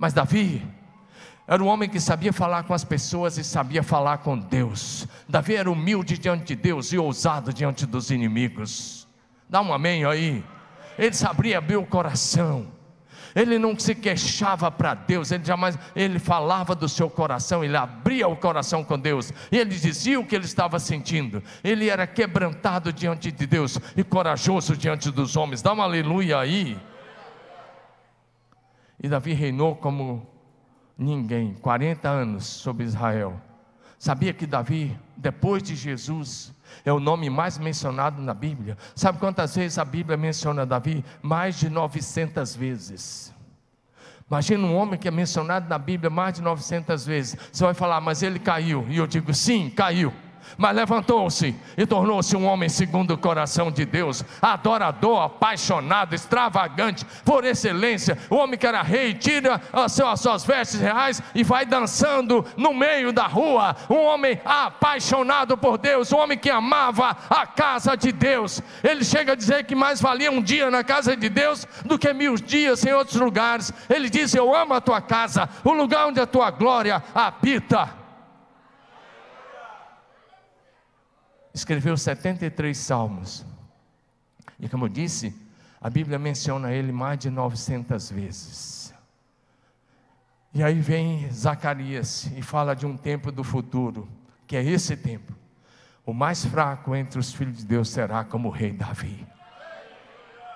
Mas 0.00 0.14
Davi 0.14 0.66
era 1.46 1.62
um 1.62 1.66
homem 1.66 1.86
que 1.86 2.00
sabia 2.00 2.32
falar 2.32 2.62
com 2.62 2.72
as 2.72 2.82
pessoas 2.82 3.36
e 3.36 3.44
sabia 3.44 3.82
falar 3.82 4.18
com 4.18 4.38
Deus. 4.38 5.06
Davi 5.28 5.56
era 5.56 5.70
humilde 5.70 6.16
diante 6.16 6.46
de 6.46 6.56
Deus 6.56 6.90
e 6.90 6.96
ousado 6.96 7.52
diante 7.52 7.84
dos 7.84 8.10
inimigos. 8.10 9.06
Dá 9.46 9.60
um 9.60 9.74
amém 9.74 10.06
aí. 10.06 10.42
Ele 10.98 11.12
sabia 11.12 11.58
abrir 11.58 11.76
o 11.76 11.84
coração. 11.84 12.68
Ele 13.34 13.58
não 13.58 13.78
se 13.78 13.94
queixava 13.94 14.70
para 14.70 14.94
Deus, 14.94 15.30
ele 15.30 15.44
jamais, 15.44 15.78
ele 15.94 16.18
falava 16.18 16.74
do 16.74 16.88
seu 16.88 17.10
coração, 17.10 17.62
ele 17.62 17.76
abria 17.76 18.26
o 18.26 18.34
coração 18.34 18.82
com 18.82 18.98
Deus, 18.98 19.32
ele 19.52 19.70
dizia 19.70 20.18
o 20.18 20.26
que 20.26 20.34
ele 20.34 20.46
estava 20.46 20.78
sentindo. 20.78 21.42
Ele 21.62 21.90
era 21.90 22.06
quebrantado 22.06 22.90
diante 22.90 23.30
de 23.30 23.46
Deus 23.46 23.78
e 23.96 24.02
corajoso 24.02 24.76
diante 24.76 25.10
dos 25.10 25.36
homens. 25.36 25.60
Dá 25.60 25.74
um 25.74 25.82
aleluia 25.82 26.38
aí. 26.38 26.76
E 29.02 29.08
Davi 29.08 29.32
reinou 29.32 29.74
como 29.74 30.26
ninguém, 30.96 31.54
40 31.54 32.08
anos 32.08 32.44
sobre 32.44 32.84
Israel. 32.84 33.40
Sabia 33.98 34.32
que 34.32 34.46
Davi, 34.46 34.98
depois 35.16 35.62
de 35.62 35.74
Jesus, 35.74 36.54
é 36.84 36.92
o 36.92 37.00
nome 37.00 37.28
mais 37.30 37.58
mencionado 37.58 38.20
na 38.20 38.34
Bíblia. 38.34 38.76
Sabe 38.94 39.18
quantas 39.18 39.56
vezes 39.56 39.78
a 39.78 39.84
Bíblia 39.84 40.16
menciona 40.16 40.66
Davi? 40.66 41.04
Mais 41.22 41.58
de 41.58 41.68
900 41.68 42.54
vezes. 42.54 43.34
Imagina 44.30 44.66
um 44.66 44.76
homem 44.76 44.98
que 44.98 45.08
é 45.08 45.10
mencionado 45.10 45.68
na 45.68 45.78
Bíblia 45.78 46.08
mais 46.08 46.34
de 46.34 46.42
900 46.42 47.04
vezes. 47.04 47.36
Você 47.50 47.64
vai 47.64 47.74
falar, 47.74 48.00
mas 48.00 48.22
ele 48.22 48.38
caiu. 48.38 48.86
E 48.88 48.98
eu 48.98 49.06
digo, 49.06 49.34
sim, 49.34 49.70
caiu 49.70 50.12
mas 50.56 50.74
levantou-se 50.74 51.54
e 51.76 51.86
tornou-se 51.86 52.36
um 52.36 52.46
homem 52.46 52.68
segundo 52.68 53.12
o 53.12 53.18
coração 53.18 53.70
de 53.70 53.84
Deus, 53.84 54.24
adorador, 54.40 55.22
apaixonado, 55.22 56.14
extravagante, 56.14 57.04
por 57.24 57.44
excelência. 57.44 58.18
O 58.28 58.36
homem 58.36 58.58
que 58.58 58.66
era 58.66 58.82
rei 58.82 59.14
tira 59.14 59.60
as 59.72 59.92
suas 59.92 60.44
vestes 60.44 60.80
reais 60.80 61.22
e 61.34 61.42
vai 61.42 61.64
dançando 61.64 62.44
no 62.56 62.72
meio 62.72 63.12
da 63.12 63.26
rua. 63.26 63.76
Um 63.88 64.04
homem 64.04 64.40
apaixonado 64.44 65.56
por 65.56 65.78
Deus, 65.78 66.12
um 66.12 66.18
homem 66.18 66.38
que 66.38 66.50
amava 66.50 67.16
a 67.28 67.46
casa 67.46 67.96
de 67.96 68.12
Deus. 68.12 68.62
Ele 68.82 69.04
chega 69.04 69.32
a 69.32 69.36
dizer 69.36 69.64
que 69.64 69.74
mais 69.74 70.00
valia 70.00 70.30
um 70.30 70.42
dia 70.42 70.70
na 70.70 70.84
casa 70.84 71.16
de 71.16 71.28
Deus 71.28 71.66
do 71.84 71.98
que 71.98 72.12
mil 72.12 72.36
dias 72.36 72.84
em 72.84 72.92
outros 72.92 73.20
lugares. 73.20 73.72
Ele 73.88 74.08
diz: 74.08 74.34
Eu 74.34 74.54
amo 74.54 74.74
a 74.74 74.80
tua 74.80 75.00
casa, 75.00 75.48
o 75.64 75.72
lugar 75.72 76.06
onde 76.06 76.20
a 76.20 76.26
tua 76.26 76.50
glória 76.50 77.02
habita. 77.14 77.99
Escreveu 81.52 81.96
73 81.96 82.76
salmos. 82.76 83.44
E 84.58 84.68
como 84.68 84.84
eu 84.84 84.88
disse, 84.88 85.34
a 85.80 85.88
Bíblia 85.88 86.18
menciona 86.18 86.72
ele 86.72 86.92
mais 86.92 87.18
de 87.18 87.30
900 87.30 88.10
vezes. 88.10 88.94
E 90.52 90.62
aí 90.62 90.80
vem 90.80 91.30
Zacarias 91.30 92.30
e 92.36 92.42
fala 92.42 92.74
de 92.74 92.84
um 92.84 92.96
tempo 92.96 93.30
do 93.30 93.44
futuro, 93.44 94.08
que 94.46 94.56
é 94.56 94.64
esse 94.64 94.96
tempo. 94.96 95.32
O 96.04 96.12
mais 96.12 96.44
fraco 96.44 96.94
entre 96.94 97.18
os 97.18 97.32
filhos 97.32 97.58
de 97.58 97.64
Deus 97.64 97.88
será 97.88 98.24
como 98.24 98.48
o 98.48 98.50
rei 98.50 98.72
Davi. 98.72 99.26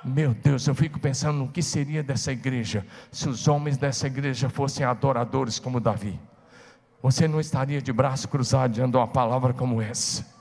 Meu 0.05 0.35
Deus, 0.35 0.67
eu 0.67 0.75
fico 0.75 0.99
pensando 0.99 1.39
no 1.39 1.49
que 1.49 1.63
seria 1.63 2.03
dessa 2.03 2.31
igreja 2.31 2.87
se 3.11 3.29
os 3.29 3.49
homens 3.49 3.79
dessa 3.79 4.07
igreja 4.07 4.51
fossem 4.51 4.85
adoradores 4.85 5.59
como 5.59 5.81
Davi. 5.81 6.21
Você 7.01 7.27
não 7.27 7.41
estaria 7.41 7.81
de 7.81 7.93
braço 7.93 8.29
cruzado 8.29 8.73
diante 8.73 8.91
de 8.91 8.97
uma 8.97 9.07
palavra 9.07 9.55
como 9.55 9.81
essa. 9.81 10.34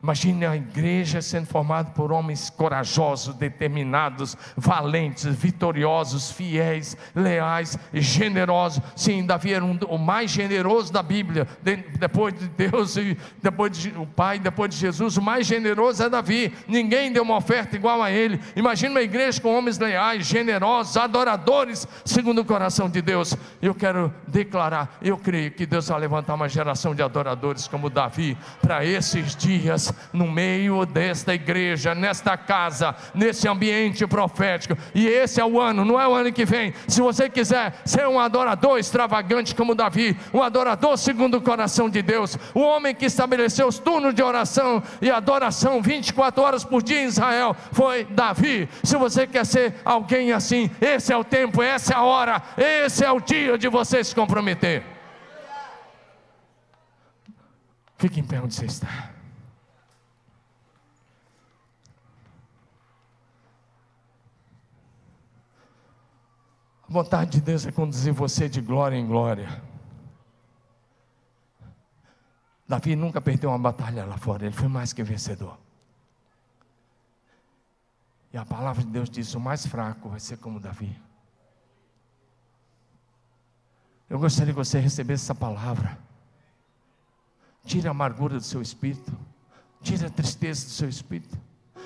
Imagine 0.00 0.46
a 0.46 0.54
igreja 0.54 1.20
sendo 1.20 1.46
formada 1.46 1.90
por 1.90 2.12
homens 2.12 2.48
corajosos, 2.50 3.34
determinados, 3.34 4.36
valentes, 4.56 5.24
vitoriosos, 5.24 6.30
fiéis, 6.30 6.96
leais, 7.16 7.76
generosos. 7.92 8.80
Sim, 8.94 9.26
Davi 9.26 9.52
era 9.52 9.64
um, 9.64 9.76
o 9.88 9.98
mais 9.98 10.30
generoso 10.30 10.92
da 10.92 11.02
Bíblia, 11.02 11.48
de, 11.60 11.78
depois 11.98 12.32
de 12.32 12.46
Deus 12.46 12.96
e 12.96 13.18
depois 13.42 13.76
de 13.76 13.88
o 13.98 14.06
Pai, 14.06 14.38
depois 14.38 14.70
de 14.70 14.76
Jesus, 14.76 15.16
o 15.16 15.22
mais 15.22 15.48
generoso 15.48 16.04
é 16.04 16.08
Davi. 16.08 16.54
Ninguém 16.68 17.10
deu 17.10 17.24
uma 17.24 17.36
oferta 17.36 17.74
igual 17.74 18.00
a 18.00 18.08
ele. 18.08 18.40
Imagine 18.54 18.92
uma 18.92 19.02
igreja 19.02 19.40
com 19.40 19.52
homens 19.52 19.78
leais, 19.78 20.24
generosos, 20.24 20.96
adoradores, 20.96 21.88
segundo 22.04 22.42
o 22.42 22.44
coração 22.44 22.88
de 22.88 23.02
Deus. 23.02 23.36
Eu 23.60 23.74
quero 23.74 24.14
declarar, 24.28 24.96
eu 25.02 25.18
creio 25.18 25.50
que 25.50 25.66
Deus 25.66 25.88
vai 25.88 25.98
levantar 25.98 26.34
uma 26.34 26.48
geração 26.48 26.94
de 26.94 27.02
adoradores 27.02 27.66
como 27.66 27.90
Davi 27.90 28.38
para 28.62 28.84
esses 28.84 29.34
dias 29.34 29.87
no 30.12 30.30
meio 30.30 30.84
desta 30.86 31.34
igreja, 31.34 31.94
nesta 31.94 32.36
casa, 32.36 32.94
nesse 33.14 33.48
ambiente 33.48 34.06
profético. 34.06 34.76
E 34.94 35.06
esse 35.06 35.40
é 35.40 35.44
o 35.44 35.60
ano, 35.60 35.84
não 35.84 36.00
é 36.00 36.06
o 36.06 36.14
ano 36.14 36.32
que 36.32 36.44
vem. 36.44 36.72
Se 36.86 37.00
você 37.00 37.28
quiser 37.28 37.80
ser 37.84 38.06
um 38.06 38.18
adorador 38.18 38.78
extravagante 38.78 39.54
como 39.54 39.74
Davi, 39.74 40.16
um 40.32 40.42
adorador 40.42 40.96
segundo 40.96 41.38
o 41.38 41.42
coração 41.42 41.88
de 41.88 42.02
Deus, 42.02 42.38
o 42.54 42.60
homem 42.60 42.94
que 42.94 43.06
estabeleceu 43.06 43.66
os 43.66 43.78
turnos 43.78 44.14
de 44.14 44.22
oração 44.22 44.82
e 45.00 45.10
adoração 45.10 45.80
24 45.82 46.42
horas 46.42 46.64
por 46.64 46.82
dia 46.82 47.02
em 47.02 47.06
Israel, 47.06 47.56
foi 47.72 48.04
Davi. 48.04 48.68
Se 48.82 48.96
você 48.96 49.26
quer 49.26 49.44
ser 49.44 49.74
alguém 49.84 50.32
assim, 50.32 50.70
esse 50.80 51.12
é 51.12 51.16
o 51.16 51.24
tempo, 51.24 51.62
essa 51.62 51.94
é 51.94 51.96
a 51.96 52.02
hora, 52.02 52.42
esse 52.56 53.04
é 53.04 53.10
o 53.10 53.20
dia 53.20 53.58
de 53.58 53.68
você 53.68 54.02
se 54.02 54.14
comprometer. 54.14 54.82
Fique 57.98 58.20
em 58.20 58.24
pé 58.24 58.40
onde 58.40 58.54
você 58.54 58.66
está. 58.66 59.17
A 66.88 66.92
vontade 66.92 67.32
de 67.32 67.40
Deus 67.42 67.66
é 67.66 67.72
conduzir 67.72 68.14
você 68.14 68.48
de 68.48 68.62
glória 68.62 68.96
em 68.96 69.06
glória. 69.06 69.62
Davi 72.66 72.96
nunca 72.96 73.20
perdeu 73.20 73.50
uma 73.50 73.58
batalha 73.58 74.06
lá 74.06 74.16
fora, 74.16 74.46
ele 74.46 74.54
foi 74.54 74.68
mais 74.68 74.92
que 74.92 75.02
vencedor. 75.02 75.58
E 78.32 78.38
a 78.38 78.44
palavra 78.44 78.82
de 78.82 78.90
Deus 78.90 79.10
diz: 79.10 79.34
o 79.34 79.40
mais 79.40 79.66
fraco 79.66 80.08
vai 80.08 80.20
ser 80.20 80.38
como 80.38 80.58
Davi. 80.58 80.94
Eu 84.08 84.18
gostaria 84.18 84.52
que 84.52 84.58
você 84.58 84.78
recebesse 84.78 85.24
essa 85.24 85.34
palavra. 85.34 85.98
Tire 87.64 87.86
a 87.86 87.90
amargura 87.90 88.36
do 88.36 88.44
seu 88.44 88.62
espírito, 88.62 89.12
tire 89.82 90.06
a 90.06 90.10
tristeza 90.10 90.64
do 90.64 90.70
seu 90.70 90.88
espírito, 90.88 91.38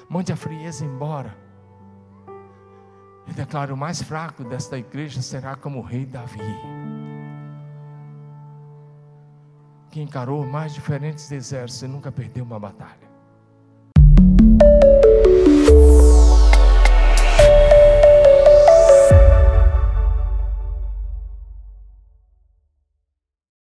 mande 0.08 0.32
a 0.32 0.36
frieza 0.36 0.84
embora. 0.84 1.36
E 3.26 3.32
declara: 3.32 3.72
o 3.72 3.76
mais 3.76 4.02
fraco 4.02 4.44
desta 4.44 4.78
igreja 4.78 5.22
será 5.22 5.56
como 5.56 5.78
o 5.78 5.82
rei 5.82 6.04
Davi, 6.04 6.38
que 9.90 10.00
encarou 10.00 10.44
mais 10.46 10.72
diferentes 10.74 11.30
exércitos 11.30 11.82
e 11.82 11.88
nunca 11.88 12.10
perdeu 12.10 12.44
uma 12.44 12.58
batalha. 12.58 13.01